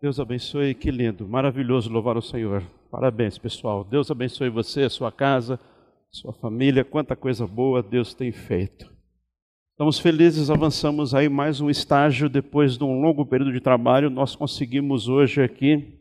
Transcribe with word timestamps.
Deus 0.00 0.20
abençoe, 0.20 0.76
que 0.76 0.92
lindo, 0.92 1.26
maravilhoso 1.26 1.90
louvar 1.90 2.16
o 2.16 2.22
Senhor. 2.22 2.62
Parabéns, 2.88 3.36
pessoal. 3.36 3.82
Deus 3.82 4.08
abençoe 4.08 4.48
você, 4.48 4.88
sua 4.88 5.10
casa, 5.10 5.58
sua 6.08 6.32
família. 6.32 6.84
Quanta 6.84 7.16
coisa 7.16 7.44
boa 7.48 7.82
Deus 7.82 8.14
tem 8.14 8.30
feito. 8.30 8.88
Estamos 9.72 9.98
felizes, 9.98 10.50
avançamos 10.50 11.16
aí 11.16 11.28
mais 11.28 11.60
um 11.60 11.68
estágio 11.68 12.28
depois 12.28 12.78
de 12.78 12.84
um 12.84 13.00
longo 13.00 13.26
período 13.26 13.52
de 13.52 13.60
trabalho. 13.60 14.08
Nós 14.08 14.36
conseguimos 14.36 15.08
hoje 15.08 15.42
aqui, 15.42 15.98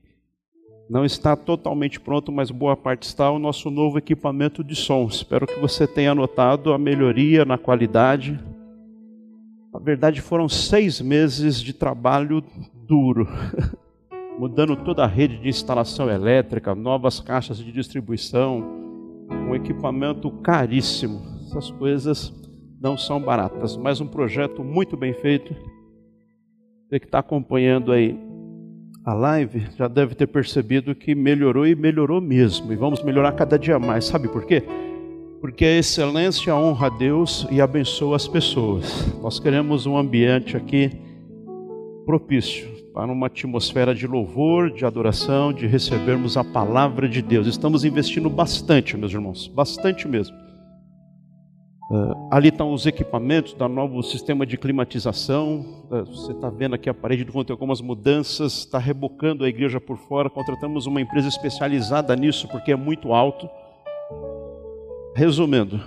não 0.88 1.04
está 1.04 1.36
totalmente 1.36 2.00
pronto, 2.00 2.32
mas 2.32 2.52
boa 2.52 2.78
parte 2.78 3.02
está, 3.02 3.32
o 3.32 3.40
nosso 3.40 3.72
novo 3.72 3.98
equipamento 3.98 4.64
de 4.64 4.76
som. 4.76 5.08
Espero 5.08 5.48
que 5.48 5.60
você 5.60 5.88
tenha 5.88 6.14
notado 6.14 6.72
a 6.72 6.78
melhoria 6.78 7.46
na 7.46 7.58
qualidade. 7.58 8.40
Na 9.74 9.80
verdade, 9.80 10.22
foram 10.22 10.48
seis 10.48 11.02
meses 11.02 11.60
de 11.60 11.74
trabalho 11.74 12.44
duro. 12.88 13.28
mudando 14.38 14.76
toda 14.76 15.04
a 15.04 15.08
rede 15.08 15.38
de 15.38 15.50
instalação 15.50 16.10
elétrica, 16.10 16.76
novas 16.76 17.20
caixas 17.20 17.58
de 17.58 17.72
distribuição, 17.72 18.64
um 19.30 19.56
equipamento 19.56 20.30
caríssimo. 20.30 21.22
Essas 21.48 21.72
coisas 21.72 22.34
não 22.80 22.96
são 22.96 23.20
baratas, 23.20 23.76
mas 23.76 24.00
um 24.00 24.08
projeto 24.08 24.64
muito 24.64 24.96
bem 24.96 25.14
feito. 25.14 25.56
Você 26.88 27.00
que 27.00 27.06
está 27.08 27.20
acompanhando 27.20 27.92
aí 27.92 28.18
a 29.04 29.14
live 29.14 29.66
já 29.76 29.88
deve 29.88 30.14
ter 30.14 30.28
percebido 30.28 30.94
que 30.94 31.16
melhorou 31.16 31.66
e 31.66 31.76
melhorou 31.76 32.22
mesmo, 32.22 32.72
e 32.72 32.76
vamos 32.76 33.02
melhorar 33.04 33.32
cada 33.32 33.58
dia 33.58 33.80
mais. 33.80 34.06
Sabe 34.06 34.28
por 34.28 34.46
quê? 34.46 34.64
Porque 35.42 35.66
a 35.66 35.78
excelência 35.78 36.56
honra 36.56 36.88
a 36.88 36.90
Deus 36.90 37.48
e 37.50 37.62
abençoa 37.62 38.16
as 38.16 38.28
pessoas. 38.28 39.08
Nós 39.22 39.40
queremos 39.40 39.86
um 39.86 39.98
ambiente 39.98 40.56
aqui 40.56 40.92
propício 42.06 42.77
para 42.98 43.12
uma 43.12 43.28
atmosfera 43.28 43.94
de 43.94 44.08
louvor, 44.08 44.72
de 44.72 44.84
adoração, 44.84 45.54
de 45.54 45.68
recebermos 45.68 46.36
a 46.36 46.44
palavra 46.44 47.08
de 47.08 47.22
Deus. 47.22 47.46
Estamos 47.46 47.86
investindo 47.86 48.28
bastante, 48.28 48.98
meus 48.98 49.14
irmãos, 49.14 49.48
bastante 49.48 50.08
mesmo. 50.08 50.36
Uh, 51.92 52.28
ali 52.32 52.48
estão 52.48 52.74
os 52.74 52.88
equipamentos 52.88 53.54
do 53.54 53.68
novo 53.68 54.02
sistema 54.02 54.48
de 54.48 54.58
climatização. 54.58 55.84
Uh, 55.92 56.06
você 56.06 56.32
está 56.32 56.50
vendo 56.50 56.74
aqui 56.74 56.90
a 56.90 56.94
parede 56.94 57.24
do 57.24 57.46
tem 57.46 57.54
algumas 57.54 57.82
mudanças, 57.82 58.54
está 58.54 58.80
rebocando 58.80 59.44
a 59.44 59.48
igreja 59.48 59.80
por 59.80 59.98
fora. 59.98 60.28
Contratamos 60.28 60.88
uma 60.88 61.00
empresa 61.00 61.28
especializada 61.28 62.16
nisso 62.16 62.48
porque 62.48 62.72
é 62.72 62.76
muito 62.76 63.14
alto. 63.14 63.48
Resumindo, 65.16 65.80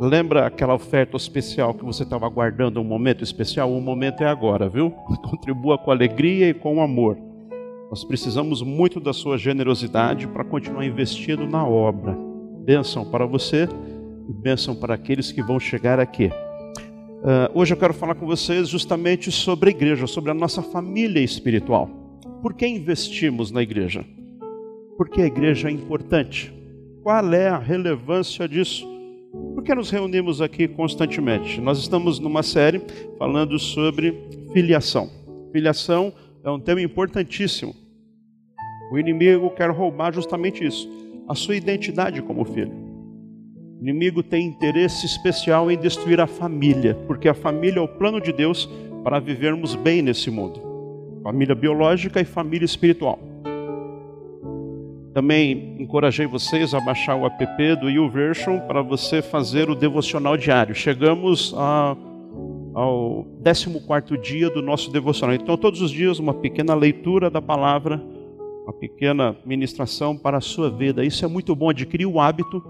Lembra 0.00 0.46
aquela 0.46 0.74
oferta 0.74 1.16
especial 1.16 1.72
que 1.72 1.84
você 1.84 2.02
estava 2.02 2.26
aguardando 2.26 2.80
um 2.80 2.84
momento 2.84 3.22
especial? 3.22 3.72
O 3.72 3.80
momento 3.80 4.22
é 4.22 4.26
agora, 4.26 4.68
viu? 4.68 4.90
Contribua 5.22 5.78
com 5.78 5.90
alegria 5.90 6.48
e 6.48 6.54
com 6.54 6.82
amor. 6.82 7.16
Nós 7.88 8.02
precisamos 8.02 8.60
muito 8.60 8.98
da 8.98 9.12
sua 9.12 9.38
generosidade 9.38 10.26
para 10.26 10.42
continuar 10.44 10.84
investindo 10.84 11.46
na 11.46 11.64
obra. 11.64 12.16
Bênção 12.64 13.08
para 13.08 13.24
você 13.24 13.68
e 14.28 14.32
bênção 14.32 14.74
para 14.74 14.94
aqueles 14.94 15.30
que 15.30 15.42
vão 15.42 15.60
chegar 15.60 16.00
aqui. 16.00 16.26
Uh, 16.26 17.48
hoje 17.54 17.72
eu 17.72 17.78
quero 17.78 17.94
falar 17.94 18.16
com 18.16 18.26
vocês 18.26 18.68
justamente 18.68 19.30
sobre 19.30 19.70
a 19.70 19.72
igreja, 19.72 20.06
sobre 20.06 20.30
a 20.30 20.34
nossa 20.34 20.60
família 20.60 21.20
espiritual. 21.20 21.88
Por 22.42 22.52
que 22.52 22.66
investimos 22.66 23.50
na 23.52 23.62
igreja? 23.62 24.04
Porque 24.98 25.22
a 25.22 25.26
igreja 25.26 25.68
é 25.68 25.72
importante. 25.72 26.52
Qual 27.02 27.32
é 27.32 27.48
a 27.48 27.58
relevância 27.58 28.48
disso? 28.48 28.93
Por 29.34 29.64
que 29.64 29.74
nos 29.74 29.90
reunimos 29.90 30.40
aqui 30.40 30.68
constantemente? 30.68 31.60
Nós 31.60 31.78
estamos 31.78 32.20
numa 32.20 32.42
série 32.42 32.80
falando 33.18 33.58
sobre 33.58 34.14
filiação. 34.52 35.10
Filiação 35.50 36.12
é 36.44 36.50
um 36.50 36.60
tema 36.60 36.80
importantíssimo. 36.80 37.74
O 38.92 38.98
inimigo 38.98 39.50
quer 39.50 39.70
roubar 39.70 40.14
justamente 40.14 40.64
isso, 40.64 40.88
a 41.28 41.34
sua 41.34 41.56
identidade 41.56 42.22
como 42.22 42.44
filho. 42.44 42.72
O 43.80 43.82
inimigo 43.82 44.22
tem 44.22 44.46
interesse 44.46 45.04
especial 45.04 45.68
em 45.68 45.76
destruir 45.76 46.20
a 46.20 46.28
família, 46.28 46.94
porque 47.08 47.28
a 47.28 47.34
família 47.34 47.80
é 47.80 47.82
o 47.82 47.88
plano 47.88 48.20
de 48.20 48.32
Deus 48.32 48.68
para 49.02 49.18
vivermos 49.18 49.74
bem 49.74 50.00
nesse 50.00 50.30
mundo. 50.30 50.60
Família 51.24 51.56
biológica 51.56 52.20
e 52.20 52.24
família 52.24 52.64
espiritual. 52.64 53.18
Também 55.14 55.76
encorajei 55.78 56.26
vocês 56.26 56.74
a 56.74 56.80
baixar 56.80 57.14
o 57.14 57.24
app 57.24 57.76
do 57.76 57.88
YouVersion 57.88 58.58
para 58.66 58.82
você 58.82 59.22
fazer 59.22 59.70
o 59.70 59.74
devocional 59.76 60.36
diário. 60.36 60.74
Chegamos 60.74 61.54
a, 61.56 61.96
ao 62.74 63.24
14 63.44 64.18
dia 64.18 64.50
do 64.50 64.60
nosso 64.60 64.90
devocional. 64.90 65.36
Então, 65.36 65.56
todos 65.56 65.80
os 65.80 65.92
dias, 65.92 66.18
uma 66.18 66.34
pequena 66.34 66.74
leitura 66.74 67.30
da 67.30 67.40
palavra, 67.40 68.02
uma 68.64 68.72
pequena 68.72 69.36
ministração 69.46 70.18
para 70.18 70.38
a 70.38 70.40
sua 70.40 70.68
vida. 70.68 71.04
Isso 71.04 71.24
é 71.24 71.28
muito 71.28 71.54
bom, 71.54 71.70
adquirir 71.70 72.06
o 72.06 72.18
hábito 72.18 72.60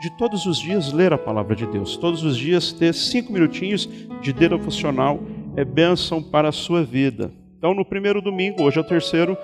de 0.00 0.16
todos 0.16 0.46
os 0.46 0.60
dias 0.60 0.92
ler 0.92 1.12
a 1.12 1.18
palavra 1.18 1.56
de 1.56 1.66
Deus. 1.66 1.96
Todos 1.96 2.22
os 2.22 2.36
dias 2.36 2.72
ter 2.72 2.94
cinco 2.94 3.32
minutinhos 3.32 3.88
de 4.22 4.32
devocional 4.32 5.18
é 5.56 5.64
bênção 5.64 6.22
para 6.22 6.48
a 6.48 6.52
sua 6.52 6.84
vida. 6.84 7.32
Então, 7.58 7.74
no 7.74 7.84
primeiro 7.84 8.22
domingo, 8.22 8.62
hoje 8.62 8.78
é 8.78 8.80
o 8.80 8.84
terceiro, 8.84 9.36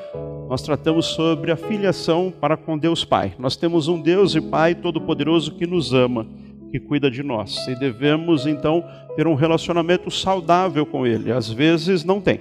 nós 0.48 0.62
tratamos 0.62 1.06
sobre 1.06 1.50
a 1.50 1.56
filiação 1.56 2.32
para 2.40 2.56
com 2.56 2.78
Deus 2.78 3.04
Pai. 3.04 3.34
Nós 3.40 3.56
temos 3.56 3.88
um 3.88 4.00
Deus 4.00 4.36
e 4.36 4.40
Pai 4.40 4.72
todo-poderoso 4.72 5.56
que 5.56 5.66
nos 5.66 5.92
ama, 5.92 6.24
que 6.70 6.78
cuida 6.78 7.10
de 7.10 7.24
nós, 7.24 7.66
e 7.66 7.74
devemos 7.74 8.46
então 8.46 8.84
ter 9.16 9.26
um 9.26 9.34
relacionamento 9.34 10.12
saudável 10.12 10.86
com 10.86 11.04
Ele. 11.04 11.32
Às 11.32 11.50
vezes 11.50 12.04
não 12.04 12.20
tem, 12.20 12.38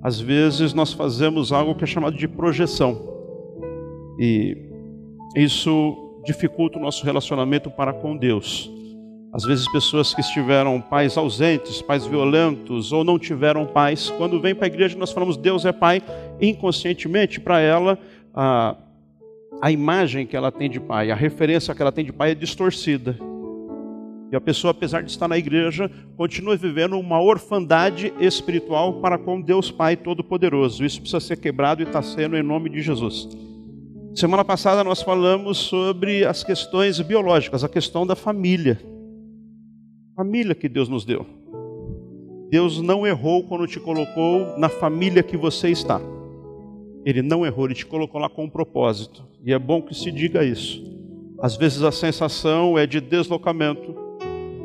às 0.00 0.20
vezes 0.20 0.72
nós 0.72 0.92
fazemos 0.92 1.50
algo 1.50 1.74
que 1.74 1.82
é 1.82 1.86
chamado 1.86 2.16
de 2.16 2.28
projeção, 2.28 2.96
e 4.20 4.56
isso 5.34 6.20
dificulta 6.24 6.78
o 6.78 6.80
nosso 6.80 7.04
relacionamento 7.04 7.68
para 7.72 7.92
com 7.92 8.16
Deus. 8.16 8.70
Às 9.32 9.44
vezes, 9.44 9.66
pessoas 9.72 10.12
que 10.12 10.20
estiveram 10.20 10.78
pais 10.78 11.16
ausentes, 11.16 11.80
pais 11.80 12.04
violentos, 12.04 12.92
ou 12.92 13.02
não 13.02 13.18
tiveram 13.18 13.64
pais, 13.64 14.10
quando 14.10 14.38
vem 14.38 14.54
para 14.54 14.66
a 14.66 14.68
igreja, 14.68 14.98
nós 14.98 15.10
falamos 15.10 15.38
Deus 15.38 15.64
é 15.64 15.72
pai, 15.72 16.02
inconscientemente, 16.38 17.40
para 17.40 17.58
ela, 17.58 17.98
a, 18.34 18.76
a 19.62 19.70
imagem 19.70 20.26
que 20.26 20.36
ela 20.36 20.52
tem 20.52 20.68
de 20.68 20.78
pai, 20.78 21.10
a 21.10 21.14
referência 21.14 21.74
que 21.74 21.80
ela 21.80 21.90
tem 21.90 22.04
de 22.04 22.12
pai 22.12 22.32
é 22.32 22.34
distorcida. 22.34 23.16
E 24.30 24.36
a 24.36 24.40
pessoa, 24.40 24.70
apesar 24.70 25.02
de 25.02 25.10
estar 25.10 25.28
na 25.28 25.38
igreja, 25.38 25.90
continua 26.14 26.54
vivendo 26.54 26.98
uma 26.98 27.20
orfandade 27.20 28.12
espiritual 28.20 28.94
para 29.00 29.16
com 29.16 29.40
Deus 29.40 29.70
Pai 29.70 29.96
Todo-Poderoso. 29.96 30.84
Isso 30.84 31.00
precisa 31.00 31.20
ser 31.20 31.36
quebrado 31.36 31.82
e 31.82 31.86
está 31.86 32.02
sendo 32.02 32.36
em 32.36 32.42
nome 32.42 32.68
de 32.68 32.82
Jesus. 32.82 33.28
Semana 34.14 34.44
passada 34.44 34.84
nós 34.84 35.00
falamos 35.00 35.56
sobre 35.56 36.24
as 36.24 36.44
questões 36.44 37.00
biológicas, 37.00 37.64
a 37.64 37.68
questão 37.68 38.06
da 38.06 38.14
família 38.14 38.91
família 40.14 40.54
que 40.54 40.68
Deus 40.68 40.88
nos 40.88 41.04
deu. 41.04 41.26
Deus 42.50 42.80
não 42.82 43.06
errou 43.06 43.44
quando 43.44 43.66
te 43.66 43.80
colocou 43.80 44.58
na 44.58 44.68
família 44.68 45.22
que 45.22 45.36
você 45.36 45.70
está. 45.70 46.00
Ele 47.04 47.22
não 47.22 47.46
errou, 47.46 47.64
ele 47.64 47.74
te 47.74 47.86
colocou 47.86 48.20
lá 48.20 48.28
com 48.28 48.44
um 48.44 48.50
propósito. 48.50 49.24
E 49.44 49.52
é 49.52 49.58
bom 49.58 49.80
que 49.80 49.94
se 49.94 50.12
diga 50.12 50.44
isso. 50.44 50.82
Às 51.40 51.56
vezes 51.56 51.82
a 51.82 51.90
sensação 51.90 52.78
é 52.78 52.86
de 52.86 53.00
deslocamento, 53.00 53.94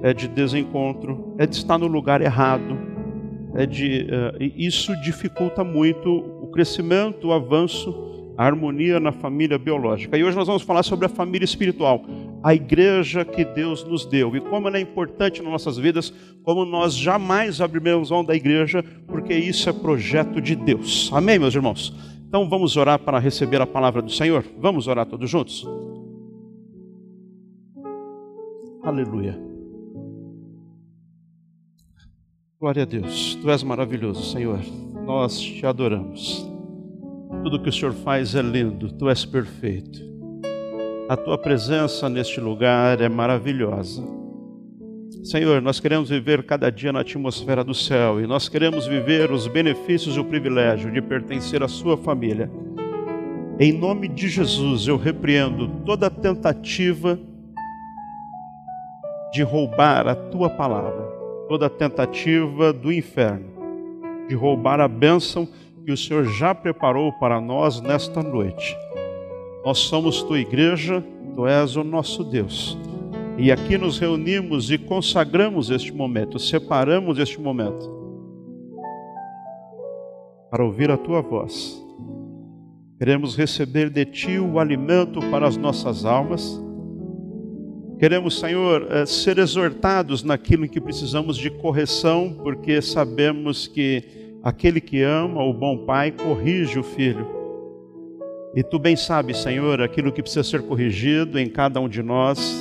é 0.03 0.13
de 0.13 0.27
desencontro, 0.27 1.33
é 1.37 1.47
de 1.47 1.55
estar 1.55 1.77
no 1.77 1.87
lugar 1.87 2.21
errado. 2.21 2.77
É 3.55 3.65
de, 3.65 4.05
uh, 4.11 4.43
isso 4.55 4.95
dificulta 5.01 5.63
muito 5.63 6.09
o 6.09 6.47
crescimento, 6.47 7.29
o 7.29 7.33
avanço 7.33 8.07
a 8.37 8.45
harmonia 8.45 8.99
na 8.99 9.11
família 9.11 9.57
biológica. 9.57 10.15
E 10.15 10.23
hoje 10.23 10.37
nós 10.37 10.45
vamos 10.45 10.61
falar 10.61 10.83
sobre 10.83 11.07
a 11.07 11.09
família 11.09 11.43
espiritual, 11.43 12.05
a 12.43 12.53
igreja 12.53 13.25
que 13.25 13.43
Deus 13.43 13.83
nos 13.83 14.05
deu 14.05 14.35
e 14.35 14.41
como 14.41 14.67
ela 14.67 14.77
é 14.77 14.81
importante 14.81 15.41
nas 15.41 15.51
nossas 15.51 15.77
vidas, 15.77 16.13
como 16.43 16.65
nós 16.65 16.95
jamais 16.95 17.59
abriremos 17.59 18.11
mão 18.11 18.23
da 18.23 18.35
igreja, 18.35 18.83
porque 19.07 19.33
isso 19.33 19.69
é 19.69 19.73
projeto 19.73 20.39
de 20.41 20.55
Deus. 20.55 21.09
Amém, 21.13 21.39
meus 21.39 21.55
irmãos? 21.55 21.93
Então 22.27 22.47
vamos 22.49 22.75
orar 22.77 22.99
para 22.99 23.19
receber 23.19 23.61
a 23.61 23.67
palavra 23.67 24.01
do 24.01 24.11
Senhor? 24.11 24.43
Vamos 24.59 24.87
orar 24.87 25.05
todos 25.05 25.29
juntos? 25.29 25.65
Aleluia. 28.83 29.37
Glória 32.59 32.83
a 32.83 32.85
Deus. 32.85 33.35
Tu 33.35 33.49
és 33.49 33.61
maravilhoso, 33.61 34.31
Senhor. 34.31 34.59
Nós 35.05 35.39
te 35.39 35.65
adoramos. 35.65 36.49
Tudo 37.43 37.61
que 37.61 37.69
o 37.69 37.73
Senhor 37.73 37.93
faz 37.93 38.33
é 38.33 38.41
lindo, 38.41 38.91
tu 38.91 39.09
és 39.09 39.25
perfeito. 39.25 40.16
A 41.09 41.15
tua 41.15 41.37
presença 41.37 42.09
neste 42.09 42.39
lugar 42.39 43.01
é 43.01 43.07
maravilhosa. 43.07 44.03
Senhor, 45.23 45.61
nós 45.61 45.79
queremos 45.79 46.09
viver 46.09 46.43
cada 46.43 46.69
dia 46.69 46.91
na 46.91 47.01
atmosfera 47.01 47.63
do 47.63 47.73
céu 47.73 48.21
e 48.21 48.27
nós 48.27 48.49
queremos 48.49 48.85
viver 48.85 49.31
os 49.31 49.47
benefícios 49.47 50.15
e 50.15 50.19
o 50.19 50.25
privilégio 50.25 50.91
de 50.91 51.01
pertencer 51.01 51.63
à 51.63 51.67
Sua 51.67 51.97
família. 51.97 52.51
Em 53.59 53.71
nome 53.71 54.07
de 54.07 54.27
Jesus, 54.27 54.87
eu 54.87 54.97
repreendo 54.97 55.67
toda 55.85 56.09
tentativa 56.09 57.17
de 59.33 59.43
roubar 59.43 60.07
a 60.07 60.15
tua 60.15 60.49
palavra, 60.49 61.03
toda 61.47 61.69
tentativa 61.69 62.71
do 62.71 62.91
inferno 62.91 63.57
de 64.27 64.35
roubar 64.35 64.79
a 64.79 64.87
bênção 64.87 65.47
que 65.85 65.91
o 65.91 65.97
Senhor 65.97 66.25
já 66.25 66.53
preparou 66.53 67.13
para 67.13 67.39
nós 67.39 67.81
nesta 67.81 68.21
noite. 68.21 68.75
Nós 69.67 69.79
somos 69.79 70.23
tua 70.23 70.39
igreja, 70.39 71.03
tu 71.35 71.45
és 71.45 71.75
o 71.75 71.83
nosso 71.83 72.23
Deus. 72.23 72.77
E 73.37 73.51
aqui 73.51 73.77
nos 73.77 73.99
reunimos 73.99 74.71
e 74.71 74.77
consagramos 74.77 75.69
este 75.69 75.91
momento, 75.91 76.39
separamos 76.39 77.19
este 77.19 77.37
momento 77.37 77.85
para 80.49 80.63
ouvir 80.63 80.89
a 80.89 80.95
tua 80.95 81.21
voz. 81.21 81.85
Queremos 82.97 83.35
receber 83.35 83.89
de 83.89 84.05
ti 84.05 84.39
o 84.39 84.57
alimento 84.57 85.19
para 85.29 85.45
as 85.45 85.57
nossas 85.57 86.05
almas. 86.05 86.63
Queremos, 87.99 88.39
Senhor, 88.39 88.87
eh, 88.89 89.05
ser 89.05 89.37
exortados 89.37 90.23
naquilo 90.23 90.63
em 90.63 90.69
que 90.69 90.79
precisamos 90.79 91.35
de 91.35 91.49
correção, 91.49 92.37
porque 92.41 92.81
sabemos 92.81 93.67
que 93.67 94.01
aquele 94.41 94.79
que 94.79 95.01
ama, 95.01 95.43
o 95.43 95.51
bom 95.51 95.79
pai, 95.79 96.13
corrige 96.13 96.79
o 96.79 96.83
filho. 96.83 97.36
E 98.57 98.63
tu 98.63 98.79
bem 98.79 98.95
sabes, 98.95 99.37
Senhor, 99.37 99.79
aquilo 99.83 100.11
que 100.11 100.19
precisa 100.19 100.43
ser 100.43 100.63
corrigido 100.63 101.37
em 101.37 101.47
cada 101.47 101.79
um 101.79 101.87
de 101.87 102.01
nós. 102.01 102.59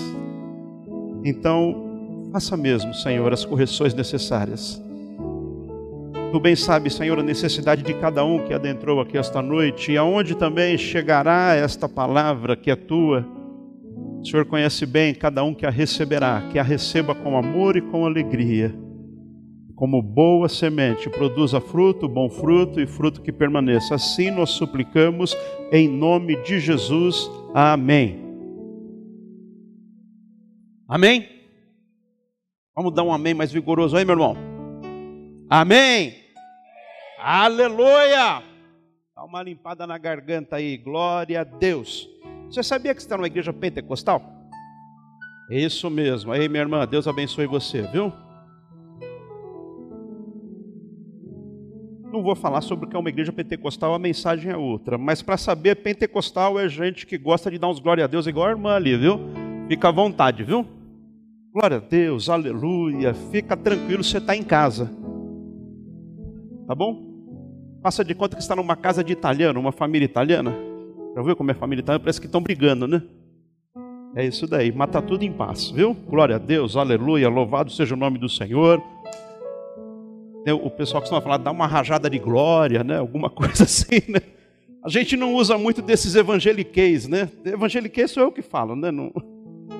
Então, 1.24 2.28
faça 2.30 2.54
mesmo, 2.54 2.92
Senhor, 2.92 3.32
as 3.32 3.46
correções 3.46 3.94
necessárias. 3.94 4.78
Tu 6.30 6.38
bem 6.38 6.54
sabes, 6.54 6.92
Senhor, 6.92 7.18
a 7.18 7.22
necessidade 7.22 7.82
de 7.82 7.94
cada 7.94 8.22
um 8.26 8.44
que 8.44 8.52
adentrou 8.52 9.00
aqui 9.00 9.16
esta 9.16 9.40
noite 9.40 9.92
e 9.92 9.96
aonde 9.96 10.34
também 10.34 10.76
chegará 10.76 11.54
esta 11.54 11.88
palavra 11.88 12.54
que 12.54 12.70
é 12.70 12.76
tua. 12.76 13.26
O 14.20 14.26
Senhor 14.26 14.44
conhece 14.44 14.84
bem 14.84 15.14
cada 15.14 15.42
um 15.42 15.54
que 15.54 15.64
a 15.64 15.70
receberá, 15.70 16.46
que 16.52 16.58
a 16.58 16.62
receba 16.62 17.14
com 17.14 17.38
amor 17.38 17.74
e 17.74 17.80
com 17.80 18.04
alegria. 18.04 18.85
Como 19.76 20.00
boa 20.00 20.48
semente, 20.48 21.10
produza 21.10 21.60
fruto, 21.60 22.08
bom 22.08 22.30
fruto 22.30 22.80
e 22.80 22.86
fruto 22.86 23.20
que 23.20 23.30
permaneça. 23.30 23.94
Assim 23.94 24.30
nós 24.30 24.50
suplicamos 24.50 25.36
em 25.70 25.86
nome 25.86 26.42
de 26.42 26.58
Jesus. 26.58 27.30
Amém. 27.52 28.18
Amém? 30.88 31.28
Vamos 32.74 32.94
dar 32.94 33.02
um 33.02 33.12
amém 33.12 33.34
mais 33.34 33.52
vigoroso 33.52 33.98
aí, 33.98 34.04
meu 34.04 34.14
irmão. 34.14 34.34
Amém. 35.50 36.14
Aleluia. 37.18 38.42
Dá 39.14 39.24
uma 39.24 39.42
limpada 39.42 39.86
na 39.86 39.98
garganta 39.98 40.56
aí. 40.56 40.78
Glória 40.78 41.42
a 41.42 41.44
Deus. 41.44 42.08
Você 42.48 42.62
sabia 42.62 42.94
que 42.94 43.00
está 43.02 43.16
numa 43.18 43.26
igreja 43.26 43.52
pentecostal? 43.52 44.22
Isso 45.50 45.90
mesmo. 45.90 46.32
Aí, 46.32 46.48
minha 46.48 46.62
irmã, 46.62 46.86
Deus 46.86 47.06
abençoe 47.06 47.46
você, 47.46 47.82
viu? 47.82 48.10
Não 52.16 52.22
vou 52.22 52.34
falar 52.34 52.62
sobre 52.62 52.86
o 52.86 52.88
que 52.88 52.96
é 52.96 52.98
uma 52.98 53.10
igreja 53.10 53.30
pentecostal, 53.30 53.92
a 53.92 53.98
mensagem 53.98 54.50
é 54.50 54.56
outra. 54.56 54.96
Mas 54.96 55.20
para 55.20 55.36
saber, 55.36 55.74
pentecostal 55.76 56.58
é 56.58 56.66
gente 56.66 57.06
que 57.06 57.18
gosta 57.18 57.50
de 57.50 57.58
dar 57.58 57.68
uns 57.68 57.78
glória 57.78 58.04
a 58.04 58.06
Deus, 58.06 58.26
igual 58.26 58.46
a 58.46 58.50
irmã 58.52 58.74
ali, 58.74 58.96
viu? 58.96 59.20
Fica 59.68 59.90
à 59.90 59.92
vontade, 59.92 60.42
viu? 60.42 60.66
Glória 61.52 61.76
a 61.76 61.80
Deus, 61.80 62.30
aleluia. 62.30 63.12
Fica 63.12 63.54
tranquilo, 63.54 64.02
você 64.02 64.16
está 64.16 64.34
em 64.34 64.42
casa. 64.42 64.90
Tá 66.66 66.74
bom? 66.74 67.04
Faça 67.82 68.02
de 68.02 68.14
conta 68.14 68.34
que 68.34 68.42
está 68.42 68.56
numa 68.56 68.76
casa 68.76 69.04
de 69.04 69.12
italiano, 69.12 69.60
uma 69.60 69.70
família 69.70 70.06
italiana. 70.06 70.54
Já 71.14 71.20
viu 71.20 71.36
como 71.36 71.50
é 71.50 71.54
família 71.54 71.82
italiana? 71.82 72.02
Parece 72.02 72.18
que 72.18 72.26
estão 72.26 72.40
brigando, 72.40 72.88
né? 72.88 73.02
É 74.14 74.24
isso 74.24 74.46
daí, 74.46 74.72
mata 74.72 75.02
tudo 75.02 75.22
em 75.22 75.32
paz, 75.32 75.70
viu? 75.70 75.92
Glória 76.08 76.36
a 76.36 76.38
Deus, 76.38 76.76
aleluia, 76.76 77.28
louvado 77.28 77.70
seja 77.70 77.94
o 77.94 77.98
nome 77.98 78.16
do 78.16 78.30
Senhor. 78.30 78.82
O 80.52 80.70
pessoal 80.70 81.00
costuma 81.00 81.20
falar, 81.20 81.38
dá 81.38 81.50
uma 81.50 81.66
rajada 81.66 82.08
de 82.08 82.18
glória, 82.18 82.84
né? 82.84 82.98
Alguma 82.98 83.28
coisa 83.30 83.64
assim, 83.64 84.02
né? 84.08 84.20
A 84.84 84.88
gente 84.88 85.16
não 85.16 85.34
usa 85.34 85.58
muito 85.58 85.82
desses 85.82 86.14
evangeliqueis, 86.14 87.08
né? 87.08 87.28
Evangeliqueis 87.44 88.10
sou 88.10 88.22
eu 88.22 88.32
que 88.32 88.42
falo, 88.42 88.76
né? 88.76 88.90
Não... 88.90 89.12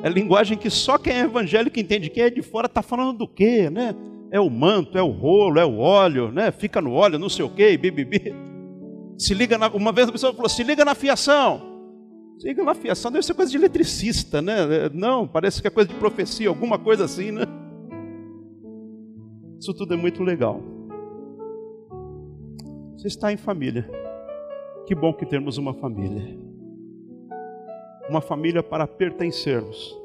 É 0.03 0.09
linguagem 0.09 0.59
que 0.59 0.69
só 0.69 0.99
quem 0.99 1.15
é 1.15 1.21
evangélico 1.21 1.79
entende. 1.79 2.11
Quem 2.11 2.25
é 2.25 2.31
de 2.31 2.43
fora 2.43 2.67
está 2.67 2.83
falando 2.83 3.19
do 3.19 3.29
quê, 3.29 3.71
né? 3.71 3.95
é 4.31 4.41
o 4.41 4.51
manto, 4.51 4.99
é 4.99 5.03
o 5.03 5.11
rolo, 5.11 5.59
é 5.59 5.65
o 5.65 5.79
óleo, 5.79 6.31
né? 6.31 6.51
Fica 6.51 6.81
no 6.81 6.93
óleo, 6.93 7.19
não 7.19 7.29
sei 7.29 7.45
o 7.45 7.49
quê, 7.49 7.77
bibibi. 7.77 8.35
Se 9.19 9.35
liga 9.35 9.57
na, 9.57 9.69
uma 9.69 9.93
vez 9.93 10.09
a 10.09 10.13
pessoa 10.13 10.33
falou: 10.33 10.49
se 10.49 10.63
liga 10.63 10.85
na 10.85 10.95
fiação. 10.95 11.75
Se 12.39 12.49
liga 12.49 12.63
na 12.63 12.75
fiação 12.75 13.11
deve 13.11 13.25
ser 13.25 13.35
coisa 13.35 13.51
de 13.51 13.57
eletricista, 13.57 14.43
né? 14.43 14.91
Não, 14.93 15.27
parece 15.27 15.61
que 15.61 15.69
é 15.69 15.71
coisa 15.71 15.89
de 15.89 15.95
profecia, 15.95 16.49
alguma 16.49 16.79
coisa 16.79 17.05
assim, 17.05 17.31
né? 17.31 17.47
Isso 19.67 19.75
tudo 19.75 19.95
é 19.95 19.97
muito 19.97 20.23
legal. 20.23 20.63
Você 22.97 23.09
está 23.09 23.33
em 23.33 23.37
família. 23.37 23.85
Que 24.87 24.95
bom 24.95 25.13
que 25.13 25.27
temos 25.27 25.59
uma 25.59 25.75
família. 25.75 26.39
Uma 28.09 28.21
família 28.21 28.63
para 28.63 28.87
pertencermos 28.87 29.99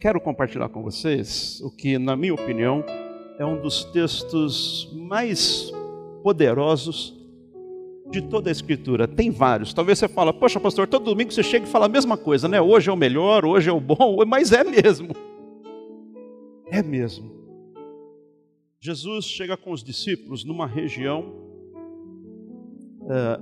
quero 0.00 0.18
compartilhar 0.18 0.70
com 0.70 0.82
vocês 0.82 1.60
o 1.60 1.70
que, 1.70 1.98
na 1.98 2.16
minha 2.16 2.32
opinião, 2.32 2.82
é 3.38 3.44
um 3.44 3.60
dos 3.60 3.84
textos 3.84 4.90
mais 4.94 5.70
poderosos 6.22 7.14
de 8.10 8.22
toda 8.22 8.48
a 8.48 8.52
Escritura. 8.52 9.06
Tem 9.06 9.30
vários. 9.30 9.74
Talvez 9.74 9.98
você 9.98 10.08
fala, 10.08 10.32
poxa, 10.32 10.58
pastor, 10.58 10.86
todo 10.86 11.04
domingo 11.04 11.30
você 11.30 11.42
chega 11.42 11.66
e 11.66 11.68
fala 11.68 11.84
a 11.84 11.90
mesma 11.90 12.16
coisa, 12.16 12.48
né? 12.48 12.58
Hoje 12.58 12.88
é 12.88 12.92
o 12.94 12.96
melhor, 12.96 13.44
hoje 13.44 13.68
é 13.68 13.72
o 13.74 13.78
bom, 13.80 14.16
mas 14.26 14.52
é 14.52 14.64
mesmo. 14.64 15.14
É 16.70 16.82
mesmo. 16.82 17.37
Jesus 18.80 19.24
chega 19.24 19.56
com 19.56 19.72
os 19.72 19.82
discípulos 19.82 20.44
numa 20.44 20.66
região 20.66 21.34
é, 23.10 23.40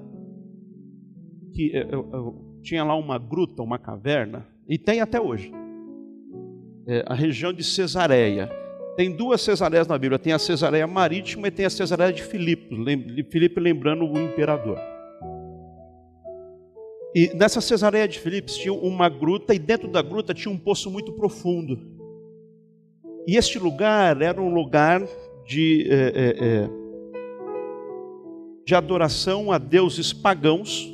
que 1.53 1.77
é, 1.77 1.87
tinha 2.63 2.83
lá 2.83 2.97
uma 2.97 3.19
gruta, 3.19 3.63
uma 3.63 3.79
caverna, 3.79 4.47
e 4.67 4.79
tem 4.79 5.01
até 5.01 5.21
hoje 5.21 5.53
é, 6.87 7.05
a 7.07 7.15
região 7.15 7.53
de 7.53 7.63
Cesareia. 7.63 8.51
Tem 8.97 9.15
duas 9.15 9.43
Cesareias 9.43 9.87
na 9.87 9.99
Bíblia, 9.99 10.19
tem 10.19 10.33
a 10.33 10.39
Cesareia 10.39 10.87
marítima 10.87 11.49
e 11.49 11.51
tem 11.51 11.67
a 11.67 11.71
Cesareia 11.71 12.13
de 12.13 12.23
Filipe, 12.23 12.75
Filipe 13.31 13.61
lembrando 13.61 14.07
o 14.07 14.19
imperador. 14.19 14.79
E 17.15 17.35
nessa 17.35 17.61
Cesareia 17.61 18.09
de 18.09 18.19
Filipe 18.19 18.51
tinha 18.53 18.73
uma 18.73 19.11
gruta 19.11 19.55
e 19.55 19.59
dentro 19.59 19.89
da 19.89 20.01
gruta 20.01 20.33
tinha 20.33 20.53
um 20.53 20.59
poço 20.59 20.91
muito 20.91 21.13
profundo. 21.13 21.79
E 23.27 23.37
este 23.37 23.59
lugar 23.59 24.23
era 24.23 24.41
um 24.41 24.55
lugar 24.55 25.03
de, 25.47 25.87
é, 25.89 25.95
é, 25.95 26.65
é, 26.65 26.71
de 28.65 28.75
adoração 28.75 29.53
a 29.53 29.59
deuses 29.59 30.13
pagãos 30.13 30.93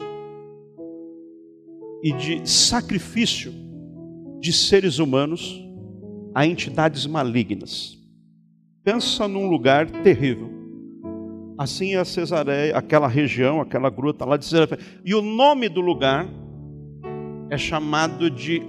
e 2.02 2.12
de 2.12 2.48
sacrifício 2.48 3.52
de 4.40 4.52
seres 4.52 4.98
humanos 4.98 5.58
a 6.34 6.46
entidades 6.46 7.06
malignas. 7.06 7.98
Pensa 8.84 9.26
num 9.26 9.48
lugar 9.48 9.88
terrível. 10.02 10.50
Assim 11.56 11.94
é 11.94 11.98
a 11.98 12.04
Cesareia, 12.04 12.76
aquela 12.76 13.06
região, 13.06 13.60
aquela 13.60 13.88
gruta 13.88 14.24
lá 14.24 14.36
de 14.36 14.44
Cesareia. 14.44 14.80
E 15.04 15.14
o 15.14 15.22
nome 15.22 15.68
do 15.68 15.80
lugar 15.80 16.26
é 17.48 17.56
chamado 17.56 18.30
de 18.30 18.62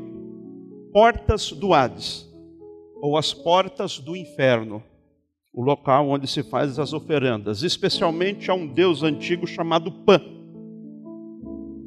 Portas 0.91 1.51
do 1.51 1.73
Hades, 1.73 2.29
ou 3.01 3.17
as 3.17 3.33
Portas 3.33 3.97
do 3.97 4.15
Inferno, 4.15 4.83
o 5.53 5.61
local 5.61 6.09
onde 6.09 6.27
se 6.27 6.41
faz 6.41 6.79
as 6.79 6.93
oferendas, 6.93 7.61
especialmente 7.61 8.49
a 8.49 8.55
um 8.55 8.65
deus 8.65 9.03
antigo 9.03 9.45
chamado 9.45 9.91
Pan. 9.91 10.19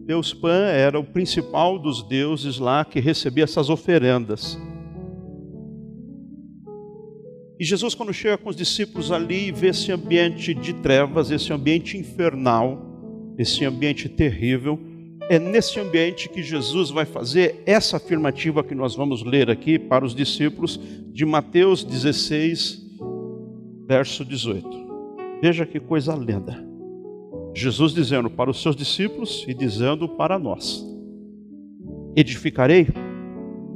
Deus 0.06 0.32
Pan 0.32 0.66
era 0.66 1.00
o 1.00 1.04
principal 1.04 1.76
dos 1.76 2.06
deuses 2.08 2.58
lá 2.58 2.84
que 2.84 3.00
recebia 3.00 3.42
essas 3.42 3.68
oferendas. 3.68 4.56
E 7.58 7.64
Jesus, 7.64 7.92
quando 7.94 8.12
chega 8.12 8.38
com 8.38 8.50
os 8.50 8.54
discípulos 8.54 9.10
ali 9.10 9.48
e 9.48 9.52
vê 9.52 9.68
esse 9.68 9.90
ambiente 9.90 10.54
de 10.54 10.72
trevas, 10.74 11.32
esse 11.32 11.52
ambiente 11.52 11.96
infernal, 11.96 13.34
esse 13.36 13.64
ambiente 13.64 14.08
terrível, 14.08 14.78
é 15.28 15.40
nesse 15.40 15.80
ambiente 15.80 16.28
que 16.28 16.40
Jesus 16.40 16.90
vai 16.90 17.04
fazer 17.04 17.62
essa 17.66 17.96
afirmativa 17.96 18.62
que 18.62 18.76
nós 18.76 18.94
vamos 18.94 19.24
ler 19.24 19.50
aqui 19.50 19.76
para 19.76 20.04
os 20.04 20.14
discípulos 20.14 20.78
de 21.12 21.24
Mateus 21.24 21.82
16, 21.82 22.85
verso 23.86 24.24
18. 24.24 24.68
Veja 25.40 25.64
que 25.64 25.78
coisa 25.78 26.14
linda. 26.14 26.64
Jesus 27.54 27.92
dizendo 27.92 28.28
para 28.28 28.50
os 28.50 28.60
seus 28.60 28.74
discípulos 28.74 29.44
e 29.48 29.54
dizendo 29.54 30.08
para 30.08 30.38
nós: 30.38 30.84
Edificarei 32.14 32.88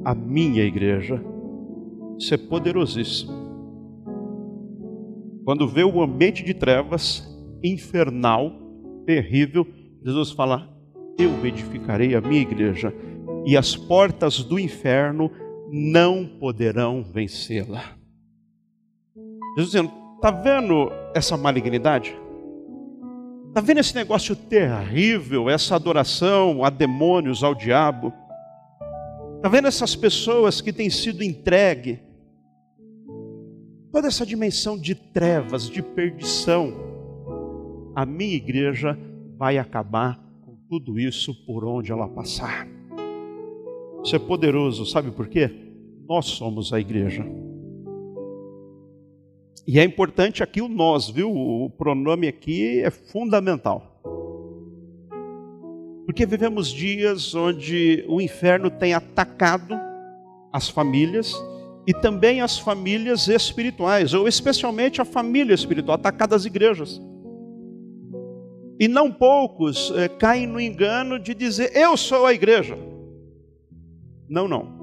a 0.04 0.14
minha 0.14 0.64
igreja. 0.64 1.22
Isso 2.18 2.34
é 2.34 2.36
poderosíssimo. 2.36 3.32
Quando 5.44 5.66
vê 5.66 5.82
o 5.82 6.02
ambiente 6.02 6.44
de 6.44 6.52
trevas 6.52 7.26
infernal, 7.62 8.52
terrível, 9.06 9.66
Jesus 10.04 10.30
fala: 10.32 10.68
Eu 11.18 11.46
edificarei 11.46 12.14
a 12.14 12.20
minha 12.20 12.42
igreja, 12.42 12.94
e 13.46 13.56
as 13.56 13.76
portas 13.76 14.42
do 14.42 14.58
inferno 14.58 15.30
não 15.72 16.26
poderão 16.38 17.02
vencê-la. 17.02 17.96
Jesus 19.56 19.72
dizendo: 19.72 19.99
Está 20.20 20.30
vendo 20.30 20.92
essa 21.14 21.34
malignidade? 21.34 22.14
Está 23.48 23.62
vendo 23.62 23.78
esse 23.78 23.94
negócio 23.94 24.36
terrível, 24.36 25.48
essa 25.48 25.74
adoração 25.74 26.62
a 26.62 26.68
demônios, 26.68 27.42
ao 27.42 27.54
diabo? 27.54 28.12
Está 29.36 29.48
vendo 29.48 29.66
essas 29.66 29.96
pessoas 29.96 30.60
que 30.60 30.74
têm 30.74 30.90
sido 30.90 31.24
entregue? 31.24 32.00
Toda 33.90 34.08
essa 34.08 34.26
dimensão 34.26 34.76
de 34.78 34.94
trevas, 34.94 35.66
de 35.70 35.82
perdição. 35.82 36.74
A 37.96 38.04
minha 38.04 38.36
igreja 38.36 38.98
vai 39.38 39.56
acabar 39.56 40.20
com 40.44 40.54
tudo 40.68 41.00
isso 41.00 41.34
por 41.46 41.64
onde 41.64 41.92
ela 41.92 42.06
passar. 42.06 42.68
Isso 44.04 44.14
é 44.14 44.18
poderoso, 44.18 44.84
sabe 44.84 45.12
por 45.12 45.28
quê? 45.28 45.50
Nós 46.06 46.26
somos 46.26 46.74
a 46.74 46.78
igreja. 46.78 47.24
E 49.66 49.78
é 49.78 49.84
importante 49.84 50.42
aqui 50.42 50.60
o 50.60 50.68
nós, 50.68 51.08
viu? 51.08 51.30
O 51.30 51.70
pronome 51.70 52.26
aqui 52.26 52.80
é 52.80 52.90
fundamental. 52.90 54.00
Porque 56.06 56.26
vivemos 56.26 56.68
dias 56.68 57.34
onde 57.34 58.04
o 58.08 58.20
inferno 58.20 58.70
tem 58.70 58.94
atacado 58.94 59.78
as 60.52 60.68
famílias 60.68 61.32
e 61.86 61.94
também 61.94 62.40
as 62.40 62.58
famílias 62.58 63.28
espirituais, 63.28 64.12
ou 64.12 64.26
especialmente 64.26 65.00
a 65.00 65.04
família 65.04 65.54
espiritual, 65.54 65.94
atacada 65.94 66.34
as 66.34 66.44
igrejas. 66.44 67.00
E 68.78 68.88
não 68.88 69.12
poucos 69.12 69.92
é, 69.94 70.08
caem 70.08 70.46
no 70.46 70.60
engano 70.60 71.18
de 71.18 71.34
dizer, 71.34 71.76
eu 71.76 71.96
sou 71.96 72.26
a 72.26 72.32
igreja. 72.32 72.76
Não, 74.28 74.48
não. 74.48 74.80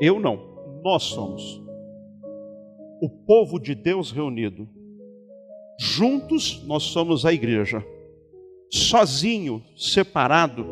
Eu 0.00 0.18
não. 0.18 0.40
Nós 0.82 1.04
somos 1.04 1.62
o 3.00 3.08
povo 3.08 3.58
de 3.58 3.74
Deus 3.74 4.10
reunido. 4.10 4.68
Juntos 5.78 6.62
nós 6.64 6.84
somos 6.84 7.24
a 7.24 7.32
igreja. 7.32 7.84
Sozinho, 8.70 9.64
separado, 9.76 10.66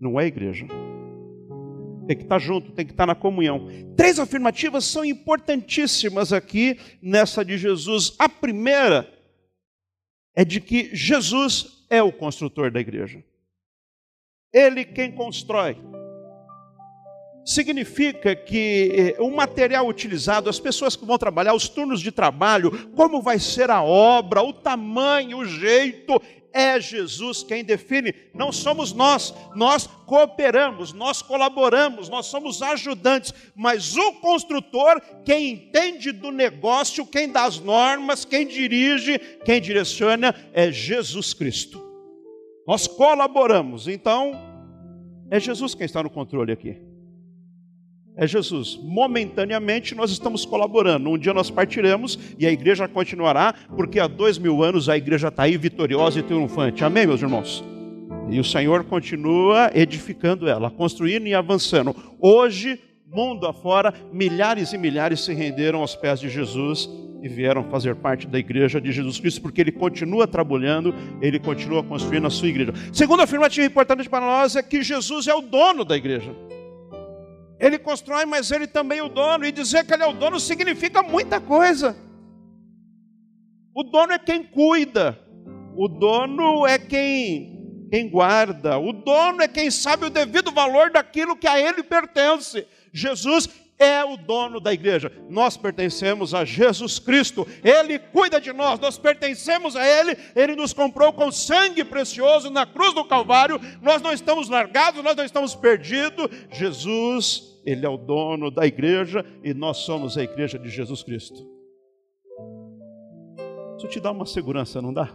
não 0.00 0.20
é 0.20 0.26
igreja. 0.26 0.66
Tem 2.06 2.16
que 2.16 2.24
estar 2.24 2.40
junto, 2.40 2.72
tem 2.72 2.84
que 2.84 2.92
estar 2.92 3.06
na 3.06 3.14
comunhão. 3.14 3.68
Três 3.96 4.18
afirmativas 4.18 4.84
são 4.84 5.04
importantíssimas 5.04 6.32
aqui 6.32 6.76
nessa 7.00 7.44
de 7.44 7.56
Jesus. 7.56 8.14
A 8.18 8.28
primeira 8.28 9.08
é 10.34 10.44
de 10.44 10.60
que 10.60 10.94
Jesus 10.94 11.86
é 11.88 12.02
o 12.02 12.12
construtor 12.12 12.70
da 12.70 12.80
igreja. 12.80 13.22
Ele 14.52 14.84
quem 14.84 15.12
constrói 15.12 15.76
significa 17.44 18.34
que 18.34 19.14
eh, 19.18 19.22
o 19.22 19.30
material 19.30 19.86
utilizado, 19.86 20.48
as 20.48 20.60
pessoas 20.60 20.94
que 20.96 21.04
vão 21.04 21.18
trabalhar, 21.18 21.54
os 21.54 21.68
turnos 21.68 22.00
de 22.00 22.12
trabalho, 22.12 22.90
como 22.94 23.20
vai 23.20 23.38
ser 23.38 23.70
a 23.70 23.82
obra, 23.82 24.42
o 24.42 24.52
tamanho, 24.52 25.38
o 25.38 25.44
jeito, 25.44 26.20
é 26.52 26.78
Jesus 26.78 27.42
quem 27.42 27.64
define, 27.64 28.14
não 28.34 28.52
somos 28.52 28.92
nós. 28.92 29.34
Nós 29.54 29.86
cooperamos, 30.06 30.92
nós 30.92 31.22
colaboramos, 31.22 32.08
nós 32.08 32.26
somos 32.26 32.62
ajudantes, 32.62 33.32
mas 33.54 33.96
o 33.96 34.12
construtor, 34.14 35.00
quem 35.24 35.50
entende 35.50 36.12
do 36.12 36.30
negócio, 36.30 37.06
quem 37.06 37.28
dá 37.28 37.44
as 37.44 37.58
normas, 37.58 38.24
quem 38.24 38.46
dirige, 38.46 39.18
quem 39.44 39.60
direciona 39.60 40.34
é 40.52 40.70
Jesus 40.70 41.32
Cristo. 41.32 41.82
Nós 42.66 42.86
colaboramos, 42.86 43.88
então 43.88 44.32
é 45.30 45.40
Jesus 45.40 45.74
quem 45.74 45.86
está 45.86 46.02
no 46.02 46.10
controle 46.10 46.52
aqui 46.52 46.91
é 48.16 48.26
Jesus. 48.26 48.78
Momentaneamente 48.82 49.94
nós 49.94 50.10
estamos 50.10 50.44
colaborando. 50.44 51.10
Um 51.10 51.18
dia 51.18 51.32
nós 51.32 51.50
partiremos 51.50 52.18
e 52.38 52.46
a 52.46 52.52
igreja 52.52 52.86
continuará, 52.88 53.54
porque 53.76 53.98
há 53.98 54.06
dois 54.06 54.38
mil 54.38 54.62
anos 54.62 54.88
a 54.88 54.96
igreja 54.96 55.28
está 55.28 55.44
aí 55.44 55.56
vitoriosa 55.56 56.18
e 56.18 56.22
triunfante. 56.22 56.84
Amém, 56.84 57.06
meus 57.06 57.22
irmãos? 57.22 57.64
E 58.30 58.38
o 58.38 58.44
Senhor 58.44 58.84
continua 58.84 59.70
edificando 59.74 60.48
ela, 60.48 60.70
construindo 60.70 61.26
e 61.26 61.34
avançando. 61.34 61.94
Hoje, 62.20 62.78
mundo 63.06 63.46
afora, 63.46 63.92
milhares 64.12 64.72
e 64.72 64.78
milhares 64.78 65.20
se 65.20 65.34
renderam 65.34 65.80
aos 65.80 65.94
pés 65.94 66.20
de 66.20 66.28
Jesus 66.28 66.88
e 67.22 67.28
vieram 67.28 67.64
fazer 67.64 67.94
parte 67.94 68.26
da 68.26 68.38
igreja 68.38 68.80
de 68.80 68.90
Jesus 68.90 69.20
Cristo, 69.20 69.42
porque 69.42 69.60
ele 69.60 69.70
continua 69.70 70.26
trabalhando, 70.26 70.94
ele 71.20 71.38
continua 71.38 71.82
construindo 71.82 72.26
a 72.26 72.30
sua 72.30 72.48
igreja. 72.48 72.72
Segunda 72.92 73.24
afirmativa 73.24 73.66
importante 73.66 74.08
para 74.08 74.24
nós 74.24 74.56
é 74.56 74.62
que 74.62 74.82
Jesus 74.82 75.28
é 75.28 75.34
o 75.34 75.40
dono 75.40 75.84
da 75.84 75.96
igreja. 75.96 76.34
Ele 77.62 77.78
constrói, 77.78 78.24
mas 78.24 78.50
ele 78.50 78.66
também 78.66 78.98
é 78.98 79.02
o 79.04 79.08
dono. 79.08 79.46
E 79.46 79.52
dizer 79.52 79.86
que 79.86 79.94
ele 79.94 80.02
é 80.02 80.06
o 80.06 80.12
dono 80.12 80.40
significa 80.40 81.00
muita 81.00 81.40
coisa. 81.40 81.96
O 83.72 83.84
dono 83.84 84.12
é 84.12 84.18
quem 84.18 84.42
cuida. 84.42 85.16
O 85.76 85.86
dono 85.86 86.66
é 86.66 86.76
quem, 86.76 87.86
quem 87.88 88.10
guarda. 88.10 88.78
O 88.78 88.92
dono 88.92 89.42
é 89.42 89.46
quem 89.46 89.70
sabe 89.70 90.06
o 90.06 90.10
devido 90.10 90.50
valor 90.50 90.90
daquilo 90.90 91.36
que 91.36 91.46
a 91.46 91.60
ele 91.60 91.84
pertence. 91.84 92.66
Jesus 92.92 93.48
é 93.78 94.04
o 94.04 94.16
dono 94.16 94.58
da 94.58 94.72
igreja. 94.72 95.12
Nós 95.30 95.56
pertencemos 95.56 96.34
a 96.34 96.44
Jesus 96.44 96.98
Cristo. 96.98 97.46
Ele 97.62 97.96
cuida 97.98 98.40
de 98.40 98.52
nós. 98.52 98.80
Nós 98.80 98.98
pertencemos 98.98 99.76
a 99.76 99.86
Ele. 99.86 100.16
Ele 100.34 100.54
nos 100.54 100.72
comprou 100.72 101.12
com 101.12 101.32
sangue 101.32 101.84
precioso 101.84 102.50
na 102.50 102.64
cruz 102.66 102.94
do 102.94 103.04
Calvário. 103.04 103.60
Nós 103.80 104.00
não 104.02 104.12
estamos 104.12 104.48
largados, 104.48 105.02
nós 105.02 105.16
não 105.16 105.24
estamos 105.24 105.54
perdidos. 105.54 106.28
Jesus 106.52 107.51
ele 107.64 107.86
é 107.86 107.88
o 107.88 107.96
dono 107.96 108.50
da 108.50 108.66
igreja 108.66 109.24
e 109.42 109.54
nós 109.54 109.78
somos 109.78 110.18
a 110.18 110.22
igreja 110.22 110.58
de 110.58 110.68
Jesus 110.68 111.02
Cristo. 111.02 111.46
Isso 113.76 113.88
te 113.88 114.00
dá 114.00 114.10
uma 114.10 114.26
segurança, 114.26 114.80
não 114.80 114.92
dá? 114.92 115.10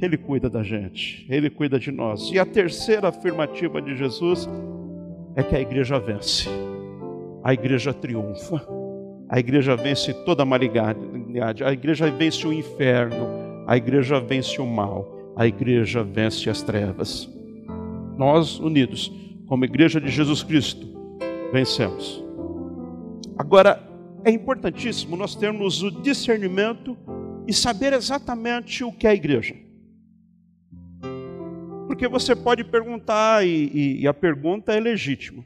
Ele 0.00 0.16
cuida 0.16 0.48
da 0.48 0.62
gente, 0.62 1.26
ele 1.28 1.50
cuida 1.50 1.78
de 1.78 1.90
nós. 1.90 2.30
E 2.30 2.38
a 2.38 2.46
terceira 2.46 3.08
afirmativa 3.08 3.82
de 3.82 3.96
Jesus 3.96 4.48
é 5.34 5.42
que 5.42 5.56
a 5.56 5.60
igreja 5.60 5.98
vence, 5.98 6.48
a 7.42 7.52
igreja 7.52 7.92
triunfa, 7.92 8.66
a 9.28 9.38
igreja 9.38 9.76
vence 9.76 10.12
toda 10.24 10.42
a 10.42 10.46
malignidade, 10.46 11.64
a 11.64 11.72
igreja 11.72 12.10
vence 12.10 12.46
o 12.46 12.52
inferno, 12.52 13.26
a 13.66 13.76
igreja 13.76 14.20
vence 14.20 14.60
o 14.60 14.66
mal, 14.66 15.32
a 15.36 15.46
igreja 15.46 16.02
vence 16.02 16.48
as 16.48 16.62
trevas. 16.62 17.28
Nós 18.16 18.58
unidos 18.58 19.12
como 19.48 19.64
igreja 19.64 19.98
de 19.98 20.08
Jesus 20.08 20.42
Cristo, 20.42 20.86
vencemos. 21.50 22.22
Agora, 23.36 23.82
é 24.24 24.30
importantíssimo 24.30 25.16
nós 25.16 25.34
termos 25.34 25.82
o 25.82 25.90
discernimento 25.90 26.96
e 27.46 27.52
saber 27.52 27.94
exatamente 27.94 28.84
o 28.84 28.92
que 28.92 29.06
é 29.06 29.10
a 29.10 29.14
igreja. 29.14 29.56
Porque 31.86 32.06
você 32.06 32.36
pode 32.36 32.62
perguntar, 32.62 33.46
e, 33.46 33.70
e, 33.72 34.02
e 34.02 34.06
a 34.06 34.12
pergunta 34.12 34.72
é 34.72 34.78
legítima. 34.78 35.42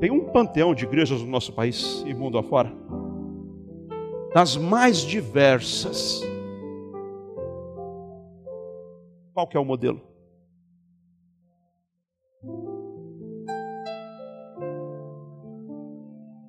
Tem 0.00 0.10
um 0.10 0.32
panteão 0.32 0.74
de 0.74 0.84
igrejas 0.84 1.22
no 1.22 1.28
nosso 1.28 1.52
país 1.52 2.02
e 2.04 2.12
mundo 2.12 2.36
afora, 2.36 2.72
das 4.34 4.56
mais 4.56 4.98
diversas. 5.02 6.20
Qual 9.32 9.46
que 9.46 9.56
é 9.56 9.60
o 9.60 9.64
modelo? 9.64 10.11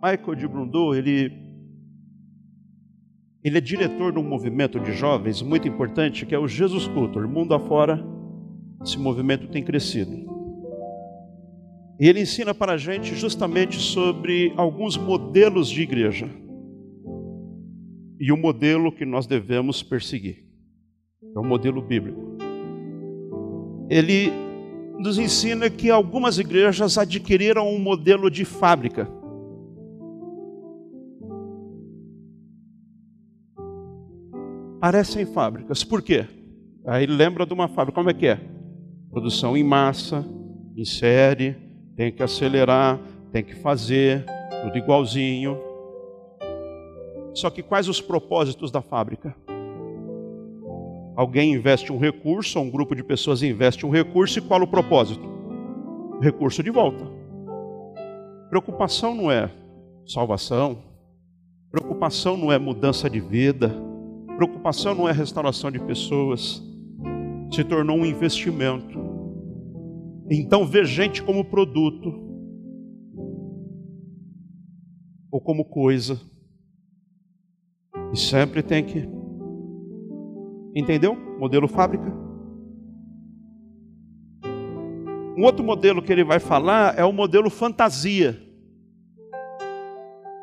Michael 0.03 0.35
de 0.35 0.45
Brundô, 0.45 0.93
ele, 0.93 1.31
ele 3.41 3.57
é 3.57 3.61
diretor 3.61 4.11
de 4.11 4.19
um 4.19 4.23
movimento 4.23 4.77
de 4.77 4.91
jovens 4.91 5.41
muito 5.41 5.65
importante, 5.65 6.25
que 6.25 6.35
é 6.35 6.37
o 6.37 6.45
Jesus 6.45 6.89
Culture. 6.89 7.25
Mundo 7.25 7.53
afora, 7.53 8.05
esse 8.83 8.99
movimento 8.99 9.47
tem 9.47 9.63
crescido. 9.63 10.11
E 11.97 12.05
ele 12.05 12.19
ensina 12.19 12.53
para 12.53 12.73
a 12.73 12.77
gente 12.77 13.15
justamente 13.15 13.77
sobre 13.77 14.51
alguns 14.57 14.97
modelos 14.97 15.69
de 15.69 15.83
igreja. 15.83 16.29
E 18.19 18.29
o 18.29 18.35
modelo 18.35 18.91
que 18.91 19.05
nós 19.05 19.25
devemos 19.25 19.81
perseguir. 19.81 20.45
É 21.33 21.39
o 21.39 21.45
modelo 21.45 21.81
bíblico. 21.81 22.19
Ele 23.89 24.29
nos 24.99 25.17
ensina 25.17 25.69
que 25.69 25.89
algumas 25.89 26.39
igrejas 26.39 26.97
adquiriram 26.97 27.73
um 27.73 27.79
modelo 27.79 28.29
de 28.29 28.43
fábrica 28.43 29.22
parecem 34.83 35.25
fábricas. 35.25 35.81
Por 35.81 36.01
quê? 36.01 36.25
Aí 36.85 37.05
lembra 37.05 37.45
de 37.45 37.53
uma 37.53 37.69
fábrica. 37.69 37.95
Como 37.95 38.09
é 38.09 38.13
que 38.13 38.27
é? 38.27 38.37
Produção 39.09 39.55
em 39.55 39.63
massa, 39.63 40.25
em 40.75 40.83
série, 40.83 41.55
tem 41.95 42.11
que 42.11 42.21
acelerar, 42.21 42.99
tem 43.31 43.41
que 43.41 43.55
fazer, 43.55 44.25
tudo 44.61 44.77
igualzinho. 44.77 45.57
Só 47.33 47.49
que 47.49 47.63
quais 47.63 47.87
os 47.87 48.01
propósitos 48.01 48.71
da 48.71 48.81
fábrica? 48.81 49.33
Alguém 51.15 51.53
investe 51.53 51.89
um 51.89 51.97
recurso, 51.97 52.59
ou 52.59 52.65
um 52.65 52.69
grupo 52.69 52.93
de 52.93 53.05
pessoas 53.05 53.41
investe 53.41 53.85
um 53.85 53.89
recurso, 53.89 54.39
e 54.39 54.41
qual 54.41 54.61
o 54.61 54.67
propósito? 54.67 55.25
Recurso 56.21 56.61
de 56.61 56.69
volta. 56.69 57.05
Preocupação 58.49 59.15
não 59.15 59.31
é 59.31 59.49
salvação, 60.05 60.77
Preocupação 61.73 62.37
não 62.37 62.51
é 62.51 62.59
mudança 62.59 63.09
de 63.09 63.19
vida, 63.19 63.75
preocupação 64.35 64.95
não 64.95 65.07
é 65.07 65.11
restauração 65.11 65.71
de 65.71 65.79
pessoas, 65.79 66.61
se 67.51 67.63
tornou 67.63 67.97
um 67.97 68.05
investimento. 68.05 68.99
Então 70.29 70.65
vê 70.65 70.83
gente 70.85 71.21
como 71.21 71.45
produto 71.45 72.23
ou 75.31 75.39
como 75.41 75.65
coisa. 75.65 76.19
E 78.11 78.17
sempre 78.17 78.61
tem 78.61 78.83
que. 78.83 79.07
Entendeu? 80.75 81.15
Modelo 81.39 81.67
fábrica. 81.67 82.11
Um 85.35 85.43
outro 85.43 85.63
modelo 85.63 86.01
que 86.01 86.11
ele 86.11 86.23
vai 86.23 86.39
falar 86.39 86.97
é 86.97 87.03
o 87.03 87.11
modelo 87.11 87.49
fantasia. 87.49 88.39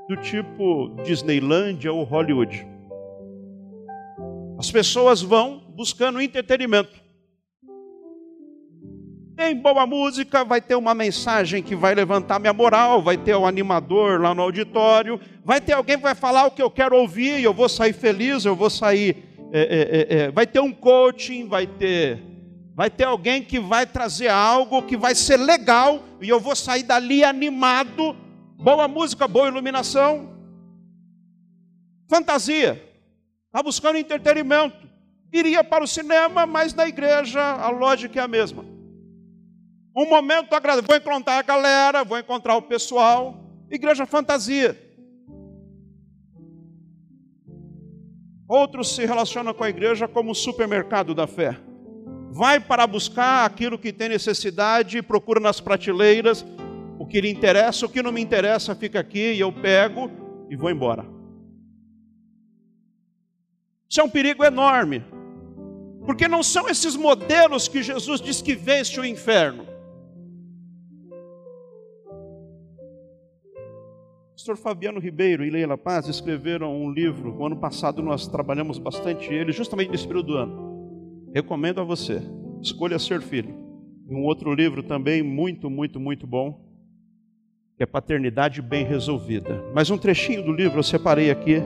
Do 0.09 0.16
tipo 0.16 0.97
Disneylandia 1.04 1.92
ou 1.92 2.02
Hollywood. 2.02 2.69
As 4.61 4.71
pessoas 4.71 5.23
vão 5.23 5.64
buscando 5.71 6.21
entretenimento. 6.21 7.00
Tem 9.35 9.57
boa 9.57 9.87
música, 9.87 10.45
vai 10.45 10.61
ter 10.61 10.75
uma 10.75 10.93
mensagem 10.93 11.62
que 11.62 11.75
vai 11.75 11.95
levantar 11.95 12.38
minha 12.38 12.52
moral, 12.52 13.00
vai 13.00 13.17
ter 13.17 13.35
o 13.35 13.40
um 13.40 13.47
animador 13.47 14.21
lá 14.21 14.35
no 14.35 14.43
auditório, 14.43 15.19
vai 15.43 15.62
ter 15.62 15.73
alguém 15.73 15.97
que 15.97 16.02
vai 16.02 16.14
falar 16.14 16.45
o 16.45 16.50
que 16.50 16.61
eu 16.61 16.71
quero 16.71 16.95
ouvir 16.95 17.43
eu 17.43 17.55
vou 17.55 17.71
sair 17.71 17.95
feliz, 17.95 18.45
eu 18.45 18.55
vou 18.55 18.69
sair. 18.69 19.17
É, 19.50 19.61
é, 19.61 20.19
é, 20.19 20.25
é, 20.25 20.31
vai 20.31 20.47
ter 20.47 20.61
um 20.61 20.75
coaching, 20.75 21.49
vai 21.49 21.67
ter, 21.67 22.23
vai 22.76 22.90
ter 22.90 23.05
alguém 23.05 23.43
que 23.43 23.59
vai 23.59 23.87
trazer 23.87 24.29
algo 24.29 24.83
que 24.83 24.95
vai 24.95 25.14
ser 25.14 25.38
legal 25.38 26.02
e 26.21 26.29
eu 26.29 26.38
vou 26.38 26.55
sair 26.55 26.83
dali 26.83 27.25
animado. 27.25 28.14
Boa 28.59 28.87
música, 28.87 29.26
boa 29.26 29.49
iluminação. 29.49 30.37
Fantasia. 32.11 32.89
Está 33.50 33.64
buscando 33.64 33.99
entretenimento. 33.99 34.88
Iria 35.33 35.64
para 35.64 35.83
o 35.83 35.87
cinema, 35.87 36.47
mas 36.47 36.73
na 36.73 36.87
igreja 36.87 37.40
a 37.40 37.69
lógica 37.69 38.21
é 38.21 38.23
a 38.23 38.28
mesma. 38.28 38.64
Um 39.97 40.09
momento 40.09 40.54
agradável. 40.54 40.87
Vou 40.87 40.97
encontrar 40.97 41.38
a 41.38 41.42
galera, 41.42 42.04
vou 42.04 42.16
encontrar 42.16 42.54
o 42.54 42.62
pessoal. 42.62 43.45
Igreja 43.69 44.07
fantasia. 44.07 44.80
Outros 48.49 48.95
se 48.95 49.04
relacionam 49.04 49.52
com 49.52 49.64
a 49.64 49.69
igreja 49.69 50.07
como 50.07 50.30
o 50.30 50.35
supermercado 50.35 51.12
da 51.12 51.26
fé. 51.26 51.57
Vai 52.30 52.61
para 52.61 52.87
buscar 52.87 53.45
aquilo 53.45 53.78
que 53.78 53.92
tem 53.92 54.09
necessidade, 54.09 55.02
procura 55.02 55.40
nas 55.40 55.61
prateleiras 55.61 56.47
o 56.99 57.07
que 57.07 57.21
lhe 57.21 57.28
interessa, 57.28 57.87
o 57.87 57.88
que 57.88 58.02
não 58.02 58.12
me 58.12 58.21
interessa 58.21 58.76
fica 58.76 59.00
aqui 59.00 59.33
e 59.33 59.40
eu 59.40 59.52
pego 59.52 60.09
e 60.49 60.54
vou 60.54 60.71
embora. 60.71 61.19
Isso 63.90 64.00
é 64.00 64.04
um 64.04 64.09
perigo 64.09 64.44
enorme, 64.44 65.04
porque 66.06 66.28
não 66.28 66.44
são 66.44 66.68
esses 66.68 66.94
modelos 66.94 67.66
que 67.66 67.82
Jesus 67.82 68.20
diz 68.20 68.40
que 68.40 68.54
vence 68.54 69.00
o 69.00 69.04
inferno. 69.04 69.66
pastor 74.50 74.56
Fabiano 74.56 74.99
Ribeiro 74.99 75.44
e 75.44 75.50
Leila 75.50 75.76
Paz 75.76 76.09
escreveram 76.09 76.75
um 76.75 76.90
livro, 76.90 77.37
o 77.37 77.44
ano 77.44 77.56
passado 77.56 78.02
nós 78.02 78.26
trabalhamos 78.26 78.78
bastante 78.78 79.30
ele, 79.35 79.52
justamente 79.52 79.90
nesse 79.90 80.06
período 80.06 80.28
do 80.28 80.37
ano. 80.38 81.30
Recomendo 81.35 81.78
a 81.78 81.85
você, 81.85 82.23
Escolha 82.62 82.99
Ser 82.99 83.20
Filho. 83.20 83.54
Um 84.09 84.25
outro 84.25 84.54
livro 84.54 84.82
também 84.82 85.23
muito, 85.23 85.68
muito, 85.68 86.00
muito 86.00 86.26
bom, 86.26 86.59
que 87.76 87.82
é 87.82 87.87
Paternidade 87.87 88.62
Bem 88.62 88.82
Resolvida. 88.82 89.62
Mas 89.75 89.90
um 89.90 89.99
trechinho 89.99 90.42
do 90.42 90.52
livro 90.52 90.78
eu 90.78 90.82
separei 90.82 91.30
aqui 91.30 91.62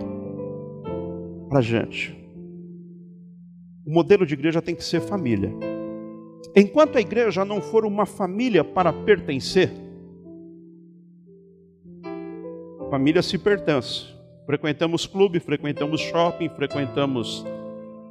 para 1.54 1.61
gente. 1.61 2.12
O 3.87 3.92
modelo 3.92 4.26
de 4.26 4.34
igreja 4.34 4.61
tem 4.61 4.75
que 4.75 4.82
ser 4.82 5.00
família. 5.00 5.52
Enquanto 6.56 6.99
a 6.99 7.00
igreja 7.00 7.45
não 7.45 7.60
for 7.60 7.84
uma 7.84 8.04
família 8.04 8.64
para 8.64 8.93
pertencer, 8.93 9.71
família 12.90 13.23
se 13.23 13.38
pertence. 13.38 14.06
Frequentamos 14.47 15.06
clube, 15.06 15.38
frequentamos 15.38 16.00
shopping, 16.00 16.49
frequentamos. 16.49 17.47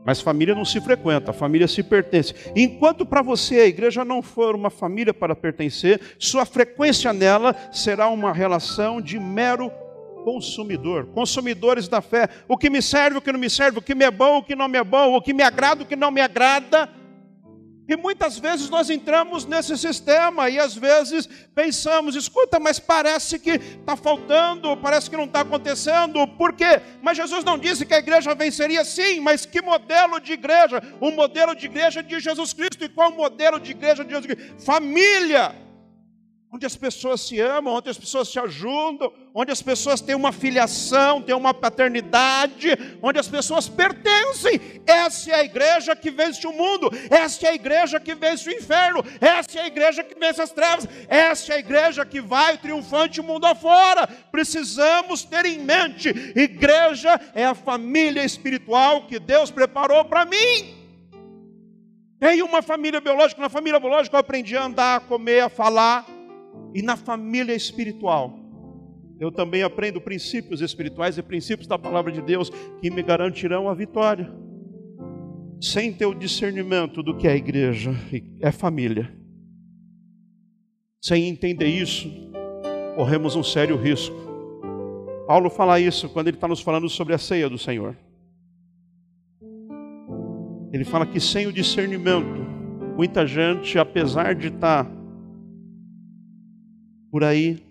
Mas 0.06 0.22
família 0.22 0.56
não 0.56 0.64
se 0.64 0.80
frequenta, 0.80 1.32
a 1.32 1.34
família 1.34 1.68
se 1.68 1.84
pertence. 1.84 2.34
Enquanto 2.56 3.06
para 3.06 3.22
você 3.22 3.60
a 3.60 3.68
igreja 3.68 4.06
não 4.06 4.22
for 4.22 4.56
uma 4.56 4.70
família 4.70 5.14
para 5.14 5.36
pertencer, 5.36 6.00
sua 6.18 6.46
frequência 6.46 7.12
nela 7.12 7.54
será 7.74 8.08
uma 8.08 8.32
relação 8.32 9.02
de 9.02 9.20
mero 9.20 9.70
consumidor, 10.24 11.08
consumidores 11.08 11.88
da 11.88 12.02
fé. 12.02 12.30
O 12.48 12.58
que 12.58 12.70
me 12.70 12.82
serve, 12.82 13.18
o 13.18 13.22
que 13.22 13.32
não 13.32 13.40
me 13.40 13.50
serve, 13.50 13.80
o 13.80 13.82
que 13.82 13.96
me 13.96 14.06
é 14.06 14.12
bom, 14.12 14.38
o 14.38 14.44
que 14.44 14.56
não 14.56 14.68
me 14.68 14.78
é 14.78 14.84
bom, 14.84 15.16
o 15.16 15.22
que 15.22 15.34
me 15.34 15.44
agrada, 15.44 15.84
o 15.84 15.86
que 15.86 15.96
não 15.96 16.12
me 16.12 16.22
agrada 16.22 16.90
e 17.88 17.98
muitas 17.98 18.40
vezes 18.40 18.70
nós 18.70 18.90
entramos 18.90 19.46
nesse 19.46 19.78
sistema 19.78 20.50
e 20.50 20.58
às 20.58 20.74
vezes 20.74 21.28
pensamos, 21.54 22.16
escuta, 22.16 22.58
mas 22.58 22.80
parece 22.80 23.38
que 23.38 23.52
está 23.52 23.98
faltando, 23.98 24.78
parece 24.78 25.10
que 25.10 25.18
não 25.18 25.26
está 25.26 25.42
acontecendo, 25.42 26.26
por 26.26 26.54
quê? 26.54 26.82
Mas 27.02 27.18
Jesus 27.18 27.44
não 27.44 27.58
disse 27.58 27.86
que 27.86 27.94
a 27.94 28.00
igreja 28.00 28.34
venceria 28.34 28.86
sim, 28.86 29.20
mas 29.20 29.46
que 29.46 29.62
modelo 29.62 30.22
de 30.22 30.32
igreja? 30.32 30.82
O 31.02 31.12
modelo 31.12 31.54
de 31.54 31.66
igreja 31.66 32.02
de 32.02 32.20
Jesus 32.22 32.54
Cristo. 32.54 32.86
E 32.86 32.90
qual 32.90 33.12
o 33.12 33.18
modelo 33.18 33.60
de 33.60 33.72
igreja 33.72 34.04
de 34.06 34.12
Jesus 34.12 34.34
Cristo? 34.34 34.64
Família 34.64 35.54
onde 36.54 36.68
as 36.68 36.76
pessoas 36.76 37.22
se 37.22 37.40
amam, 37.40 37.74
onde 37.74 37.90
as 37.90 37.98
pessoas 37.98 38.28
se 38.28 38.38
ajudam, 38.38 39.12
onde 39.34 39.52
as 39.52 39.60
pessoas 39.60 40.02
têm 40.02 40.14
uma 40.14 40.32
filiação, 40.32 41.20
têm 41.20 41.34
uma 41.34 41.52
paternidade, 41.52 42.78
onde 43.02 43.18
as 43.18 43.28
pessoas 43.28 43.68
pertencem. 43.68 44.62
Essa 44.86 45.32
é 45.32 45.34
a 45.34 45.44
igreja 45.44 45.96
que 45.96 46.12
vence 46.12 46.46
o 46.46 46.54
mundo, 46.54 46.92
essa 47.10 47.48
é 47.48 47.50
a 47.50 47.56
igreja 47.56 48.00
que 48.00 48.14
vence 48.14 48.48
o 48.48 48.54
inferno, 48.54 49.04
essa 49.20 49.58
é 49.58 49.64
a 49.64 49.68
igreja 49.68 50.04
que 50.04 50.14
vence 50.14 50.44
as 50.44 50.52
trevas, 50.52 50.88
essa 51.08 51.54
é 51.54 51.56
a 51.56 51.60
igreja 51.60 52.06
que 52.06 52.22
vai 52.22 52.56
triunfante 52.56 53.20
o 53.20 53.24
mundo 53.24 53.48
afora. 53.48 54.06
Precisamos 54.06 55.24
ter 55.24 55.48
em 55.48 55.58
mente: 55.58 56.10
igreja 56.36 57.20
é 57.34 57.46
a 57.46 57.56
família 57.56 58.24
espiritual 58.24 59.08
que 59.08 59.18
Deus 59.18 59.50
preparou 59.50 60.06
para 60.06 60.24
mim. 60.24 60.84
Tem 62.20 62.44
uma 62.44 62.62
família 62.62 63.02
biológica, 63.02 63.42
na 63.42 63.50
família 63.50 63.80
biológica 63.80 64.16
eu 64.16 64.20
aprendi 64.20 64.56
a 64.56 64.66
andar, 64.66 64.98
a 64.98 65.00
comer, 65.00 65.42
a 65.42 65.50
falar 65.50 66.13
e 66.74 66.82
na 66.82 66.96
família 66.96 67.54
espiritual, 67.54 68.40
eu 69.20 69.32
também 69.32 69.64
aprendo 69.64 70.02
princípios 70.02 70.60
espirituais 70.60 71.18
e 71.18 71.24
princípios 71.24 71.68
da 71.68 71.78
palavra 71.78 72.12
de 72.12 72.22
Deus 72.22 72.50
que 72.82 72.90
me 72.90 73.04
garantirão 73.04 73.70
a 73.70 73.74
vitória. 73.74 74.30
Sem 75.62 75.94
ter 75.94 76.06
o 76.06 76.14
discernimento 76.14 77.02
do 77.02 77.16
que 77.16 77.28
é 77.28 77.36
igreja, 77.36 77.92
é 78.42 78.52
família. 78.52 79.14
Sem 81.02 81.28
entender 81.28 81.68
isso, 81.68 82.10
corremos 82.96 83.36
um 83.36 83.44
sério 83.44 83.78
risco. 83.78 84.16
Paulo 85.28 85.50
fala 85.50 85.80
isso 85.80 86.10
quando 86.10 86.28
ele 86.28 86.38
está 86.38 86.48
nos 86.48 86.60
falando 86.60 86.90
sobre 86.90 87.14
a 87.14 87.18
ceia 87.18 87.50
do 87.50 87.58
Senhor. 87.58 87.96
Ele 90.74 90.84
fala 90.84 91.06
que 91.06 91.20
sem 91.20 91.46
o 91.46 91.54
discernimento, 91.54 92.42
muita 92.98 93.26
gente, 93.28 93.78
apesar 93.78 94.34
de 94.34 94.48
estar 94.48 94.86
tá 94.86 95.03
por 97.14 97.24
aí, 97.24 97.64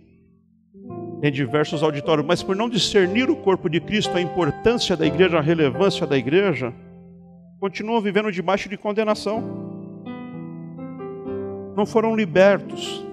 em 1.21 1.33
diversos 1.33 1.83
auditórios, 1.83 2.25
mas 2.25 2.45
por 2.45 2.55
não 2.55 2.69
discernir 2.69 3.29
o 3.29 3.35
corpo 3.35 3.69
de 3.69 3.81
Cristo, 3.81 4.17
a 4.17 4.21
importância 4.21 4.97
da 4.97 5.05
igreja, 5.05 5.37
a 5.37 5.41
relevância 5.41 6.07
da 6.07 6.17
igreja, 6.17 6.73
continuam 7.59 8.01
vivendo 8.01 8.31
debaixo 8.31 8.69
de 8.69 8.77
condenação. 8.77 9.43
Não 11.77 11.85
foram 11.85 12.15
libertos, 12.15 13.05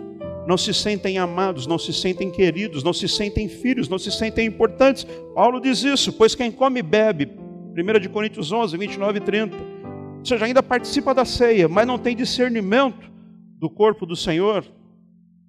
não 0.46 0.56
se 0.56 0.72
sentem 0.72 1.18
amados, 1.18 1.66
não 1.66 1.80
se 1.80 1.92
sentem 1.92 2.30
queridos, 2.30 2.84
não 2.84 2.94
se 2.94 3.08
sentem 3.08 3.50
filhos, 3.50 3.90
não 3.90 3.98
se 3.98 4.12
sentem 4.12 4.46
importantes. 4.46 5.08
Paulo 5.34 5.60
diz 5.60 5.84
isso, 5.84 6.14
pois 6.14 6.36
quem 6.36 6.52
come 6.52 6.84
bebe, 6.84 7.28
1 7.76 8.00
de 8.00 8.08
Coríntios 8.08 8.52
11, 8.52 8.78
29 8.78 9.18
e 9.18 9.22
30, 9.22 9.58
ou 10.20 10.26
seja, 10.26 10.46
ainda 10.46 10.62
participa 10.62 11.12
da 11.12 11.26
ceia, 11.26 11.68
mas 11.68 11.88
não 11.88 11.98
tem 11.98 12.16
discernimento 12.16 13.10
do 13.58 13.68
corpo 13.68 14.06
do 14.06 14.16
Senhor, 14.16 14.64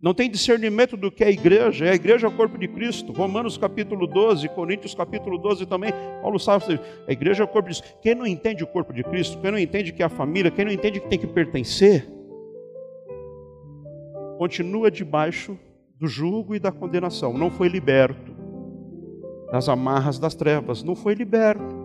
não 0.03 0.15
tem 0.15 0.31
discernimento 0.31 0.97
do 0.97 1.13
que 1.13 1.23
é 1.23 1.27
a 1.27 1.31
igreja, 1.31 1.85
é 1.85 1.91
a 1.91 1.95
igreja 1.95 2.27
é 2.27 2.31
o 2.31 2.33
corpo 2.33 2.57
de 2.57 2.67
Cristo. 2.67 3.13
Romanos 3.13 3.59
capítulo 3.59 4.07
12, 4.07 4.49
Coríntios 4.49 4.95
capítulo 4.95 5.37
12 5.37 5.67
também, 5.67 5.93
Paulo 6.23 6.39
sabe, 6.39 6.81
a 7.07 7.13
igreja 7.13 7.43
é 7.43 7.45
o 7.45 7.49
corpo 7.49 7.69
de 7.69 7.83
Cristo. 7.83 7.99
Quem 8.01 8.15
não 8.15 8.27
entende 8.27 8.65
o 8.65 8.67
corpo 8.67 8.95
de 8.95 9.05
Cristo, 9.05 9.39
quem 9.39 9.51
não 9.51 9.59
entende 9.59 9.93
que 9.93 10.03
é 10.03 10.07
a 10.07 10.09
família, 10.09 10.51
quem 10.51 10.65
não 10.65 10.73
entende 10.73 11.01
que 11.01 11.09
tem 11.09 11.19
que 11.19 11.27
pertencer, 11.27 12.09
continua 14.39 14.91
debaixo 14.91 15.59
do 15.99 16.07
jugo 16.07 16.55
e 16.55 16.59
da 16.59 16.73
condenação, 16.73 17.37
não 17.37 17.51
foi 17.51 17.69
liberto 17.69 18.35
das 19.53 19.69
amarras 19.69 20.19
das 20.19 20.35
trevas, 20.35 20.83
não 20.83 20.95
foi 20.95 21.13
liberto. 21.13 21.77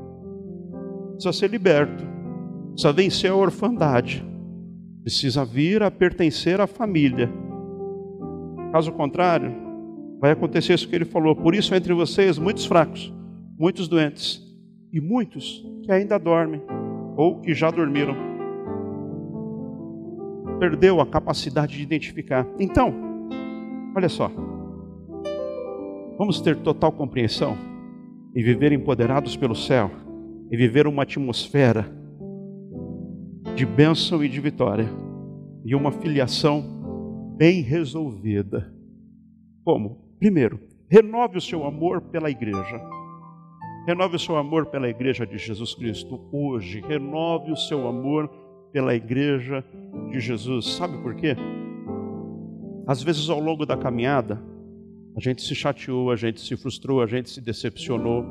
Precisa 1.16 1.34
ser 1.34 1.50
liberto, 1.50 2.06
precisa 2.72 2.94
vencer 2.94 3.32
a 3.32 3.36
orfandade, 3.36 4.26
precisa 5.02 5.44
vir 5.44 5.84
a 5.84 5.92
pertencer 5.92 6.62
à 6.62 6.68
família 6.68 7.30
Caso 8.76 8.92
contrário, 8.92 9.56
vai 10.20 10.32
acontecer 10.32 10.74
isso 10.74 10.90
que 10.90 10.94
ele 10.94 11.06
falou. 11.06 11.34
Por 11.34 11.56
isso, 11.56 11.74
entre 11.74 11.94
vocês, 11.94 12.38
muitos 12.38 12.66
fracos 12.66 13.10
muitos 13.58 13.88
doentes 13.88 14.44
e 14.92 15.00
muitos 15.00 15.66
que 15.82 15.90
ainda 15.90 16.20
dormem 16.20 16.62
ou 17.16 17.40
que 17.40 17.54
já 17.54 17.72
dormiram. 17.72 18.14
Perdeu 20.60 21.00
a 21.00 21.08
capacidade 21.08 21.78
de 21.78 21.84
identificar. 21.84 22.46
Então, 22.60 22.94
olha 23.96 24.10
só. 24.10 24.30
Vamos 26.18 26.42
ter 26.42 26.58
total 26.58 26.92
compreensão 26.92 27.58
e 28.36 28.44
viver 28.44 28.74
empoderados 28.74 29.38
pelo 29.38 29.56
céu 29.56 29.90
e 30.52 30.58
viver 30.58 30.86
uma 30.86 31.04
atmosfera 31.04 31.90
de 33.56 33.66
bênção 33.66 34.22
e 34.22 34.28
de 34.28 34.42
vitória 34.42 34.90
e 35.64 35.74
uma 35.74 35.94
filiação 35.94 36.76
bem 37.38 37.62
resolvida. 37.62 38.74
Como? 39.64 39.98
Primeiro, 40.20 40.60
renove 40.88 41.38
o 41.38 41.42
seu 41.42 41.66
amor 41.66 42.02
pela 42.02 42.30
igreja. 42.30 42.82
Renove 43.86 44.16
o 44.16 44.20
seu 44.20 44.36
amor 44.38 44.68
pela 44.68 44.90
igreja 44.90 45.26
de 45.26 45.38
Jesus 45.38 45.76
Cristo 45.76 46.20
hoje. 46.32 46.82
Renove 46.82 47.52
o 47.52 47.58
seu 47.58 47.88
amor 47.88 48.30
pela 48.72 48.96
igreja 48.96 49.64
de 50.10 50.20
Jesus. 50.20 50.74
Sabe 50.74 50.98
por 51.00 51.16
quê? 51.16 51.36
Às 52.88 53.04
vezes, 53.04 53.30
ao 53.30 53.40
longo 53.40 53.66
da 53.66 53.76
caminhada, 53.76 54.42
a 55.16 55.20
gente 55.20 55.42
se 55.42 55.56
chateou, 55.56 56.12
a 56.12 56.16
gente 56.16 56.42
se 56.42 56.56
frustrou, 56.56 57.02
a 57.02 57.08
gente 57.08 57.30
se 57.30 57.42
decepcionou. 57.42 58.26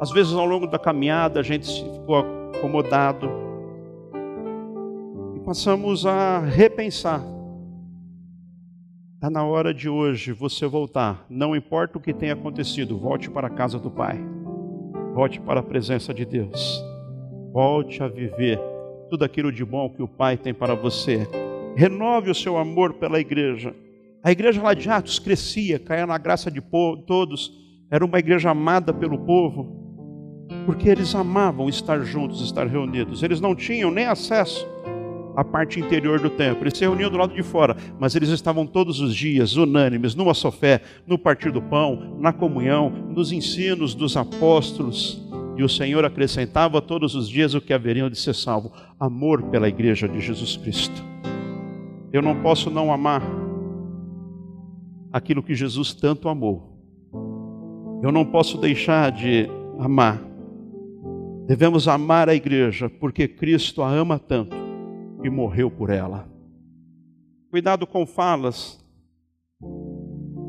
Às 0.00 0.10
vezes, 0.10 0.32
ao 0.32 0.46
longo 0.46 0.66
da 0.66 0.78
caminhada, 0.78 1.40
a 1.40 1.42
gente 1.42 1.68
ficou 1.68 2.16
acomodado. 2.56 3.28
E 5.36 5.40
passamos 5.40 6.04
a 6.04 6.40
repensar. 6.40 7.22
Está 9.22 9.30
na 9.30 9.44
hora 9.44 9.72
de 9.72 9.88
hoje 9.88 10.32
você 10.32 10.66
voltar. 10.66 11.24
Não 11.30 11.54
importa 11.54 11.96
o 11.96 12.00
que 12.00 12.12
tenha 12.12 12.32
acontecido, 12.32 12.98
volte 12.98 13.30
para 13.30 13.46
a 13.46 13.50
casa 13.50 13.78
do 13.78 13.88
Pai. 13.88 14.18
Volte 15.14 15.40
para 15.40 15.60
a 15.60 15.62
presença 15.62 16.12
de 16.12 16.24
Deus. 16.24 16.84
Volte 17.52 18.02
a 18.02 18.08
viver 18.08 18.58
tudo 19.08 19.24
aquilo 19.24 19.52
de 19.52 19.64
bom 19.64 19.88
que 19.88 20.02
o 20.02 20.08
Pai 20.08 20.36
tem 20.36 20.52
para 20.52 20.74
você. 20.74 21.24
Renove 21.76 22.32
o 22.32 22.34
seu 22.34 22.58
amor 22.58 22.94
pela 22.94 23.20
igreja. 23.20 23.72
A 24.24 24.32
igreja 24.32 24.60
lá 24.60 24.74
de 24.74 24.90
Atos 24.90 25.20
crescia, 25.20 25.78
caía 25.78 26.04
na 26.04 26.18
graça 26.18 26.50
de 26.50 26.60
todos. 27.06 27.52
Era 27.92 28.04
uma 28.04 28.18
igreja 28.18 28.50
amada 28.50 28.92
pelo 28.92 29.20
povo, 29.20 30.48
porque 30.66 30.88
eles 30.88 31.14
amavam 31.14 31.68
estar 31.68 32.00
juntos, 32.00 32.40
estar 32.40 32.66
reunidos. 32.66 33.22
Eles 33.22 33.40
não 33.40 33.54
tinham 33.54 33.92
nem 33.92 34.06
acesso 34.06 34.66
à 35.36 35.44
parte 35.44 35.80
interior 35.80 36.20
do 36.20 36.30
templo. 36.30 36.62
Eles 36.62 36.76
se 36.76 36.84
reuniam 36.84 37.10
do 37.10 37.16
lado 37.16 37.34
de 37.34 37.42
fora, 37.42 37.76
mas 37.98 38.14
eles 38.14 38.28
estavam 38.28 38.66
todos 38.66 39.00
os 39.00 39.14
dias 39.14 39.56
unânimes, 39.56 40.14
numa 40.14 40.34
só 40.34 40.50
fé, 40.50 40.82
no 41.06 41.18
partir 41.18 41.50
do 41.50 41.62
pão, 41.62 42.16
na 42.20 42.32
comunhão, 42.32 42.90
nos 42.90 43.32
ensinos 43.32 43.94
dos 43.94 44.16
apóstolos. 44.16 45.20
E 45.56 45.62
o 45.62 45.68
Senhor 45.68 46.04
acrescentava 46.04 46.80
todos 46.80 47.14
os 47.14 47.28
dias 47.28 47.54
o 47.54 47.60
que 47.60 47.72
haveriam 47.72 48.08
de 48.08 48.18
ser 48.18 48.34
salvo: 48.34 48.72
amor 48.98 49.42
pela 49.44 49.68
igreja 49.68 50.08
de 50.08 50.20
Jesus 50.20 50.56
Cristo. 50.56 51.04
Eu 52.12 52.22
não 52.22 52.42
posso 52.42 52.70
não 52.70 52.92
amar 52.92 53.22
aquilo 55.12 55.42
que 55.42 55.54
Jesus 55.54 55.92
tanto 55.94 56.28
amou. 56.28 56.70
Eu 58.02 58.10
não 58.10 58.24
posso 58.24 58.58
deixar 58.58 59.12
de 59.12 59.48
amar. 59.78 60.20
Devemos 61.46 61.86
amar 61.86 62.28
a 62.28 62.34
igreja 62.34 62.88
porque 62.88 63.28
Cristo 63.28 63.82
a 63.82 63.90
ama 63.90 64.18
tanto 64.18 64.61
e 65.22 65.30
morreu 65.30 65.70
por 65.70 65.90
ela. 65.90 66.28
Cuidado 67.50 67.86
com 67.86 68.06
falas 68.06 68.82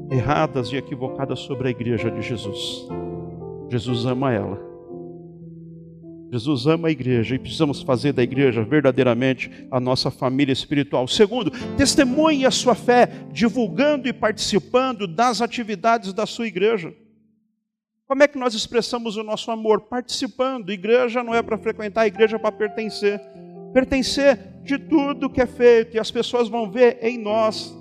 erradas 0.09 0.71
e 0.71 0.75
equivocadas 0.75 1.39
sobre 1.39 1.67
a 1.67 1.71
igreja 1.71 2.09
de 2.09 2.21
Jesus. 2.21 2.87
Jesus 3.69 4.05
ama 4.05 4.31
ela. 4.31 4.73
Jesus 6.31 6.65
ama 6.65 6.87
a 6.87 6.91
igreja 6.91 7.35
e 7.35 7.39
precisamos 7.39 7.81
fazer 7.83 8.11
da 8.11 8.23
igreja 8.23 8.63
verdadeiramente 8.63 9.51
a 9.69 9.79
nossa 9.79 10.09
família 10.09 10.51
espiritual. 10.51 11.07
Segundo, 11.07 11.51
testemunhe 11.75 12.45
a 12.45 12.51
sua 12.51 12.73
fé, 12.73 13.27
divulgando 13.31 14.07
e 14.07 14.13
participando 14.13 15.07
das 15.07 15.41
atividades 15.41 16.11
da 16.11 16.25
sua 16.25 16.47
igreja. 16.47 16.93
Como 18.07 18.23
é 18.23 18.27
que 18.27 18.37
nós 18.37 18.53
expressamos 18.53 19.15
o 19.15 19.23
nosso 19.23 19.51
amor? 19.51 19.81
Participando. 19.81 20.71
Igreja 20.71 21.23
não 21.23 21.35
é 21.35 21.41
para 21.41 21.57
frequentar, 21.57 22.01
a 22.01 22.07
igreja 22.07 22.35
é 22.35 22.39
para 22.39 22.51
pertencer 22.51 23.19
pertencer 23.73 24.52
de 24.63 24.77
tudo 24.77 25.29
que 25.29 25.41
é 25.41 25.45
feito, 25.45 25.95
e 25.95 25.99
as 25.99 26.09
pessoas 26.09 26.47
vão 26.47 26.71
ver 26.71 26.97
em 27.01 27.17
nós 27.17 27.75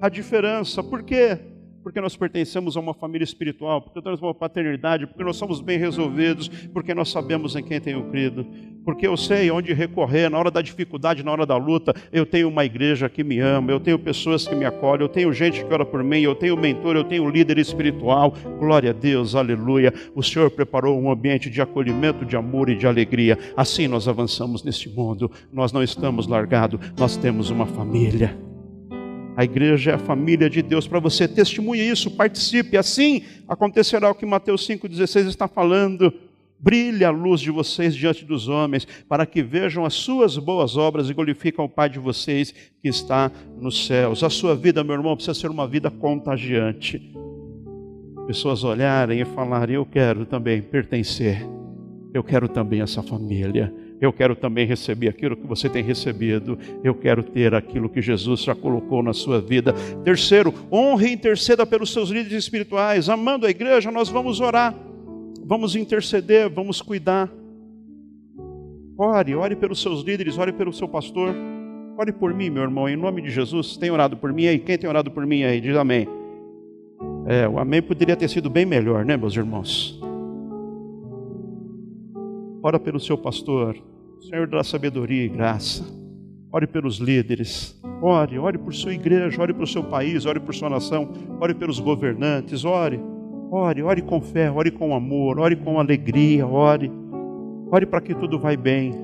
a 0.00 0.08
diferença. 0.08 0.82
Por 0.82 1.02
quê? 1.02 1.38
Porque 1.84 2.00
nós 2.00 2.16
pertencemos 2.16 2.78
a 2.78 2.80
uma 2.80 2.94
família 2.94 3.24
espiritual, 3.24 3.82
porque 3.82 4.00
temos 4.00 4.22
uma 4.22 4.32
paternidade, 4.32 5.06
porque 5.06 5.22
nós 5.22 5.36
somos 5.36 5.60
bem 5.60 5.78
resolvidos, 5.78 6.48
porque 6.72 6.94
nós 6.94 7.10
sabemos 7.10 7.54
em 7.56 7.62
quem 7.62 7.78
tenho 7.78 8.04
crido, 8.04 8.46
porque 8.86 9.06
eu 9.06 9.14
sei 9.18 9.50
onde 9.50 9.70
recorrer 9.74 10.30
na 10.30 10.38
hora 10.38 10.50
da 10.50 10.62
dificuldade, 10.62 11.22
na 11.22 11.30
hora 11.30 11.44
da 11.44 11.58
luta. 11.58 11.94
Eu 12.10 12.24
tenho 12.24 12.48
uma 12.48 12.64
igreja 12.64 13.06
que 13.10 13.22
me 13.22 13.38
ama, 13.38 13.70
eu 13.70 13.78
tenho 13.78 13.98
pessoas 13.98 14.48
que 14.48 14.54
me 14.54 14.64
acolhem, 14.64 15.02
eu 15.02 15.10
tenho 15.10 15.30
gente 15.30 15.62
que 15.62 15.74
ora 15.74 15.84
por 15.84 16.02
mim, 16.02 16.20
eu 16.20 16.34
tenho 16.34 16.56
mentor, 16.56 16.96
eu 16.96 17.04
tenho 17.04 17.28
líder 17.28 17.58
espiritual. 17.58 18.32
Glória 18.58 18.88
a 18.88 18.94
Deus, 18.94 19.34
aleluia. 19.34 19.92
O 20.14 20.22
Senhor 20.22 20.50
preparou 20.50 20.98
um 20.98 21.10
ambiente 21.10 21.50
de 21.50 21.60
acolhimento, 21.60 22.24
de 22.24 22.34
amor 22.34 22.70
e 22.70 22.76
de 22.76 22.86
alegria. 22.86 23.38
Assim 23.54 23.86
nós 23.86 24.08
avançamos 24.08 24.64
neste 24.64 24.88
mundo. 24.88 25.30
Nós 25.52 25.70
não 25.70 25.82
estamos 25.82 26.26
largados, 26.26 26.80
nós 26.96 27.14
temos 27.14 27.50
uma 27.50 27.66
família. 27.66 28.53
A 29.36 29.42
igreja 29.44 29.90
é 29.90 29.94
a 29.94 29.98
família 29.98 30.48
de 30.48 30.62
Deus 30.62 30.86
para 30.86 31.00
você. 31.00 31.26
Testemunhe 31.26 31.82
isso, 31.82 32.10
participe. 32.10 32.76
Assim 32.76 33.24
acontecerá 33.48 34.10
o 34.10 34.14
que 34.14 34.24
Mateus 34.24 34.66
5,16 34.66 35.26
está 35.26 35.48
falando. 35.48 36.12
Brilhe 36.58 37.04
a 37.04 37.10
luz 37.10 37.40
de 37.40 37.50
vocês 37.50 37.94
diante 37.94 38.24
dos 38.24 38.48
homens, 38.48 38.86
para 39.08 39.26
que 39.26 39.42
vejam 39.42 39.84
as 39.84 39.92
suas 39.92 40.38
boas 40.38 40.76
obras 40.76 41.10
e 41.10 41.14
glorificam 41.14 41.64
o 41.64 41.68
Pai 41.68 41.90
de 41.90 41.98
vocês 41.98 42.54
que 42.80 42.88
está 42.88 43.30
nos 43.60 43.86
céus. 43.86 44.22
A 44.22 44.30
sua 44.30 44.54
vida, 44.54 44.82
meu 44.82 44.94
irmão, 44.94 45.14
precisa 45.14 45.38
ser 45.38 45.50
uma 45.50 45.66
vida 45.66 45.90
contagiante. 45.90 47.12
Pessoas 48.26 48.64
olharem 48.64 49.20
e 49.20 49.24
falarem: 49.24 49.76
Eu 49.76 49.84
quero 49.84 50.24
também 50.24 50.62
pertencer, 50.62 51.46
eu 52.14 52.24
quero 52.24 52.48
também 52.48 52.80
essa 52.80 53.02
família. 53.02 53.70
Eu 54.00 54.12
quero 54.12 54.34
também 54.34 54.66
receber 54.66 55.08
aquilo 55.08 55.36
que 55.36 55.46
você 55.46 55.68
tem 55.68 55.82
recebido. 55.82 56.58
Eu 56.82 56.94
quero 56.94 57.22
ter 57.22 57.54
aquilo 57.54 57.88
que 57.88 58.02
Jesus 58.02 58.42
já 58.42 58.54
colocou 58.54 59.02
na 59.02 59.12
sua 59.12 59.40
vida. 59.40 59.72
Terceiro, 60.04 60.52
honre 60.70 61.08
e 61.08 61.12
interceda 61.12 61.64
pelos 61.64 61.92
seus 61.92 62.10
líderes 62.10 62.44
espirituais. 62.44 63.08
Amando 63.08 63.46
a 63.46 63.50
igreja, 63.50 63.90
nós 63.90 64.08
vamos 64.08 64.40
orar, 64.40 64.74
vamos 65.44 65.76
interceder, 65.76 66.50
vamos 66.50 66.82
cuidar. 66.82 67.30
Ore, 68.96 69.34
ore 69.34 69.56
pelos 69.56 69.80
seus 69.80 70.02
líderes, 70.02 70.38
ore 70.38 70.52
pelo 70.52 70.72
seu 70.72 70.88
pastor. 70.88 71.34
Ore 71.96 72.12
por 72.12 72.34
mim, 72.34 72.50
meu 72.50 72.62
irmão, 72.62 72.88
em 72.88 72.96
nome 72.96 73.22
de 73.22 73.30
Jesus. 73.30 73.76
Tem 73.76 73.90
orado 73.90 74.16
por 74.16 74.32
mim 74.32 74.46
aí? 74.46 74.58
Quem 74.58 74.76
tem 74.76 74.88
orado 74.88 75.10
por 75.10 75.24
mim 75.26 75.44
aí? 75.44 75.60
Diz 75.60 75.76
amém. 75.76 76.08
É, 77.26 77.48
o 77.48 77.58
amém 77.58 77.80
poderia 77.80 78.16
ter 78.16 78.28
sido 78.28 78.50
bem 78.50 78.66
melhor, 78.66 79.04
né, 79.04 79.16
meus 79.16 79.36
irmãos? 79.36 80.00
Ora 82.66 82.80
pelo 82.80 82.98
seu 82.98 83.18
pastor, 83.18 83.76
Senhor 84.22 84.46
dá 84.46 84.64
sabedoria 84.64 85.26
e 85.26 85.28
graça. 85.28 85.84
Ore 86.50 86.66
pelos 86.66 86.96
líderes. 86.96 87.78
Ore, 88.00 88.38
ore 88.38 88.56
por 88.56 88.72
sua 88.72 88.94
igreja, 88.94 89.42
ore 89.42 89.52
por 89.52 89.68
seu 89.68 89.84
país, 89.84 90.24
ore 90.24 90.40
por 90.40 90.54
sua 90.54 90.70
nação, 90.70 91.12
ore 91.38 91.52
pelos 91.52 91.78
governantes, 91.78 92.64
ore. 92.64 92.98
Ore, 93.50 93.82
ore 93.82 94.00
com 94.00 94.18
fé, 94.18 94.50
ore 94.50 94.70
com 94.70 94.94
amor, 94.94 95.38
ore 95.38 95.56
com 95.56 95.78
alegria, 95.78 96.46
ore. 96.46 96.90
Ore 97.70 97.84
para 97.84 98.00
que 98.00 98.14
tudo 98.14 98.38
vai 98.38 98.56
bem. 98.56 98.94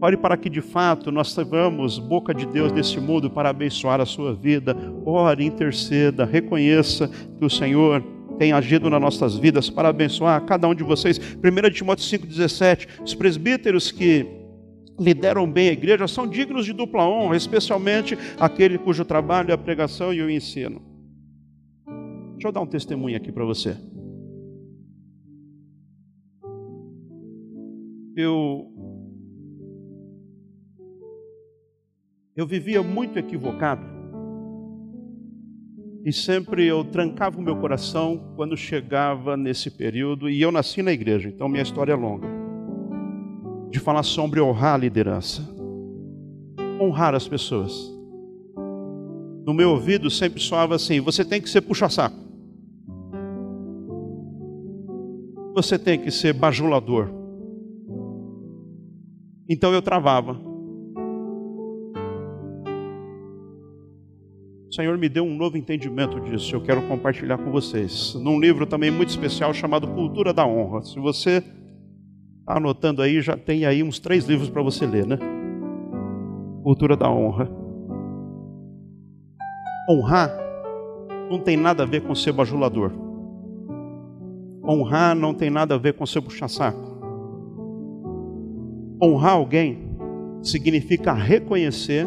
Ore 0.00 0.16
para 0.16 0.36
que 0.36 0.48
de 0.48 0.60
fato 0.60 1.10
nós 1.10 1.32
sejamos 1.32 1.98
boca 1.98 2.32
de 2.32 2.46
Deus 2.46 2.70
nesse 2.70 3.00
mundo 3.00 3.28
para 3.28 3.50
abençoar 3.50 4.00
a 4.00 4.06
sua 4.06 4.32
vida. 4.32 4.76
Ore, 5.04 5.44
interceda, 5.44 6.24
reconheça 6.24 7.08
que 7.08 7.44
o 7.44 7.50
Senhor 7.50 8.04
tem 8.40 8.52
agido 8.52 8.88
nas 8.88 9.02
nossas 9.02 9.36
vidas 9.36 9.68
para 9.68 9.90
abençoar 9.90 10.42
cada 10.46 10.66
um 10.66 10.74
de 10.74 10.82
vocês. 10.82 11.18
1 11.18 11.70
Timóteo 11.72 12.06
5,17, 12.06 13.02
os 13.04 13.14
presbíteros 13.14 13.92
que 13.92 14.24
lideram 14.98 15.46
bem 15.46 15.68
a 15.68 15.72
igreja 15.72 16.08
são 16.08 16.26
dignos 16.26 16.64
de 16.64 16.72
dupla 16.72 17.06
honra, 17.06 17.36
especialmente 17.36 18.16
aquele 18.38 18.78
cujo 18.78 19.04
trabalho 19.04 19.50
é 19.50 19.52
a 19.52 19.58
pregação 19.58 20.10
e 20.14 20.22
o 20.22 20.30
ensino. 20.30 20.80
Deixa 22.32 22.48
eu 22.48 22.52
dar 22.52 22.62
um 22.62 22.66
testemunho 22.66 23.14
aqui 23.14 23.30
para 23.30 23.44
você. 23.44 23.76
Eu 28.16 28.72
eu 32.34 32.46
vivia 32.46 32.82
muito 32.82 33.18
equivocado 33.18 33.99
e 36.04 36.12
sempre 36.12 36.66
eu 36.66 36.84
trancava 36.84 37.38
o 37.38 37.42
meu 37.42 37.56
coração 37.56 38.32
quando 38.36 38.56
chegava 38.56 39.36
nesse 39.36 39.70
período 39.70 40.28
e 40.28 40.40
eu 40.40 40.50
nasci 40.50 40.82
na 40.82 40.92
igreja, 40.92 41.28
então 41.28 41.48
minha 41.48 41.62
história 41.62 41.92
é 41.92 41.96
longa 41.96 42.26
de 43.70 43.78
falar 43.78 44.02
sobre 44.02 44.40
honrar 44.40 44.74
a 44.74 44.78
liderança, 44.78 45.42
honrar 46.80 47.14
as 47.14 47.28
pessoas. 47.28 47.72
No 49.46 49.54
meu 49.54 49.70
ouvido 49.70 50.10
sempre 50.10 50.40
soava 50.40 50.74
assim: 50.74 51.00
você 51.00 51.24
tem 51.24 51.40
que 51.40 51.48
ser 51.48 51.60
puxa-saco. 51.60 52.30
você 55.54 55.78
tem 55.78 56.00
que 56.00 56.10
ser 56.10 56.32
bajulador. 56.32 57.08
Então 59.48 59.72
eu 59.72 59.82
travava. 59.82 60.40
O 64.70 64.72
Senhor 64.72 64.96
me 64.96 65.08
deu 65.08 65.24
um 65.24 65.36
novo 65.36 65.56
entendimento 65.56 66.20
disso, 66.20 66.54
eu 66.54 66.60
quero 66.60 66.80
compartilhar 66.86 67.36
com 67.38 67.50
vocês. 67.50 68.14
Num 68.14 68.38
livro 68.38 68.64
também 68.64 68.88
muito 68.88 69.08
especial 69.08 69.52
chamado 69.52 69.88
Cultura 69.88 70.32
da 70.32 70.46
Honra. 70.46 70.82
Se 70.82 70.96
você 71.00 71.38
está 72.38 72.56
anotando 72.56 73.02
aí, 73.02 73.20
já 73.20 73.36
tem 73.36 73.66
aí 73.66 73.82
uns 73.82 73.98
três 73.98 74.26
livros 74.26 74.48
para 74.48 74.62
você 74.62 74.86
ler, 74.86 75.04
né? 75.04 75.18
Cultura 76.62 76.96
da 76.96 77.10
Honra. 77.10 77.50
Honrar 79.90 80.30
não 81.28 81.40
tem 81.40 81.56
nada 81.56 81.82
a 81.82 81.86
ver 81.86 82.02
com 82.02 82.14
ser 82.14 82.30
bajulador. 82.30 82.92
Honrar 84.64 85.16
não 85.16 85.34
tem 85.34 85.50
nada 85.50 85.74
a 85.74 85.78
ver 85.78 85.94
com 85.94 86.06
ser 86.06 86.20
puxa-saco. 86.20 86.96
Honrar 89.02 89.32
alguém 89.32 89.90
significa 90.40 91.12
reconhecer 91.12 92.06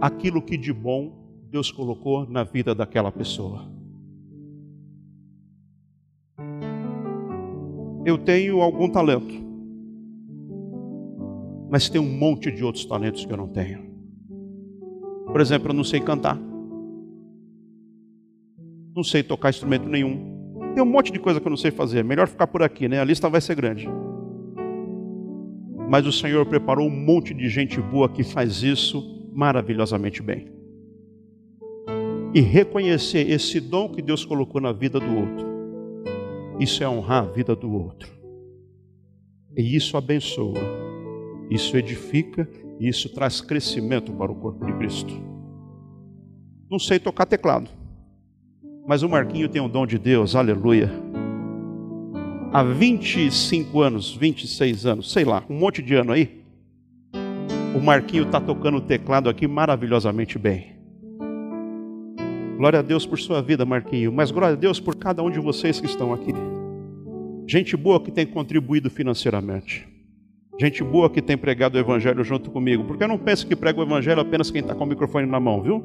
aquilo 0.00 0.40
que 0.40 0.56
de 0.56 0.72
bom 0.72 1.20
Deus 1.52 1.70
colocou 1.70 2.26
na 2.26 2.44
vida 2.44 2.74
daquela 2.74 3.12
pessoa. 3.12 3.70
Eu 8.06 8.16
tenho 8.16 8.62
algum 8.62 8.88
talento, 8.88 9.34
mas 11.70 11.90
tem 11.90 12.00
um 12.00 12.08
monte 12.08 12.50
de 12.50 12.64
outros 12.64 12.86
talentos 12.86 13.26
que 13.26 13.30
eu 13.30 13.36
não 13.36 13.48
tenho. 13.48 13.82
Por 15.26 15.42
exemplo, 15.42 15.68
eu 15.68 15.74
não 15.74 15.84
sei 15.84 16.00
cantar, 16.00 16.38
não 18.96 19.04
sei 19.04 19.22
tocar 19.22 19.50
instrumento 19.50 19.86
nenhum. 19.86 20.32
Tem 20.74 20.82
um 20.82 20.86
monte 20.86 21.12
de 21.12 21.18
coisa 21.18 21.38
que 21.38 21.46
eu 21.46 21.50
não 21.50 21.56
sei 21.58 21.70
fazer. 21.70 22.02
Melhor 22.02 22.28
ficar 22.28 22.46
por 22.46 22.62
aqui, 22.62 22.88
né? 22.88 22.98
A 22.98 23.04
lista 23.04 23.28
vai 23.28 23.42
ser 23.42 23.54
grande. 23.56 23.86
Mas 25.86 26.06
o 26.06 26.12
Senhor 26.12 26.46
preparou 26.46 26.88
um 26.88 27.04
monte 27.04 27.34
de 27.34 27.46
gente 27.50 27.78
boa 27.78 28.08
que 28.08 28.24
faz 28.24 28.62
isso 28.62 29.28
maravilhosamente 29.34 30.22
bem. 30.22 30.61
E 32.34 32.40
reconhecer 32.40 33.30
esse 33.30 33.60
dom 33.60 33.88
que 33.88 34.00
Deus 34.00 34.24
colocou 34.24 34.60
na 34.60 34.72
vida 34.72 34.98
do 34.98 35.16
outro. 35.16 35.46
Isso 36.58 36.82
é 36.82 36.88
honrar 36.88 37.24
a 37.24 37.30
vida 37.30 37.54
do 37.54 37.72
outro. 37.72 38.10
E 39.56 39.76
isso 39.76 39.96
abençoa. 39.96 40.60
Isso 41.50 41.76
edifica 41.76 42.48
isso 42.88 43.08
traz 43.08 43.40
crescimento 43.40 44.12
para 44.12 44.32
o 44.32 44.34
corpo 44.34 44.66
de 44.66 44.72
Cristo. 44.74 45.14
Não 46.70 46.78
sei 46.78 46.98
tocar 46.98 47.26
teclado. 47.26 47.70
Mas 48.86 49.02
o 49.02 49.08
Marquinho 49.08 49.48
tem 49.48 49.62
um 49.62 49.68
dom 49.68 49.86
de 49.86 49.98
Deus, 49.98 50.34
aleluia. 50.34 50.90
Há 52.52 52.62
25 52.64 53.80
anos, 53.80 54.14
26 54.14 54.86
anos, 54.86 55.12
sei 55.12 55.24
lá, 55.24 55.44
um 55.48 55.56
monte 55.56 55.80
de 55.80 55.94
ano 55.94 56.12
aí, 56.12 56.42
o 57.74 57.80
Marquinho 57.80 58.24
está 58.24 58.40
tocando 58.40 58.78
o 58.78 58.80
teclado 58.80 59.30
aqui 59.30 59.46
maravilhosamente 59.46 60.38
bem. 60.38 60.72
Glória 62.62 62.78
a 62.78 62.82
Deus 62.82 63.04
por 63.04 63.18
sua 63.18 63.42
vida, 63.42 63.66
Marquinho, 63.66 64.12
mas 64.12 64.30
glória 64.30 64.54
a 64.54 64.56
Deus 64.56 64.78
por 64.78 64.94
cada 64.94 65.20
um 65.20 65.28
de 65.28 65.40
vocês 65.40 65.80
que 65.80 65.86
estão 65.86 66.14
aqui. 66.14 66.30
Gente 67.44 67.76
boa 67.76 67.98
que 67.98 68.12
tem 68.12 68.24
contribuído 68.24 68.88
financeiramente. 68.88 69.88
Gente 70.60 70.84
boa 70.84 71.10
que 71.10 71.20
tem 71.20 71.36
pregado 71.36 71.74
o 71.74 71.80
Evangelho 71.80 72.22
junto 72.22 72.52
comigo. 72.52 72.84
Porque 72.84 73.02
eu 73.02 73.08
não 73.08 73.18
penso 73.18 73.48
que 73.48 73.56
prega 73.56 73.80
o 73.80 73.82
Evangelho 73.82 74.20
apenas 74.20 74.48
quem 74.48 74.60
está 74.60 74.76
com 74.76 74.84
o 74.84 74.86
microfone 74.86 75.26
na 75.26 75.40
mão, 75.40 75.60
viu? 75.60 75.82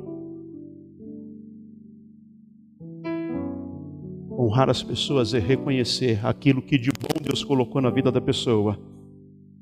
Honrar 4.37 4.69
as 4.69 4.83
pessoas 4.83 5.33
é 5.33 5.39
reconhecer 5.39 6.23
aquilo 6.23 6.61
que 6.61 6.77
de 6.77 6.91
bom 6.91 7.19
Deus 7.19 7.43
colocou 7.43 7.81
na 7.81 7.89
vida 7.89 8.11
da 8.11 8.21
pessoa 8.21 8.77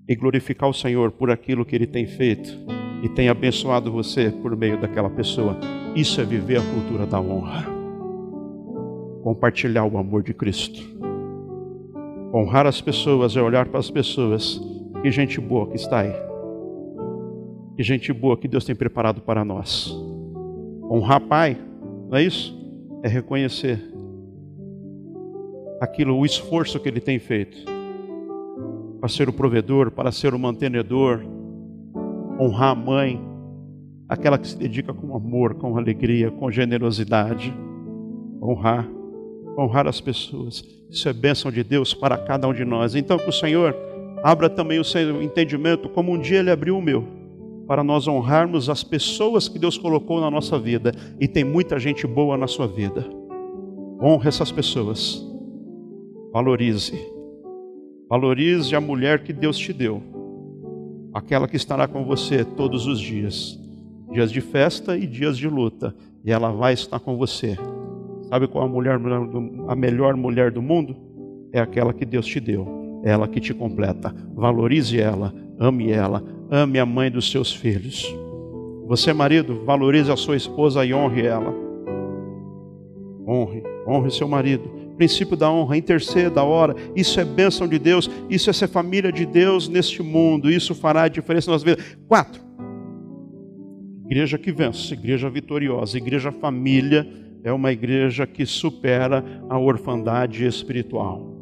e 0.06 0.18
glorificar 0.18 0.70
o 0.70 0.74
Senhor 0.74 1.14
por 1.14 1.32
aquilo 1.32 1.66
que 1.66 1.78
Ele 1.78 1.88
tem 1.88 2.06
feito 2.06 2.60
e 3.02 3.08
tem 3.08 3.30
abençoado 3.30 3.90
você 3.90 4.32
por 4.32 4.54
meio 4.58 4.82
daquela 4.82 5.10
pessoa. 5.10 5.58
Isso 5.96 6.20
é 6.20 6.26
viver 6.26 6.58
a 6.58 6.74
cultura 6.74 7.06
da 7.06 7.22
honra. 7.22 7.66
Compartilhar 9.24 9.86
o 9.86 9.98
amor 9.98 10.24
de 10.24 10.34
Cristo. 10.34 10.84
Honrar 12.34 12.68
as 12.68 12.82
pessoas 12.82 13.38
é 13.38 13.42
olhar 13.42 13.68
para 13.68 13.80
as 13.80 13.90
pessoas. 13.90 14.62
Que 15.02 15.10
gente 15.10 15.40
boa 15.40 15.68
que 15.68 15.78
está 15.78 16.02
aí. 16.02 16.14
Que 17.78 17.84
gente 17.84 18.12
boa 18.12 18.36
que 18.36 18.46
Deus 18.46 18.66
tem 18.66 18.76
preparado 18.76 19.22
para 19.22 19.46
nós. 19.46 19.98
Honrar 20.92 21.22
Pai, 21.22 21.58
não 22.10 22.18
é 22.18 22.24
isso? 22.24 22.54
É 23.02 23.08
reconhecer 23.08 23.82
aquilo, 25.80 26.18
o 26.18 26.26
esforço 26.26 26.78
que 26.78 26.90
ele 26.90 27.00
tem 27.00 27.20
feito 27.20 27.58
para 29.00 29.08
ser 29.08 29.30
o 29.30 29.34
provedor, 29.34 29.92
para 29.92 30.12
ser 30.12 30.34
o 30.34 30.40
mantenedor, 30.40 31.22
honrar 32.40 32.72
a 32.72 32.76
mãe, 32.76 33.35
aquela 34.08 34.38
que 34.38 34.48
se 34.48 34.58
dedica 34.58 34.94
com 34.94 35.16
amor, 35.16 35.56
com 35.56 35.78
alegria, 35.78 36.32
com 36.32 36.52
generosidade, 36.52 37.54
honrar, 38.42 38.88
honrar 39.58 39.88
as 39.88 40.00
pessoas. 40.02 40.64
Isso 40.90 41.08
é 41.10 41.14
bênção 41.14 41.52
de 41.52 41.64
Deus 41.64 41.94
para 41.94 42.18
cada 42.18 42.48
um 42.48 42.54
de 42.54 42.64
nós. 42.64 42.96
Então, 42.96 43.18
que 43.18 43.30
o 43.30 43.34
Senhor 43.34 43.76
abra 44.24 44.50
também 44.50 44.80
o 44.80 44.84
seu 44.84 45.22
entendimento, 45.22 45.90
como 45.90 46.12
um 46.12 46.20
dia 46.20 46.40
Ele 46.40 46.52
abriu 46.52 46.78
o 46.78 46.82
meu, 46.82 47.08
para 47.68 47.84
nós 47.84 48.08
honrarmos 48.08 48.70
as 48.70 48.84
pessoas 48.84 49.48
que 49.48 49.58
Deus 49.60 49.78
colocou 49.78 50.22
na 50.22 50.30
nossa 50.30 50.60
vida. 50.60 50.92
E 51.20 51.28
tem 51.28 51.44
muita 51.44 51.80
gente 51.80 52.06
boa 52.06 52.38
na 52.38 52.48
sua 52.48 52.68
vida. 52.68 53.06
Honre 54.02 54.28
essas 54.28 54.52
pessoas 54.52 55.26
Valorize. 56.36 57.00
Valorize 58.10 58.76
a 58.76 58.82
mulher 58.82 59.24
que 59.24 59.32
Deus 59.32 59.58
te 59.58 59.72
deu. 59.72 60.04
Aquela 61.14 61.48
que 61.48 61.56
estará 61.56 61.88
com 61.88 62.04
você 62.04 62.44
todos 62.44 62.88
os 62.88 63.00
dias. 63.00 63.58
Dias 64.16 64.32
de 64.32 64.40
festa 64.40 64.98
e 64.98 65.06
dias 65.06 65.38
de 65.38 65.50
luta. 65.50 65.94
E 66.24 66.32
ela 66.32 66.50
vai 66.50 66.72
estar 66.72 67.02
com 67.02 67.18
você. 67.18 67.58
Sabe 68.30 68.48
qual 68.48 68.64
a 68.64 68.68
mulher 68.70 68.98
a 69.68 69.76
melhor 69.76 70.16
mulher 70.16 70.52
do 70.52 70.62
mundo? 70.62 70.96
É 71.52 71.60
aquela 71.60 71.94
que 71.94 72.06
Deus 72.06 72.26
te 72.26 72.40
deu. 72.40 73.02
É 73.04 73.12
ela 73.12 73.28
que 73.28 73.42
te 73.42 73.54
completa. 73.54 74.16
Valorize 74.34 74.98
ela, 74.98 75.34
ame 75.60 75.92
ela, 75.92 76.24
ame 76.50 76.80
a 76.80 76.86
mãe 76.86 77.12
dos 77.12 77.30
seus 77.30 77.54
filhos. 77.54 78.08
Você, 78.88 79.12
marido, 79.12 79.66
valorize 79.66 80.10
a 80.10 80.16
sua 80.16 80.38
esposa 80.38 80.86
e 80.86 80.94
honre 80.94 81.26
ela. 81.26 81.54
Honre, 83.28 83.64
honre 83.86 84.12
seu 84.12 84.30
marido 84.30 84.86
princípio 84.96 85.36
da 85.36 85.52
honra, 85.52 85.76
interceda, 85.76 86.42
ora. 86.42 86.74
Isso 86.96 87.20
é 87.20 87.26
bênção 87.26 87.68
de 87.68 87.78
Deus, 87.78 88.10
isso 88.30 88.50
é 88.50 88.54
ser 88.54 88.70
família 88.70 89.12
de 89.12 89.26
Deus 89.26 89.68
neste 89.68 90.02
mundo, 90.02 90.50
isso 90.50 90.74
fará 90.74 91.04
a 91.04 91.10
diferença 91.10 91.52
nas 91.52 91.64
vidas. 91.64 91.84
Quatro. 92.08 92.45
Igreja 94.06 94.38
que 94.38 94.52
vence, 94.52 94.94
igreja 94.94 95.30
vitoriosa, 95.30 95.98
igreja 95.98 96.32
família 96.32 97.08
é 97.44 97.52
uma 97.52 97.72
igreja 97.72 98.26
que 98.26 98.46
supera 98.46 99.24
a 99.50 99.58
orfandade 99.58 100.46
espiritual. 100.46 101.34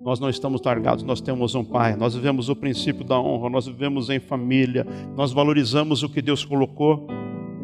Nós 0.00 0.20
não 0.20 0.28
estamos 0.28 0.62
largados, 0.62 1.02
nós 1.02 1.20
temos 1.20 1.54
um 1.54 1.64
Pai, 1.64 1.96
nós 1.96 2.14
vivemos 2.14 2.48
o 2.48 2.54
princípio 2.54 3.04
da 3.04 3.18
honra, 3.18 3.50
nós 3.50 3.66
vivemos 3.66 4.08
em 4.10 4.20
família, 4.20 4.86
nós 5.16 5.32
valorizamos 5.32 6.02
o 6.02 6.08
que 6.08 6.22
Deus 6.22 6.44
colocou 6.44 7.08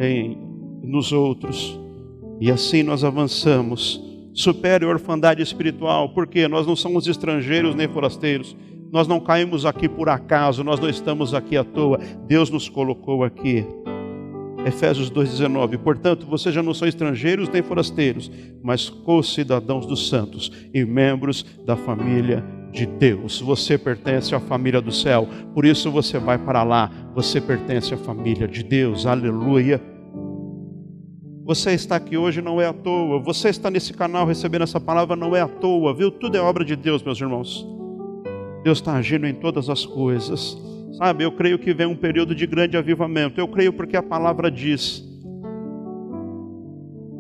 em 0.01 0.37
nos 0.83 1.13
outros. 1.13 1.79
E 2.41 2.51
assim 2.51 2.83
nós 2.83 3.05
avançamos 3.05 4.13
supere 4.35 4.85
a 4.85 4.89
orfandade 4.89 5.43
espiritual, 5.43 6.09
porque 6.11 6.49
nós 6.49 6.67
não 6.67 6.75
somos 6.75 7.07
estrangeiros 7.07 7.75
nem 7.75 7.89
forasteiros. 7.89 8.57
Nós 8.93 9.09
não 9.09 9.19
caímos 9.19 9.65
aqui 9.65 9.89
por 9.89 10.11
acaso, 10.11 10.63
nós 10.63 10.79
não 10.79 10.91
estamos 10.91 11.33
aqui 11.33 11.57
à 11.57 11.65
toa. 11.65 11.99
Deus 12.27 12.51
nos 12.51 12.69
colocou 12.69 13.25
aqui. 13.25 13.65
Efésios 14.67 15.11
2,19. 15.11 15.79
Portanto, 15.79 16.27
vocês 16.27 16.55
já 16.55 16.63
não 16.63 16.75
são 16.75 16.87
estrangeiros 16.87 17.49
nem 17.49 17.63
forasteiros, 17.63 18.31
mas 18.63 18.91
co-cidadãos 18.91 19.87
dos 19.87 20.11
santos 20.11 20.53
e 20.75 20.85
membros 20.85 21.43
da 21.65 21.75
família 21.75 22.45
de 22.71 22.85
Deus. 22.85 23.41
Você 23.41 23.79
pertence 23.79 24.35
à 24.35 24.41
família 24.41 24.83
do 24.83 24.93
céu, 24.93 25.27
por 25.55 25.65
isso 25.65 25.91
você 25.91 26.19
vai 26.19 26.37
para 26.37 26.63
lá. 26.63 26.91
Você 27.15 27.41
pertence 27.41 27.95
à 27.95 27.97
família 27.97 28.47
de 28.47 28.63
Deus. 28.63 29.07
Aleluia. 29.07 29.81
Você 31.47 31.73
está 31.73 31.97
aqui 31.97 32.19
hoje 32.19 32.43
não 32.43 32.61
é 32.61 32.67
à 32.67 32.75
toa. 32.75 33.19
Você 33.21 33.49
está 33.49 33.71
nesse 33.71 33.95
canal 33.95 34.27
recebendo 34.27 34.63
essa 34.63 34.79
palavra 34.79 35.17
não 35.17 35.35
é 35.35 35.41
à 35.41 35.49
toa, 35.49 35.95
viu? 35.95 36.11
Tudo 36.11 36.37
é 36.37 36.41
obra 36.43 36.63
de 36.63 36.77
Deus, 36.77 37.03
meus 37.03 37.19
irmãos. 37.19 37.67
Deus 38.63 38.79
está 38.79 38.95
agindo 38.95 39.27
em 39.27 39.35
todas 39.35 39.69
as 39.69 39.85
coisas. 39.85 40.57
Sabe, 40.93 41.25
eu 41.25 41.33
creio 41.33 41.59
que 41.59 41.73
vem 41.73 41.87
um 41.87 41.97
período 41.97 42.35
de 42.35 42.47
grande 42.47 42.77
avivamento. 42.77 43.41
Eu 43.41 43.49
creio 43.49 43.73
porque 43.73 43.97
a 43.97 44.03
palavra 44.03 44.51
diz. 44.51 45.05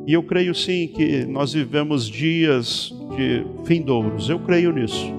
E 0.07 0.13
eu 0.13 0.23
creio 0.23 0.55
sim 0.55 0.89
que 0.89 1.25
nós 1.25 1.53
vivemos 1.53 2.09
dias 2.09 2.93
de 3.17 3.45
findouros. 3.65 4.29
Eu 4.29 4.39
creio 4.41 4.73
nisso. 4.73 5.13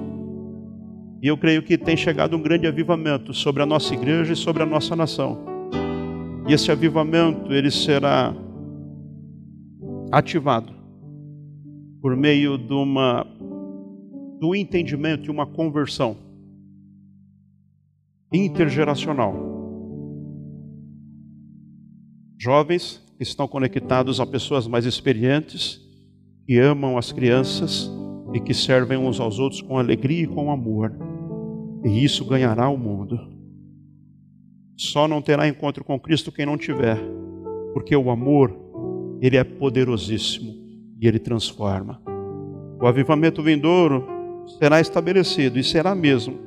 E 1.22 1.28
eu 1.28 1.38
creio 1.38 1.64
que 1.64 1.78
tem 1.78 1.96
chegado 1.96 2.36
um 2.36 2.42
grande 2.42 2.68
avivamento 2.68 3.34
sobre 3.34 3.64
a 3.64 3.66
nossa 3.66 3.94
igreja 3.94 4.34
e 4.34 4.36
sobre 4.36 4.62
a 4.62 4.66
nossa 4.66 4.96
nação. 4.96 5.40
E 6.48 6.54
esse 6.54 6.70
avivamento 6.70 7.54
ele 7.54 7.72
será 7.72 8.36
ativado 10.12 10.74
por 12.02 12.18
meio 12.18 12.58
de 12.58 12.74
uma 12.74 13.26
do 14.44 14.54
entendimento 14.54 15.28
e 15.28 15.32
uma 15.32 15.46
conversão 15.46 16.18
intergeracional. 18.30 19.34
Jovens 22.38 23.02
que 23.16 23.24
estão 23.24 23.48
conectados 23.48 24.20
a 24.20 24.26
pessoas 24.26 24.68
mais 24.68 24.86
experientes, 24.86 25.80
que 26.46 26.60
amam 26.60 26.98
as 26.98 27.14
crianças 27.14 27.90
e 28.34 28.42
que 28.42 28.54
servem 28.54 28.98
uns 28.98 29.18
aos 29.18 29.40
outros 29.40 29.62
com 29.62 29.78
alegria 29.78 30.24
e 30.24 30.28
com 30.28 30.52
amor. 30.52 30.94
E 31.86 32.04
isso 32.04 32.26
ganhará 32.26 32.68
o 32.68 32.78
mundo. 32.78 33.18
Só 34.76 35.08
não 35.08 35.22
terá 35.22 35.48
encontro 35.48 35.86
com 35.86 35.98
Cristo 35.98 36.34
quem 36.34 36.46
não 36.46 36.58
tiver, 36.58 37.00
porque 37.74 37.96
o 37.96 38.12
amor, 38.12 38.54
ele 39.22 39.38
é 39.38 39.44
poderosíssimo 39.46 40.54
e 41.00 41.08
ele 41.08 41.18
transforma. 41.18 42.02
O 42.82 42.86
avivamento 42.86 43.42
vindouro 43.42 44.12
será 44.60 44.80
estabelecido 44.80 45.60
e 45.60 45.64
será 45.64 45.94
mesmo, 45.96 46.38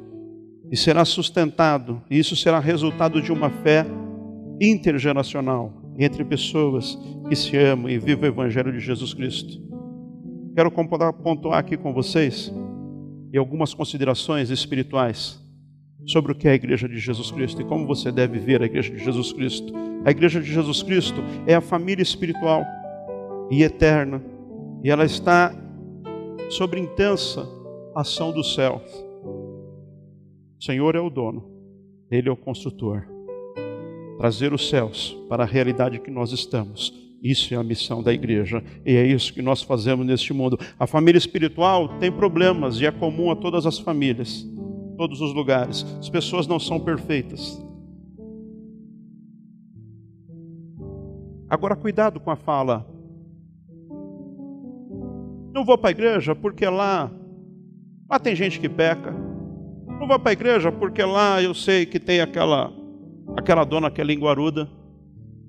e 0.70 0.76
será 0.76 1.04
sustentado, 1.04 2.02
e 2.10 2.18
isso 2.18 2.34
será 2.36 2.58
resultado 2.58 3.20
de 3.20 3.32
uma 3.32 3.50
fé 3.50 3.86
intergeracional 4.60 5.72
entre 5.98 6.24
pessoas 6.24 6.98
que 7.28 7.36
se 7.36 7.56
amam 7.56 7.88
e 7.88 7.98
vivem 7.98 8.30
o 8.30 8.32
Evangelho 8.32 8.72
de 8.72 8.80
Jesus 8.80 9.14
Cristo. 9.14 9.60
Quero 10.54 10.70
pontuar 10.70 11.58
aqui 11.58 11.76
com 11.76 11.92
vocês 11.92 12.52
e 13.32 13.38
algumas 13.38 13.74
considerações 13.74 14.50
espirituais 14.50 15.40
sobre 16.06 16.32
o 16.32 16.34
que 16.34 16.48
é 16.48 16.52
a 16.52 16.54
Igreja 16.54 16.88
de 16.88 16.98
Jesus 16.98 17.30
Cristo 17.30 17.60
e 17.60 17.64
como 17.64 17.86
você 17.86 18.12
deve 18.12 18.38
ver 18.38 18.62
a 18.62 18.66
Igreja 18.66 18.92
de 18.92 19.02
Jesus 19.02 19.32
Cristo. 19.32 19.72
A 20.04 20.10
Igreja 20.10 20.40
de 20.40 20.52
Jesus 20.52 20.82
Cristo 20.82 21.20
é 21.46 21.54
a 21.54 21.60
família 21.60 22.02
espiritual 22.02 22.64
e 23.50 23.62
eterna, 23.62 24.22
e 24.82 24.90
ela 24.90 25.04
está 25.04 25.54
sob 26.50 26.78
intensa 26.78 27.46
ação 28.00 28.32
dos 28.32 28.54
céus. 28.54 28.82
O 30.58 30.62
Senhor 30.64 30.94
é 30.94 31.00
o 31.00 31.10
dono, 31.10 31.44
Ele 32.10 32.28
é 32.28 32.32
o 32.32 32.36
construtor. 32.36 33.06
Trazer 34.18 34.52
os 34.52 34.68
céus 34.68 35.16
para 35.28 35.42
a 35.42 35.46
realidade 35.46 35.98
que 35.98 36.10
nós 36.10 36.32
estamos 36.32 37.06
isso 37.22 37.52
é 37.54 37.56
a 37.56 37.62
missão 37.62 38.02
da 38.02 38.12
igreja 38.12 38.62
e 38.84 38.94
é 38.94 39.04
isso 39.04 39.32
que 39.32 39.42
nós 39.42 39.62
fazemos 39.62 40.06
neste 40.06 40.32
mundo. 40.32 40.58
A 40.78 40.86
família 40.86 41.18
espiritual 41.18 41.88
tem 41.98 42.12
problemas 42.12 42.80
e 42.80 42.86
é 42.86 42.92
comum 42.92 43.30
a 43.30 43.36
todas 43.36 43.66
as 43.66 43.78
famílias, 43.78 44.46
todos 44.96 45.20
os 45.20 45.34
lugares. 45.34 45.84
As 45.98 46.08
pessoas 46.08 46.46
não 46.46 46.60
são 46.60 46.78
perfeitas. 46.78 47.60
Agora, 51.48 51.76
cuidado 51.76 52.20
com 52.20 52.30
a 52.30 52.36
fala. 52.36 52.86
Não 55.52 55.64
vou 55.64 55.78
para 55.78 55.90
a 55.90 55.92
igreja 55.92 56.34
porque 56.34 56.66
lá, 56.66 57.10
lá 58.08 58.18
tem 58.18 58.34
gente 58.34 58.60
que 58.60 58.68
peca. 58.68 59.12
Não 59.98 60.06
vou 60.06 60.18
para 60.18 60.30
a 60.30 60.32
igreja 60.32 60.70
porque 60.70 61.02
lá 61.02 61.42
eu 61.42 61.54
sei 61.54 61.86
que 61.86 61.98
tem 61.98 62.20
aquela, 62.20 62.72
aquela 63.36 63.64
dona 63.64 63.90
que 63.90 64.00
é 64.00 64.04
linguaruda. 64.04 64.68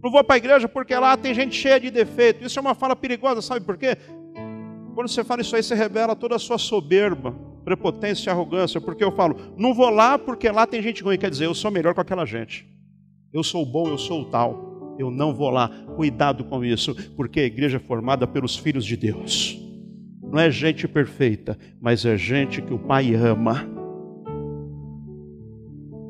Não 0.02 0.12
vou 0.12 0.24
para 0.24 0.36
a 0.36 0.38
igreja 0.38 0.68
porque 0.70 0.96
lá 0.96 1.18
tem 1.18 1.34
gente 1.34 1.56
cheia 1.56 1.80
de 1.80 1.92
defeito. 1.92 2.46
Isso 2.46 2.58
é 2.58 2.62
uma 2.62 2.76
fala 2.76 2.96
perigosa, 2.96 3.42
sabe 3.42 3.66
por 3.66 3.78
quê? 3.78 3.98
Quando 4.96 5.10
você 5.10 5.24
fala 5.24 5.42
isso 5.42 5.56
aí, 5.56 5.62
você 5.62 5.76
revela 5.76 6.16
toda 6.16 6.36
a 6.36 6.40
sua 6.40 6.58
soberba, 6.58 7.36
prepotência 7.66 8.30
e 8.30 8.32
arrogância. 8.32 8.80
Porque 8.80 9.04
eu 9.04 9.12
falo, 9.12 9.36
não 9.58 9.74
vou 9.74 9.90
lá 9.90 10.18
porque 10.18 10.50
lá 10.50 10.66
tem 10.66 10.82
gente 10.82 11.04
ruim. 11.04 11.18
Quer 11.18 11.30
dizer, 11.30 11.46
eu 11.46 11.54
sou 11.54 11.70
melhor 11.70 11.94
com 11.94 12.02
aquela 12.02 12.26
gente. 12.26 12.66
Eu 13.34 13.44
sou 13.44 13.66
bom, 13.66 13.88
eu 13.88 13.98
sou 13.98 14.22
o 14.22 14.26
tal. 14.26 14.96
Eu 14.98 15.12
não 15.12 15.36
vou 15.36 15.50
lá. 15.50 15.70
Cuidado 15.96 16.46
com 16.46 16.64
isso, 16.64 16.96
porque 17.16 17.42
a 17.42 17.46
igreja 17.46 17.78
é 17.78 17.80
formada 17.80 18.26
pelos 18.26 18.56
filhos 18.56 18.86
de 18.86 18.96
Deus. 18.96 19.67
Não 20.32 20.40
é 20.40 20.52
gente 20.52 20.88
perfeita, 20.88 21.58
mas 21.80 22.06
é 22.06 22.18
gente 22.18 22.62
que 22.62 22.74
o 22.74 22.80
Pai 22.80 23.14
ama 23.16 23.66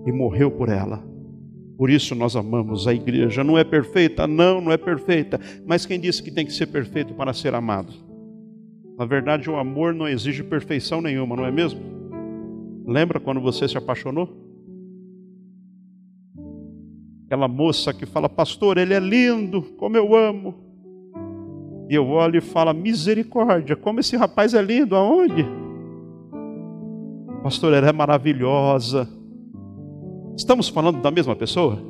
e 0.05 0.11
morreu 0.11 0.49
por 0.49 0.69
ela. 0.69 1.03
Por 1.77 1.91
isso 1.91 2.15
nós 2.15 2.35
amamos 2.35 2.87
a 2.87 2.93
igreja. 2.93 3.43
Não 3.43 3.57
é 3.57 3.63
perfeita? 3.63 4.25
Não, 4.25 4.59
não 4.59 4.71
é 4.71 4.77
perfeita. 4.77 5.39
Mas 5.65 5.85
quem 5.85 5.99
disse 5.99 6.23
que 6.23 6.31
tem 6.31 6.45
que 6.45 6.51
ser 6.51 6.67
perfeito 6.67 7.13
para 7.13 7.33
ser 7.33 7.53
amado? 7.53 7.93
Na 8.97 9.05
verdade, 9.05 9.47
o 9.47 9.57
amor 9.57 9.93
não 9.93 10.07
exige 10.07 10.43
perfeição 10.43 11.01
nenhuma, 11.01 11.35
não 11.35 11.45
é 11.45 11.51
mesmo? 11.51 11.79
Lembra 12.87 13.19
quando 13.19 13.39
você 13.39 13.67
se 13.67 13.77
apaixonou? 13.77 14.27
Aquela 17.25 17.47
moça 17.47 17.93
que 17.93 18.07
fala, 18.07 18.27
pastor, 18.27 18.77
ele 18.77 18.93
é 18.93 18.99
lindo, 18.99 19.61
como 19.77 19.95
eu 19.97 20.15
amo. 20.15 20.66
E 21.89 21.95
eu 21.95 22.07
olho 22.09 22.37
e 22.37 22.41
falo, 22.41 22.73
misericórdia, 22.73 23.75
como 23.75 23.99
esse 23.99 24.17
rapaz 24.17 24.53
é 24.53 24.61
lindo, 24.61 24.95
aonde? 24.95 25.45
Pastor, 27.41 27.73
ela 27.73 27.87
é 27.87 27.93
maravilhosa. 27.93 29.07
Estamos 30.35 30.67
falando 30.67 31.01
da 31.01 31.09
mesma 31.09 31.35
pessoa? 31.35 31.81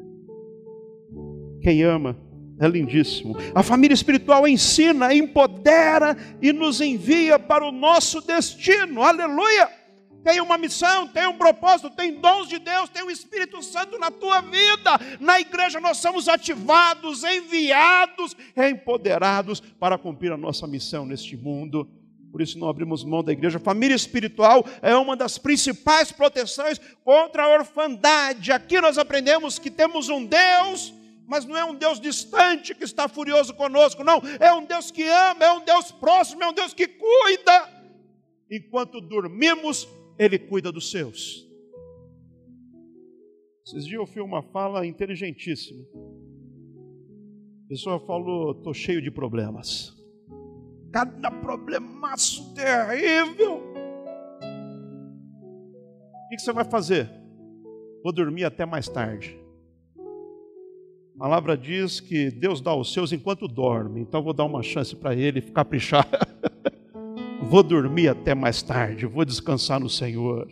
Quem 1.60 1.82
ama 1.82 2.16
é 2.58 2.66
lindíssimo. 2.66 3.36
A 3.54 3.62
família 3.62 3.94
espiritual 3.94 4.48
ensina, 4.48 5.14
empodera 5.14 6.16
e 6.40 6.52
nos 6.52 6.80
envia 6.80 7.38
para 7.38 7.64
o 7.64 7.72
nosso 7.72 8.20
destino. 8.26 9.02
Aleluia! 9.02 9.85
Tem 10.26 10.40
uma 10.40 10.58
missão, 10.58 11.06
tem 11.06 11.24
um 11.28 11.38
propósito, 11.38 11.88
tem 11.88 12.14
dons 12.14 12.48
de 12.48 12.58
Deus, 12.58 12.88
tem 12.88 13.04
o 13.04 13.10
Espírito 13.12 13.62
Santo 13.62 13.96
na 13.96 14.10
tua 14.10 14.40
vida. 14.40 14.98
Na 15.20 15.38
igreja 15.38 15.78
nós 15.78 15.98
somos 15.98 16.28
ativados, 16.28 17.22
enviados, 17.22 18.36
empoderados 18.56 19.60
para 19.60 19.96
cumprir 19.96 20.32
a 20.32 20.36
nossa 20.36 20.66
missão 20.66 21.06
neste 21.06 21.36
mundo. 21.36 21.88
Por 22.32 22.42
isso 22.42 22.58
não 22.58 22.68
abrimos 22.68 23.04
mão 23.04 23.22
da 23.22 23.30
igreja. 23.30 23.60
Família 23.60 23.94
espiritual 23.94 24.64
é 24.82 24.96
uma 24.96 25.14
das 25.14 25.38
principais 25.38 26.10
proteções 26.10 26.80
contra 27.04 27.44
a 27.44 27.48
orfandade. 27.48 28.50
Aqui 28.50 28.80
nós 28.80 28.98
aprendemos 28.98 29.60
que 29.60 29.70
temos 29.70 30.08
um 30.08 30.26
Deus, 30.26 30.92
mas 31.24 31.44
não 31.44 31.56
é 31.56 31.64
um 31.64 31.72
Deus 31.76 32.00
distante 32.00 32.74
que 32.74 32.82
está 32.82 33.06
furioso 33.06 33.54
conosco, 33.54 34.02
não. 34.02 34.20
É 34.40 34.52
um 34.52 34.64
Deus 34.64 34.90
que 34.90 35.04
ama, 35.04 35.44
é 35.44 35.52
um 35.52 35.64
Deus 35.64 35.92
próximo, 35.92 36.42
é 36.42 36.48
um 36.48 36.52
Deus 36.52 36.74
que 36.74 36.88
cuida. 36.88 37.76
Enquanto 38.50 39.00
dormimos, 39.00 39.86
Ele 40.18 40.38
cuida 40.38 40.72
dos 40.72 40.90
seus. 40.90 41.46
Esses 43.66 43.84
dias 43.84 44.00
eu 44.00 44.06
fiz 44.06 44.22
uma 44.22 44.42
fala 44.42 44.86
inteligentíssima. 44.86 45.84
A 47.64 47.68
pessoa 47.68 48.00
falou: 48.00 48.52
estou 48.52 48.72
cheio 48.72 49.02
de 49.02 49.10
problemas 49.10 49.96
cada 50.96 51.30
problemaço 51.30 52.54
terrível. 52.54 53.62
O 56.24 56.28
que 56.30 56.38
você 56.38 56.54
vai 56.54 56.64
fazer? 56.64 57.06
Vou 58.02 58.14
dormir 58.14 58.44
até 58.44 58.64
mais 58.64 58.88
tarde. 58.88 59.38
A 61.14 61.18
palavra 61.18 61.54
diz 61.54 62.00
que 62.00 62.30
Deus 62.30 62.62
dá 62.62 62.74
os 62.74 62.94
seus 62.94 63.12
enquanto 63.12 63.46
dorme, 63.46 64.00
então 64.00 64.22
vou 64.22 64.32
dar 64.32 64.46
uma 64.46 64.62
chance 64.62 64.96
para 64.96 65.14
ele 65.14 65.42
caprichar. 65.42 66.08
vou 67.48 67.62
dormir 67.62 68.08
até 68.08 68.34
mais 68.34 68.62
tarde, 68.62 69.06
vou 69.06 69.24
descansar 69.24 69.80
no 69.80 69.88
Senhor. 69.88 70.48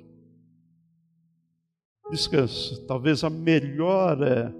Descanso. 2.11 2.87
Talvez 2.87 3.25
a 3.25 3.31
melhor 3.31 4.23
é, 4.23 4.53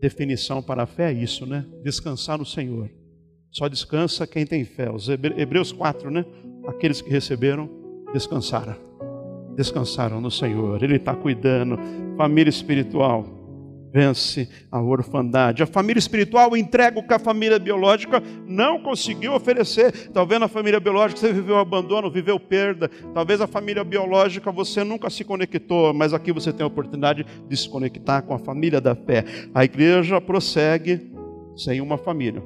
definição 0.00 0.62
para 0.62 0.84
a 0.84 0.86
fé 0.86 1.10
é 1.10 1.12
isso, 1.12 1.46
né? 1.46 1.66
Descansar 1.82 2.38
no 2.38 2.46
Senhor. 2.46 2.90
Só 3.50 3.68
descansa 3.68 4.26
quem 4.26 4.46
tem 4.46 4.64
fé. 4.64 4.90
Os 4.90 5.08
Hebreus 5.08 5.72
4, 5.72 6.10
né? 6.10 6.24
Aqueles 6.66 7.00
que 7.00 7.10
receberam, 7.10 7.68
descansaram. 8.12 8.76
Descansaram 9.56 10.20
no 10.20 10.30
Senhor. 10.30 10.82
Ele 10.82 10.96
está 10.96 11.16
cuidando. 11.16 11.76
Família 12.16 12.50
espiritual 12.50 13.39
vence 13.92 14.48
a 14.70 14.80
orfandade. 14.80 15.62
A 15.62 15.66
família 15.66 15.98
espiritual 15.98 16.56
entrega 16.56 16.98
o 16.98 17.06
que 17.06 17.14
a 17.14 17.18
família 17.18 17.58
biológica 17.58 18.22
não 18.46 18.80
conseguiu 18.80 19.34
oferecer. 19.34 20.10
Talvez 20.12 20.40
na 20.40 20.48
família 20.48 20.80
biológica 20.80 21.20
você 21.20 21.32
viveu 21.32 21.58
abandono, 21.58 22.10
viveu 22.10 22.38
perda. 22.38 22.88
Talvez 23.12 23.40
a 23.40 23.46
família 23.46 23.84
biológica 23.84 24.50
você 24.50 24.84
nunca 24.84 25.10
se 25.10 25.24
conectou, 25.24 25.92
mas 25.92 26.14
aqui 26.14 26.32
você 26.32 26.52
tem 26.52 26.64
a 26.64 26.68
oportunidade 26.68 27.26
de 27.48 27.56
se 27.56 27.68
conectar 27.68 28.22
com 28.22 28.34
a 28.34 28.38
família 28.38 28.80
da 28.80 28.94
fé. 28.94 29.24
A 29.54 29.64
igreja 29.64 30.20
prossegue 30.20 31.10
sem 31.56 31.80
uma 31.80 31.98
família 31.98 32.42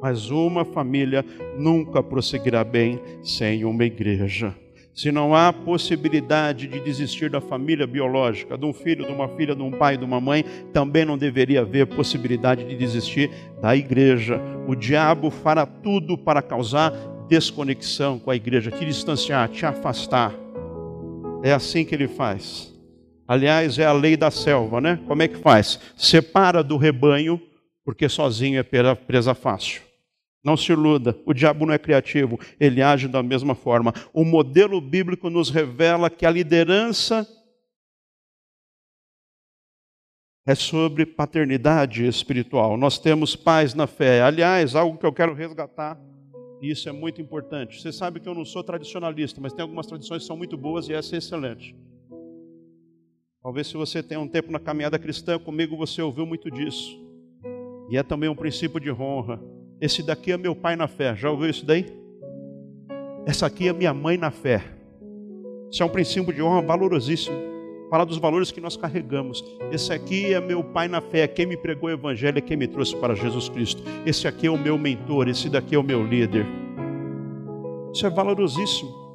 mas 0.00 0.30
uma 0.30 0.64
família 0.64 1.24
nunca 1.58 2.02
prosseguirá 2.02 2.62
bem 2.62 3.00
sem 3.22 3.64
uma 3.64 3.84
igreja. 3.84 4.54
Se 4.96 5.12
não 5.12 5.34
há 5.34 5.52
possibilidade 5.52 6.66
de 6.66 6.80
desistir 6.80 7.28
da 7.28 7.38
família 7.38 7.86
biológica, 7.86 8.56
de 8.56 8.64
um 8.64 8.72
filho, 8.72 9.04
de 9.04 9.12
uma 9.12 9.28
filha, 9.28 9.54
de 9.54 9.60
um 9.60 9.70
pai, 9.70 9.98
de 9.98 10.04
uma 10.06 10.18
mãe, 10.18 10.42
também 10.72 11.04
não 11.04 11.18
deveria 11.18 11.60
haver 11.60 11.86
possibilidade 11.86 12.64
de 12.64 12.74
desistir 12.74 13.30
da 13.60 13.76
igreja. 13.76 14.40
O 14.66 14.74
diabo 14.74 15.30
fará 15.30 15.66
tudo 15.66 16.16
para 16.16 16.40
causar 16.40 16.94
desconexão 17.28 18.18
com 18.18 18.30
a 18.30 18.36
igreja, 18.36 18.70
te 18.70 18.86
distanciar, 18.86 19.50
te 19.50 19.66
afastar. 19.66 20.34
É 21.42 21.52
assim 21.52 21.84
que 21.84 21.94
ele 21.94 22.08
faz. 22.08 22.74
Aliás, 23.28 23.78
é 23.78 23.84
a 23.84 23.92
lei 23.92 24.16
da 24.16 24.30
selva, 24.30 24.80
né? 24.80 24.98
Como 25.06 25.22
é 25.22 25.28
que 25.28 25.36
faz? 25.36 25.78
Separa 25.94 26.64
do 26.64 26.78
rebanho, 26.78 27.38
porque 27.84 28.08
sozinho 28.08 28.58
é 28.58 28.94
presa 28.94 29.34
fácil. 29.34 29.85
Não 30.46 30.56
se 30.56 30.70
iluda, 30.70 31.18
o 31.26 31.34
diabo 31.34 31.66
não 31.66 31.74
é 31.74 31.78
criativo, 31.78 32.38
ele 32.60 32.80
age 32.80 33.08
da 33.08 33.20
mesma 33.20 33.56
forma. 33.56 33.92
O 34.12 34.24
modelo 34.24 34.80
bíblico 34.80 35.28
nos 35.28 35.50
revela 35.50 36.08
que 36.08 36.24
a 36.24 36.30
liderança 36.30 37.26
é 40.46 40.54
sobre 40.54 41.04
paternidade 41.04 42.06
espiritual. 42.06 42.76
Nós 42.76 42.96
temos 42.96 43.34
pais 43.34 43.74
na 43.74 43.88
fé. 43.88 44.22
Aliás, 44.22 44.76
algo 44.76 44.96
que 44.96 45.04
eu 45.04 45.12
quero 45.12 45.34
resgatar, 45.34 46.00
e 46.62 46.70
isso 46.70 46.88
é 46.88 46.92
muito 46.92 47.20
importante. 47.20 47.82
Você 47.82 47.92
sabe 47.92 48.20
que 48.20 48.28
eu 48.28 48.34
não 48.34 48.44
sou 48.44 48.62
tradicionalista, 48.62 49.40
mas 49.40 49.52
tem 49.52 49.64
algumas 49.64 49.88
tradições 49.88 50.22
que 50.22 50.28
são 50.28 50.36
muito 50.36 50.56
boas 50.56 50.88
e 50.88 50.92
essa 50.92 51.16
é 51.16 51.18
excelente. 51.18 51.74
Talvez 53.42 53.66
se 53.66 53.76
você 53.76 54.00
tem 54.00 54.16
um 54.16 54.28
tempo 54.28 54.52
na 54.52 54.60
caminhada 54.60 54.96
cristã 54.96 55.40
comigo, 55.40 55.76
você 55.76 56.00
ouviu 56.00 56.24
muito 56.24 56.48
disso. 56.52 57.04
E 57.90 57.96
é 57.96 58.04
também 58.04 58.28
um 58.28 58.36
princípio 58.36 58.78
de 58.78 58.92
honra. 58.92 59.42
Esse 59.80 60.02
daqui 60.02 60.32
é 60.32 60.36
meu 60.36 60.54
pai 60.54 60.76
na 60.76 60.88
fé. 60.88 61.14
Já 61.14 61.30
ouviu 61.30 61.50
isso 61.50 61.64
daí? 61.64 61.86
Essa 63.26 63.46
aqui 63.46 63.68
é 63.68 63.72
minha 63.72 63.92
mãe 63.92 64.16
na 64.16 64.30
fé. 64.30 64.62
Isso 65.70 65.82
é 65.82 65.86
um 65.86 65.90
princípio 65.90 66.32
de 66.32 66.42
honra 66.42 66.62
valorosíssimo 66.62 67.56
falar 67.90 68.04
dos 68.04 68.18
valores 68.18 68.50
que 68.50 68.60
nós 68.60 68.76
carregamos. 68.76 69.44
Esse 69.70 69.92
aqui 69.92 70.32
é 70.32 70.40
meu 70.40 70.62
pai 70.62 70.88
na 70.88 71.00
fé, 71.00 71.26
quem 71.26 71.46
me 71.46 71.56
pregou 71.56 71.88
o 71.88 71.92
evangelho, 71.92 72.38
é 72.38 72.40
quem 72.40 72.56
me 72.56 72.66
trouxe 72.66 72.96
para 72.96 73.14
Jesus 73.14 73.48
Cristo. 73.48 73.82
Esse 74.04 74.26
aqui 74.26 74.46
é 74.46 74.50
o 74.50 74.58
meu 74.58 74.76
mentor, 74.78 75.28
esse 75.28 75.48
daqui 75.48 75.74
é 75.74 75.78
o 75.78 75.82
meu 75.82 76.04
líder. 76.04 76.46
Isso 77.92 78.06
é 78.06 78.10
valorosíssimo. 78.10 79.05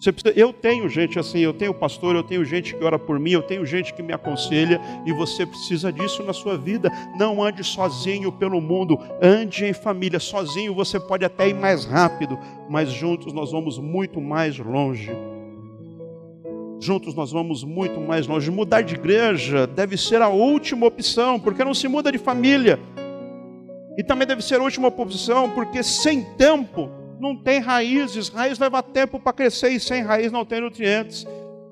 Precisa, 0.00 0.32
eu 0.34 0.50
tenho 0.50 0.88
gente 0.88 1.18
assim, 1.18 1.40
eu 1.40 1.52
tenho 1.52 1.74
pastor, 1.74 2.16
eu 2.16 2.22
tenho 2.22 2.42
gente 2.42 2.74
que 2.74 2.82
ora 2.82 2.98
por 2.98 3.20
mim, 3.20 3.32
eu 3.32 3.42
tenho 3.42 3.66
gente 3.66 3.92
que 3.92 4.02
me 4.02 4.14
aconselha, 4.14 4.80
e 5.04 5.12
você 5.12 5.44
precisa 5.44 5.92
disso 5.92 6.22
na 6.22 6.32
sua 6.32 6.56
vida. 6.56 6.90
Não 7.18 7.42
ande 7.42 7.62
sozinho 7.62 8.32
pelo 8.32 8.60
mundo, 8.62 8.98
ande 9.20 9.66
em 9.66 9.74
família. 9.74 10.18
Sozinho 10.18 10.74
você 10.74 10.98
pode 10.98 11.24
até 11.24 11.50
ir 11.50 11.54
mais 11.54 11.84
rápido, 11.84 12.38
mas 12.68 12.90
juntos 12.90 13.34
nós 13.34 13.52
vamos 13.52 13.78
muito 13.78 14.20
mais 14.20 14.58
longe 14.58 15.10
juntos 16.82 17.14
nós 17.14 17.30
vamos 17.30 17.62
muito 17.62 18.00
mais 18.00 18.26
longe. 18.26 18.50
Mudar 18.50 18.80
de 18.80 18.94
igreja 18.94 19.66
deve 19.66 19.98
ser 19.98 20.22
a 20.22 20.28
última 20.28 20.86
opção, 20.86 21.38
porque 21.38 21.62
não 21.62 21.74
se 21.74 21.86
muda 21.86 22.10
de 22.10 22.16
família. 22.16 22.80
E 23.98 24.02
também 24.02 24.26
deve 24.26 24.42
ser 24.42 24.60
a 24.60 24.62
última 24.62 24.88
opção, 24.88 25.50
porque 25.50 25.82
sem 25.82 26.24
tempo 26.36 26.90
não 27.20 27.36
tem 27.36 27.60
raízes. 27.60 28.28
Raiz 28.28 28.58
leva 28.58 28.82
tempo 28.82 29.20
para 29.20 29.32
crescer 29.32 29.70
e 29.70 29.78
sem 29.78 30.02
raiz 30.02 30.32
não 30.32 30.44
tem 30.44 30.60
nutrientes. 30.60 31.26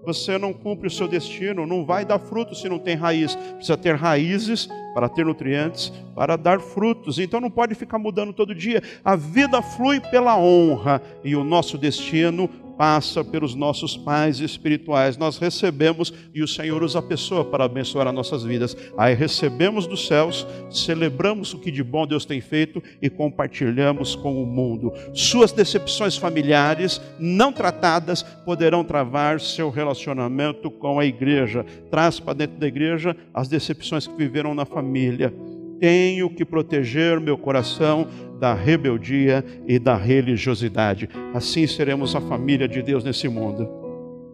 Você 0.04 0.38
não 0.38 0.52
cumpre 0.52 0.86
o 0.86 0.90
seu 0.90 1.08
destino, 1.08 1.66
não 1.66 1.84
vai 1.84 2.04
dar 2.04 2.18
fruto 2.18 2.54
se 2.54 2.68
não 2.68 2.78
tem 2.78 2.94
raiz. 2.94 3.34
Precisa 3.34 3.76
ter 3.76 3.94
raízes 3.94 4.68
para 4.94 5.08
ter 5.08 5.24
nutrientes, 5.24 5.92
para 6.14 6.36
dar 6.36 6.60
frutos. 6.60 7.18
Então 7.18 7.40
não 7.40 7.50
pode 7.50 7.74
ficar 7.74 7.98
mudando 7.98 8.32
todo 8.32 8.54
dia. 8.54 8.82
A 9.04 9.16
vida 9.16 9.60
flui 9.60 10.00
pela 10.00 10.38
honra 10.38 11.02
e 11.24 11.34
o 11.34 11.44
nosso 11.44 11.76
destino 11.76 12.48
passa 12.78 13.24
pelos 13.24 13.56
nossos 13.56 13.96
pais 13.96 14.38
espirituais. 14.38 15.16
Nós 15.16 15.36
recebemos 15.36 16.14
e 16.32 16.42
o 16.42 16.48
Senhor 16.48 16.80
usa 16.82 17.00
a 17.00 17.02
pessoa 17.02 17.44
para 17.44 17.64
abençoar 17.64 18.06
as 18.06 18.14
nossas 18.14 18.44
vidas. 18.44 18.76
Aí 18.96 19.14
recebemos 19.14 19.86
dos 19.86 20.06
céus, 20.06 20.46
celebramos 20.70 21.52
o 21.52 21.58
que 21.58 21.72
de 21.72 21.82
bom 21.82 22.06
Deus 22.06 22.24
tem 22.24 22.40
feito 22.40 22.80
e 23.02 23.10
compartilhamos 23.10 24.14
com 24.14 24.40
o 24.40 24.46
mundo. 24.46 24.92
Suas 25.12 25.50
decepções 25.50 26.16
familiares 26.16 27.00
não 27.18 27.52
tratadas 27.52 28.22
poderão 28.22 28.84
travar 28.84 29.40
seu 29.40 29.68
relacionamento 29.68 30.70
com 30.70 31.00
a 31.00 31.04
igreja. 31.04 31.66
Traz 31.90 32.20
para 32.20 32.34
dentro 32.34 32.58
da 32.58 32.68
igreja 32.68 33.16
as 33.34 33.48
decepções 33.48 34.06
que 34.06 34.16
viveram 34.16 34.54
na 34.54 34.64
família. 34.64 35.34
Tenho 35.80 36.28
que 36.30 36.44
proteger 36.44 37.20
meu 37.20 37.38
coração 37.38 38.06
da 38.38 38.54
rebeldia 38.54 39.44
e 39.66 39.78
da 39.78 39.96
religiosidade. 39.96 41.08
Assim 41.34 41.66
seremos 41.66 42.14
a 42.14 42.20
família 42.20 42.68
de 42.68 42.82
Deus 42.82 43.04
nesse 43.04 43.28
mundo. 43.28 43.68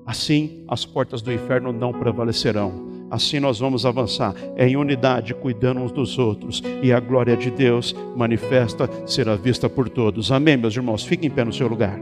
Assim 0.07 0.65
as 0.69 0.85
portas 0.85 1.23
do 1.23 1.33
inferno 1.33 1.73
não 1.73 1.93
prevalecerão. 1.93 2.93
Assim 3.11 3.39
nós 3.39 3.59
vamos 3.59 3.87
avançar 3.87 4.35
em 4.57 4.77
unidade, 4.77 5.35
cuidando 5.35 5.81
uns 5.81 5.93
dos 5.93 6.19
outros, 6.19 6.63
e 6.83 6.93
a 6.93 6.99
glória 6.99 7.37
de 7.37 7.51
Deus 7.51 7.95
manifesta 8.17 8.89
será 9.07 9.37
vista 9.37 9.69
por 9.69 9.89
todos. 9.89 10.33
Amém, 10.33 10.57
meus 10.57 10.75
irmãos. 10.75 11.05
Fiquem 11.05 11.29
em 11.29 11.31
pé 11.31 11.45
no 11.45 11.53
seu 11.53 11.69
lugar. 11.69 11.99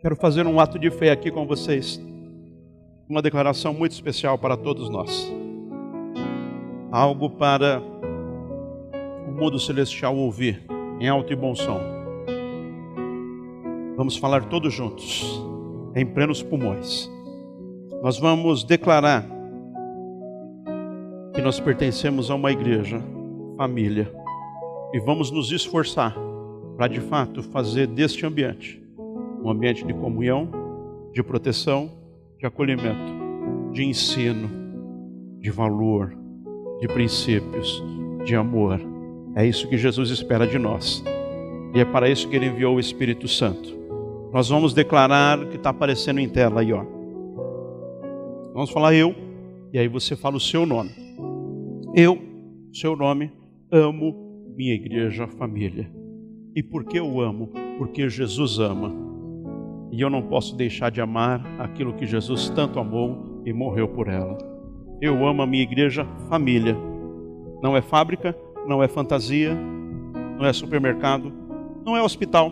Quero 0.00 0.16
fazer 0.16 0.46
um 0.46 0.60
ato 0.60 0.78
de 0.78 0.90
fé 0.90 1.10
aqui 1.10 1.30
com 1.30 1.46
vocês. 1.46 1.98
Uma 3.08 3.20
declaração 3.20 3.74
muito 3.74 3.92
especial 3.92 4.38
para 4.38 4.56
todos 4.56 4.88
nós 4.88 5.32
algo 6.94 7.28
para 7.28 7.82
o 9.26 9.32
mundo 9.32 9.58
celestial 9.58 10.16
ouvir 10.16 10.62
em 11.00 11.08
alto 11.08 11.32
e 11.32 11.36
bom 11.36 11.52
som. 11.52 11.80
Vamos 13.96 14.16
falar 14.16 14.44
todos 14.44 14.72
juntos, 14.72 15.42
em 15.96 16.06
plenos 16.06 16.40
pulmões. 16.40 17.10
Nós 18.00 18.16
vamos 18.16 18.62
declarar 18.62 19.26
que 21.34 21.42
nós 21.42 21.58
pertencemos 21.58 22.30
a 22.30 22.36
uma 22.36 22.52
igreja, 22.52 23.02
família, 23.56 24.14
e 24.92 25.00
vamos 25.00 25.32
nos 25.32 25.50
esforçar 25.50 26.14
para 26.76 26.86
de 26.86 27.00
fato 27.00 27.42
fazer 27.42 27.88
deste 27.88 28.24
ambiente 28.24 28.80
um 29.42 29.50
ambiente 29.50 29.84
de 29.84 29.92
comunhão, 29.92 30.48
de 31.12 31.24
proteção, 31.24 31.90
de 32.44 32.48
acolhimento, 32.48 33.72
de 33.72 33.84
ensino, 33.86 34.50
de 35.40 35.50
valor, 35.50 36.14
de 36.78 36.86
princípios, 36.86 37.82
de 38.22 38.36
amor. 38.36 38.78
É 39.34 39.46
isso 39.46 39.66
que 39.66 39.78
Jesus 39.78 40.10
espera 40.10 40.46
de 40.46 40.58
nós. 40.58 41.02
E 41.74 41.80
é 41.80 41.86
para 41.86 42.06
isso 42.06 42.28
que 42.28 42.36
ele 42.36 42.48
enviou 42.48 42.76
o 42.76 42.80
Espírito 42.80 43.26
Santo. 43.26 43.74
Nós 44.30 44.50
vamos 44.50 44.74
declarar 44.74 45.38
o 45.38 45.48
que 45.48 45.56
está 45.56 45.70
aparecendo 45.70 46.20
em 46.20 46.28
tela 46.28 46.60
aí, 46.60 46.70
ó. 46.70 46.84
Vamos 48.52 48.70
falar 48.70 48.94
eu, 48.94 49.14
e 49.72 49.78
aí 49.78 49.88
você 49.88 50.14
fala 50.14 50.36
o 50.36 50.40
seu 50.40 50.66
nome. 50.66 50.90
Eu, 51.94 52.18
seu 52.74 52.94
nome, 52.94 53.32
amo 53.72 54.52
minha 54.54 54.74
igreja, 54.74 55.26
família. 55.26 55.90
E 56.54 56.62
por 56.62 56.84
que 56.84 56.98
eu 56.98 57.22
amo? 57.22 57.50
Porque 57.78 58.06
Jesus 58.06 58.58
ama. 58.58 58.92
E 59.94 60.00
eu 60.00 60.10
não 60.10 60.22
posso 60.22 60.56
deixar 60.56 60.90
de 60.90 61.00
amar 61.00 61.40
aquilo 61.56 61.94
que 61.94 62.04
Jesus 62.04 62.48
tanto 62.48 62.80
amou 62.80 63.40
e 63.46 63.52
morreu 63.52 63.86
por 63.86 64.08
ela. 64.08 64.36
Eu 65.00 65.24
amo 65.24 65.40
a 65.40 65.46
minha 65.46 65.62
igreja 65.62 66.04
família. 66.28 66.76
Não 67.62 67.76
é 67.76 67.80
fábrica, 67.80 68.36
não 68.66 68.82
é 68.82 68.88
fantasia, 68.88 69.56
não 70.36 70.44
é 70.44 70.52
supermercado, 70.52 71.32
não 71.86 71.96
é 71.96 72.02
hospital. 72.02 72.50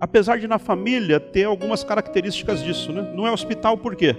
Apesar 0.00 0.40
de 0.40 0.48
na 0.48 0.58
família 0.58 1.20
ter 1.20 1.44
algumas 1.44 1.84
características 1.84 2.64
disso, 2.64 2.92
né? 2.92 3.12
Não 3.14 3.24
é 3.24 3.30
hospital 3.30 3.78
por 3.78 3.94
quê? 3.94 4.16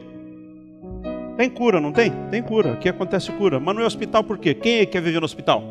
Tem 1.36 1.50
cura, 1.50 1.82
não 1.82 1.92
tem? 1.92 2.14
Tem 2.30 2.42
cura. 2.42 2.72
Aqui 2.72 2.88
acontece 2.88 3.30
cura. 3.34 3.60
Mas 3.60 3.76
não 3.76 3.82
é 3.82 3.86
hospital 3.86 4.24
por 4.24 4.38
quê? 4.38 4.54
Quem 4.54 4.80
aí 4.80 4.86
quer 4.86 5.02
viver 5.02 5.20
no 5.20 5.26
hospital? 5.26 5.62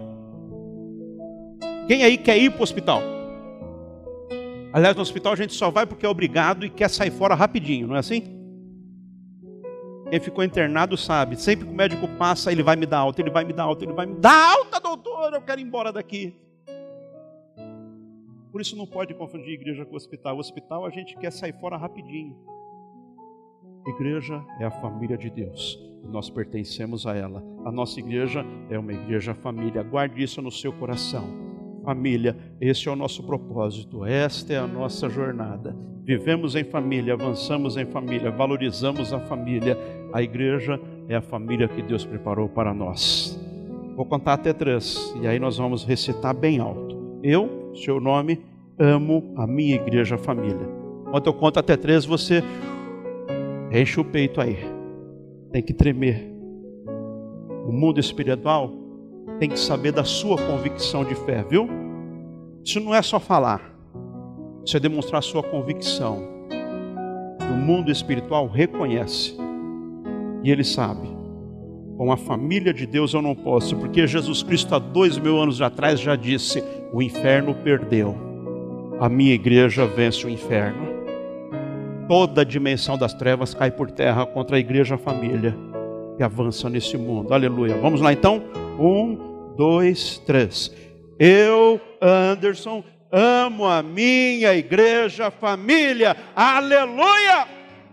Quem 1.89 2.05
aí 2.05 2.19
quer 2.19 2.37
ir 2.37 2.51
para 2.51 2.61
o 2.61 2.65
hospital? 2.65 3.20
Aliás, 4.73 4.95
no 4.95 5.03
hospital 5.03 5.33
a 5.33 5.37
gente 5.37 5.53
só 5.53 5.71
vai 5.71 5.85
porque 5.85 6.07
é 6.07 6.09
obrigado 6.09 6.65
e 6.65 6.71
quer 6.71 6.89
sair 6.89 7.11
fora 7.11 7.35
rapidinho, 7.35 7.89
não 7.89 7.97
é 7.97 7.99
assim? 7.99 8.23
Quem 10.09 10.21
ficou 10.21 10.43
internado 10.43 10.97
sabe, 10.97 11.41
sempre 11.41 11.67
que 11.67 11.73
o 11.73 11.75
médico 11.75 12.07
passa, 12.17 12.51
ele 12.51 12.63
vai 12.63 12.77
me 12.77 12.87
dar 12.87 12.99
alta, 12.99 13.21
ele 13.21 13.31
vai 13.31 13.45
me 13.45 13.53
dar 13.53 13.65
alta, 13.65 13.85
ele 13.85 13.93
vai 13.93 14.07
me 14.07 14.15
dar 14.15 14.53
alta, 14.53 14.81
doutor, 14.81 15.33
eu 15.35 15.43
quero 15.43 15.61
ir 15.61 15.65
embora 15.65 15.93
daqui. 15.93 16.35
Por 18.51 18.61
isso 18.61 18.77
não 18.77 18.87
pode 18.87 19.15
confundir 19.15 19.55
igreja 19.55 19.85
com 19.85 19.95
hospital. 19.95 20.37
O 20.37 20.41
hospital 20.41 20.85
a 20.85 20.91
gente 20.91 21.17
quer 21.17 21.31
sair 21.31 21.53
fora 21.61 21.77
rapidinho. 21.77 22.37
Igreja 23.87 24.45
é 24.59 24.65
a 24.65 24.71
família 24.71 25.17
de 25.17 25.31
Deus. 25.31 25.79
Nós 26.05 26.29
pertencemos 26.29 27.07
a 27.07 27.15
ela. 27.15 27.43
A 27.65 27.71
nossa 27.71 28.01
igreja 28.01 28.45
é 28.69 28.77
uma 28.77 28.93
igreja 28.93 29.35
família. 29.35 29.83
Guarde 29.85 30.21
isso 30.21 30.43
no 30.43 30.51
seu 30.51 30.73
coração 30.73 31.51
família. 31.85 32.37
Esse 32.61 32.89
é 32.89 32.93
o 32.93 32.97
nosso 32.97 33.23
propósito, 33.23 34.05
esta 34.05 34.53
é 34.53 34.59
a 34.59 34.67
nossa 34.67 35.09
jornada. 35.09 35.77
Vivemos 36.05 36.57
em 36.57 36.65
família, 36.65 37.15
avançamos 37.15 37.77
em 37.77 37.87
família, 37.87 38.31
valorizamos 38.31 39.13
a 39.13 39.21
família. 39.21 39.79
A 40.13 40.23
igreja 40.23 40.81
é 41.09 41.15
a 41.15 41.21
família 41.21 41.69
que 41.69 41.83
Deus 41.83 42.05
preparou 42.05 42.49
para 42.49 42.75
nós. 42.75 43.39
Vou 43.95 44.05
contar 44.07 44.35
até 44.35 44.53
três 44.53 45.15
e 45.21 45.27
aí 45.27 45.39
nós 45.39 45.59
vamos 45.59 45.85
recitar 45.85 46.35
bem 46.35 46.59
alto. 46.59 46.99
Eu, 47.23 47.71
seu 47.75 48.01
nome, 48.01 48.41
amo 48.79 49.33
a 49.37 49.47
minha 49.47 49.75
igreja 49.75 50.17
família. 50.17 50.69
Quando 51.11 51.27
eu 51.27 51.35
conto 51.35 51.59
até 51.59 51.77
três, 51.77 52.05
você 52.05 52.43
enche 53.71 54.01
o 54.01 54.05
peito 54.05 54.41
aí. 54.41 54.59
Tem 55.53 55.63
que 55.63 55.75
tremer. 55.75 56.29
O 57.67 57.73
mundo 57.73 58.01
espiritual 58.01 58.73
tem 59.39 59.49
que 59.49 59.59
saber 59.59 59.93
da 59.93 60.05
sua 60.05 60.37
convicção 60.37 61.05
de 61.05 61.15
fé, 61.15 61.45
viu? 61.49 61.69
Isso 62.65 62.79
não 62.81 62.95
é 62.95 63.01
só 63.03 63.19
falar, 63.19 63.75
isso 64.65 64.77
é 64.77 64.81
demonstrar 64.81 65.23
sua 65.23 65.43
convicção. 65.43 66.29
O 67.51 67.55
mundo 67.55 67.91
espiritual 67.91 68.47
reconhece 68.47 69.37
e 70.43 70.51
ele 70.51 70.65
sabe. 70.65 71.09
com 72.01 72.11
a 72.11 72.17
família 72.17 72.73
de 72.73 72.87
Deus 72.87 73.13
eu 73.13 73.21
não 73.21 73.35
posso, 73.35 73.77
porque 73.77 74.07
Jesus 74.07 74.43
Cristo 74.43 74.75
há 74.75 74.79
dois 74.79 75.19
mil 75.19 75.39
anos 75.39 75.61
atrás 75.61 76.01
já 76.01 76.17
disse: 76.17 76.65
o 76.95 77.03
inferno 77.03 77.55
perdeu, 77.55 78.17
a 78.99 79.07
minha 79.07 79.35
igreja 79.35 79.85
vence 79.87 80.27
o 80.27 80.31
inferno. 80.31 80.89
Toda 82.09 82.41
a 82.41 82.45
dimensão 82.45 82.97
das 82.97 83.13
trevas 83.13 83.53
cai 83.53 83.71
por 83.71 83.91
terra 83.91 84.25
contra 84.25 84.57
a 84.57 84.59
igreja 84.59 84.97
família 84.97 85.55
que 86.17 86.23
avança 86.23 86.71
nesse 86.71 86.97
mundo. 86.97 87.35
Aleluia. 87.35 87.77
Vamos 87.77 88.01
lá 88.01 88.15
então? 88.15 88.43
Um, 88.81 89.55
dois, 89.59 90.17
três. 90.21 90.73
Eu, 91.19 91.79
Anderson, 92.01 92.83
amo 93.13 93.67
a 93.67 93.83
minha 93.83 94.55
igreja 94.55 95.31
família. 95.31 96.17
Aleluia! 96.35 97.47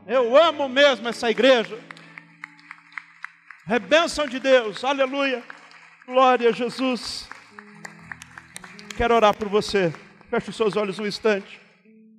Eu 0.07 0.41
amo 0.41 0.69
mesmo 0.69 1.09
essa 1.09 1.29
igreja. 1.29 1.77
É 3.69 3.77
bênção 3.77 4.25
de 4.25 4.39
Deus, 4.39 4.81
aleluia. 4.85 5.43
Glória 6.05 6.47
a 6.47 6.53
Jesus. 6.53 7.27
Quero 8.95 9.13
orar 9.13 9.35
por 9.35 9.49
você. 9.49 9.93
Feche 10.29 10.51
os 10.51 10.55
seus 10.55 10.77
olhos 10.77 10.97
um 10.99 11.05
instante. 11.05 11.59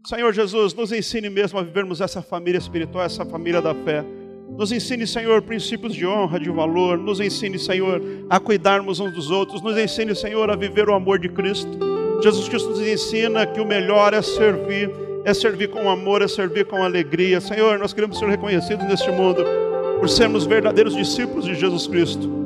Senhor 0.07 0.31
Jesus, 0.35 0.75
nos 0.75 0.93
ensine 0.93 1.31
mesmo 1.31 1.59
a 1.59 1.63
vivermos 1.63 2.03
essa 2.03 2.21
família 2.21 2.59
espiritual, 2.59 3.03
essa 3.03 3.25
família 3.25 3.63
da 3.63 3.75
fé. 3.75 4.05
Nos 4.57 4.73
ensine, 4.73 5.07
Senhor, 5.07 5.43
princípios 5.43 5.95
de 5.95 6.07
honra, 6.07 6.41
de 6.41 6.51
valor. 6.51 6.99
Nos 6.99 7.21
ensine, 7.21 7.59
Senhor, 7.59 8.03
a 8.29 8.41
cuidarmos 8.41 8.99
uns 8.99 9.13
dos 9.13 9.31
outros. 9.31 9.63
Nos 9.63 9.77
ensine, 9.77 10.15
Senhor, 10.15 10.51
a 10.51 10.57
viver 10.57 10.89
o 10.89 10.95
amor 10.95 11.19
de 11.19 11.29
Cristo. 11.29 11.71
Jesus 12.23 12.49
Cristo 12.49 12.71
nos 12.71 12.81
ensina 12.81 13.47
que 13.47 13.61
o 13.61 13.67
melhor 13.67 14.13
é 14.13 14.23
servir, 14.23 14.91
é 15.25 15.33
servir 15.33 15.69
com 15.69 15.89
amor, 15.89 16.23
é 16.23 16.29
servir 16.29 16.65
com 16.67 16.83
alegria. 16.83 17.41
Senhor, 17.41 17.79
nós 17.79 17.93
queremos 17.93 18.19
ser 18.19 18.29
reconhecidos 18.29 18.85
neste 18.87 19.11
mundo 19.11 19.45
por 19.99 20.09
sermos 20.09 20.45
verdadeiros 20.45 20.97
discípulos 20.97 21.45
de 21.45 21.55
Jesus 21.55 21.87
Cristo. 21.87 22.38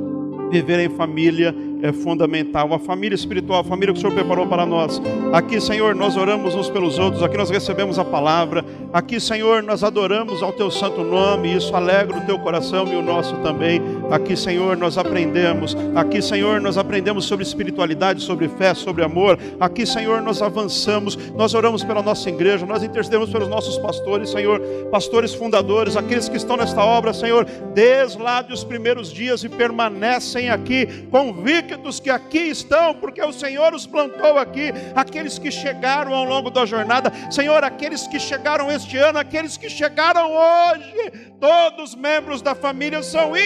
Viver 0.52 0.80
em 0.80 0.88
família 0.90 1.54
é 1.82 1.92
fundamental. 1.92 2.74
A 2.74 2.78
família 2.78 3.14
espiritual, 3.14 3.60
a 3.60 3.64
família 3.64 3.94
que 3.94 3.98
o 3.98 4.02
Senhor 4.02 4.12
preparou 4.12 4.46
para 4.46 4.66
nós. 4.66 5.00
Aqui, 5.32 5.58
Senhor, 5.58 5.94
nós 5.94 6.14
oramos 6.14 6.54
uns 6.54 6.68
pelos 6.68 6.98
outros, 6.98 7.22
aqui 7.22 7.38
nós 7.38 7.48
recebemos 7.48 7.98
a 7.98 8.04
palavra. 8.04 8.62
Aqui, 8.92 9.18
Senhor, 9.18 9.62
nós 9.62 9.82
adoramos 9.82 10.42
ao 10.42 10.52
teu 10.52 10.70
santo 10.70 11.02
nome, 11.02 11.56
isso 11.56 11.74
alegra 11.74 12.18
o 12.18 12.26
teu 12.26 12.38
coração 12.38 12.86
e 12.86 12.94
o 12.94 13.00
nosso 13.00 13.34
também. 13.36 13.80
Aqui, 14.12 14.36
Senhor, 14.36 14.76
nós 14.76 14.98
aprendemos. 14.98 15.74
Aqui, 15.94 16.20
Senhor, 16.20 16.60
nós 16.60 16.76
aprendemos 16.76 17.24
sobre 17.24 17.44
espiritualidade, 17.44 18.22
sobre 18.22 18.46
fé, 18.46 18.74
sobre 18.74 19.02
amor. 19.02 19.38
Aqui, 19.58 19.86
Senhor, 19.86 20.20
nós 20.20 20.42
avançamos. 20.42 21.16
Nós 21.34 21.54
oramos 21.54 21.82
pela 21.82 22.02
nossa 22.02 22.28
igreja, 22.28 22.66
nós 22.66 22.82
intercedemos 22.82 23.30
pelos 23.30 23.48
nossos 23.48 23.78
pastores, 23.78 24.30
Senhor, 24.30 24.60
pastores 24.90 25.32
fundadores, 25.32 25.96
aqueles 25.96 26.28
que 26.28 26.36
estão 26.36 26.58
nesta 26.58 26.84
obra, 26.84 27.14
Senhor, 27.14 27.46
desde 27.72 28.20
lá 28.20 28.42
dos 28.42 28.62
primeiros 28.62 29.10
dias 29.10 29.42
e 29.44 29.48
permanecem 29.48 30.50
aqui 30.50 31.06
convictos 31.10 31.98
que 31.98 32.10
aqui 32.10 32.38
estão, 32.50 32.94
porque 32.94 33.22
o 33.22 33.32
Senhor 33.32 33.72
os 33.72 33.86
plantou 33.86 34.38
aqui, 34.38 34.72
aqueles 34.94 35.38
que 35.38 35.50
chegaram 35.50 36.12
ao 36.12 36.24
longo 36.24 36.50
da 36.50 36.66
jornada, 36.66 37.10
Senhor, 37.30 37.64
aqueles 37.64 38.06
que 38.06 38.20
chegaram 38.20 38.70
este 38.70 38.98
ano, 38.98 39.18
aqueles 39.18 39.56
que 39.56 39.70
chegaram 39.70 40.30
hoje, 40.32 41.12
todos 41.40 41.94
membros 41.94 42.42
da 42.42 42.54
família 42.54 43.02
são 43.02 43.36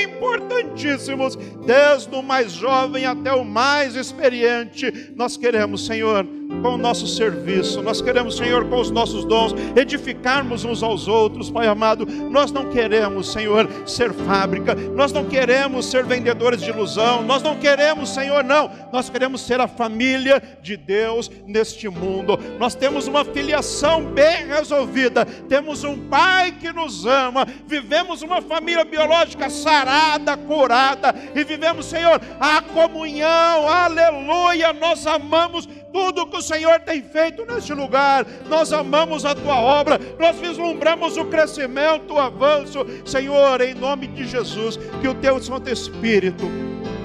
importantíssimos, 0.57 1.37
desde 1.67 2.15
o 2.15 2.23
mais 2.23 2.53
jovem 2.53 3.05
até 3.05 3.33
o 3.33 3.45
mais 3.45 3.95
experiente. 3.97 5.13
Nós 5.15 5.37
queremos, 5.37 5.87
Senhor, 5.87 6.27
com 6.63 6.75
o 6.75 6.79
nosso 6.79 7.07
serviço, 7.07 7.83
nós 7.83 8.01
queremos, 8.01 8.37
Senhor, 8.37 8.69
com 8.69 8.81
os 8.81 8.91
nossos 8.91 9.25
dons, 9.25 9.55
edificarmos 9.77 10.65
uns 10.65 10.83
aos 10.83 11.09
outros, 11.09 11.51
Pai 11.51 11.67
amado. 11.67 12.07
Nós 12.07 12.51
não 12.53 12.71
queremos, 12.71 13.33
Senhor, 13.33 13.69
ser 13.87 14.13
fábrica, 14.13 14.75
nós 14.75 15.13
não 15.13 15.25
queremos 15.25 15.87
ser 15.87 16.05
vendedores 16.05 16.61
de 16.61 16.71
ilusão, 16.71 17.23
nós 17.23 17.43
não 17.43 17.57
queremos, 17.57 18.11
Senhor, 18.11 18.43
não, 18.45 18.71
nós 18.93 19.09
queremos 19.09 19.41
ser 19.41 19.61
a 19.61 19.69
família 19.69 20.43
de 20.63 20.77
Deus 20.77 21.31
neste 21.47 21.89
mundo. 21.89 22.39
Nós 22.59 22.75
temos 22.75 23.07
uma 23.07 23.25
filiação 23.25 24.05
bem 24.05 24.47
resolvida, 24.47 25.25
temos 25.25 25.85
um 25.85 25.97
Pai 26.09 26.53
que 26.53 26.73
nos 26.73 27.05
ama, 27.07 27.47
vivemos 27.67 28.23
uma 28.23 28.41
família 28.41 28.85
biológica 28.85 29.51
sarada, 29.51 30.37
curada, 30.37 31.15
e 31.35 31.45
vivemos, 31.45 31.87
Senhor, 31.87 32.21
a 32.41 32.63
comunhão, 32.63 33.69
aleluia, 33.69 34.73
nós 34.73 35.07
amamos 35.07 35.69
tudo 35.97 36.26
que 36.26 36.36
o 36.36 36.42
Senhor 36.42 36.78
tem 36.80 37.03
feito 37.03 37.47
neste 37.47 37.72
lugar. 37.72 38.26
Nós 38.51 38.70
amamos 38.70 39.24
a 39.24 39.34
tua 39.34 39.59
obra, 39.59 39.99
nós 40.18 40.38
vislumbramos 40.38 41.16
o 41.16 41.24
crescimento, 41.24 42.12
o 42.12 42.18
avanço. 42.18 42.84
Senhor, 43.03 43.62
em 43.62 43.74
nome 43.74 44.07
de 44.07 44.26
Jesus, 44.26 44.78
que 45.01 45.09
o 45.09 45.14
teu 45.14 45.40
Santo 45.40 45.70
Espírito 45.70 46.44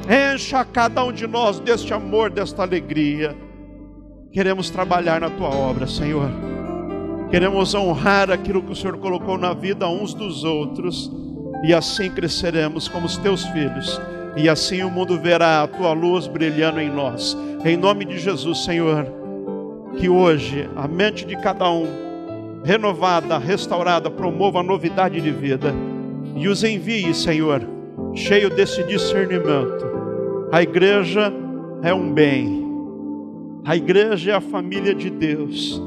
encha 0.10 0.66
cada 0.66 1.06
um 1.06 1.14
de 1.14 1.26
nós 1.26 1.58
deste 1.62 1.94
amor, 1.94 2.30
desta 2.30 2.64
alegria. 2.64 3.34
Queremos 4.34 4.70
trabalhar 4.70 5.22
na 5.22 5.30
tua 5.30 5.56
obra, 5.56 5.88
Senhor. 5.88 6.30
Queremos 7.30 7.74
honrar 7.74 8.30
aquilo 8.30 8.62
que 8.62 8.74
o 8.74 8.76
Senhor 8.76 8.98
colocou 8.98 9.38
na 9.38 9.54
vida 9.54 9.88
uns 9.88 10.14
dos 10.14 10.44
outros, 10.44 11.10
e 11.64 11.74
assim 11.74 12.12
cresceremos 12.12 12.90
como 12.90 13.06
os 13.06 13.16
teus 13.16 13.46
filhos, 13.46 14.02
e 14.36 14.48
assim 14.48 14.84
o 14.84 14.90
mundo 14.90 15.20
verá 15.20 15.64
a 15.64 15.68
tua 15.68 15.94
luz 15.94 16.28
brilhando 16.28 16.80
em 16.80 16.90
nós. 16.90 17.38
Em 17.66 17.76
nome 17.76 18.06
de 18.06 18.18
Jesus, 18.18 18.64
Senhor, 18.64 19.06
que 19.98 20.08
hoje 20.08 20.70
a 20.76 20.88
mente 20.88 21.26
de 21.26 21.36
cada 21.36 21.70
um, 21.70 21.86
renovada, 22.64 23.38
restaurada, 23.38 24.10
promova 24.10 24.60
a 24.60 24.64
novidade 24.64 25.20
de 25.20 25.32
vida 25.32 25.74
e 26.36 26.48
os 26.48 26.64
envie, 26.64 27.14
Senhor, 27.14 27.62
cheio 28.16 28.50
desse 28.50 28.84
discernimento. 28.84 29.86
A 30.52 30.62
igreja 30.62 31.32
é 31.84 31.94
um 31.94 32.12
bem, 32.12 32.66
a 33.66 33.76
igreja 33.76 34.32
é 34.32 34.36
a 34.36 34.42
família 34.42 34.94
de 34.94 35.10
Deus, 35.10 35.82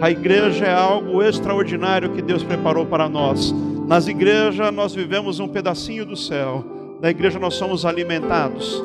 a 0.00 0.10
igreja 0.10 0.66
é 0.66 0.74
algo 0.74 1.22
extraordinário 1.22 2.10
que 2.10 2.22
Deus 2.22 2.42
preparou 2.42 2.86
para 2.86 3.08
nós. 3.08 3.54
Nas 3.86 4.06
igrejas 4.06 4.72
nós 4.72 4.94
vivemos 4.94 5.40
um 5.40 5.48
pedacinho 5.48 6.06
do 6.06 6.16
céu, 6.16 6.79
na 7.00 7.10
igreja 7.10 7.38
nós 7.38 7.54
somos 7.54 7.84
alimentados. 7.84 8.82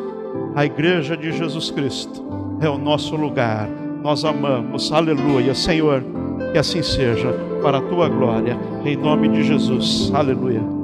A 0.56 0.66
igreja 0.66 1.18
de 1.18 1.32
Jesus 1.32 1.70
Cristo 1.72 2.24
é 2.62 2.70
o 2.70 2.78
nosso 2.78 3.16
lugar. 3.16 3.70
Nós 4.02 4.24
amamos, 4.24 4.92
aleluia. 4.92 5.54
Senhor, 5.54 6.04
que 6.52 6.58
assim 6.58 6.82
seja, 6.82 7.34
para 7.62 7.80
a 7.80 7.82
tua 7.82 8.08
glória, 8.08 8.58
em 8.86 8.96
nome 8.96 9.28
de 9.30 9.44
Jesus, 9.44 10.12
aleluia. 10.14 10.75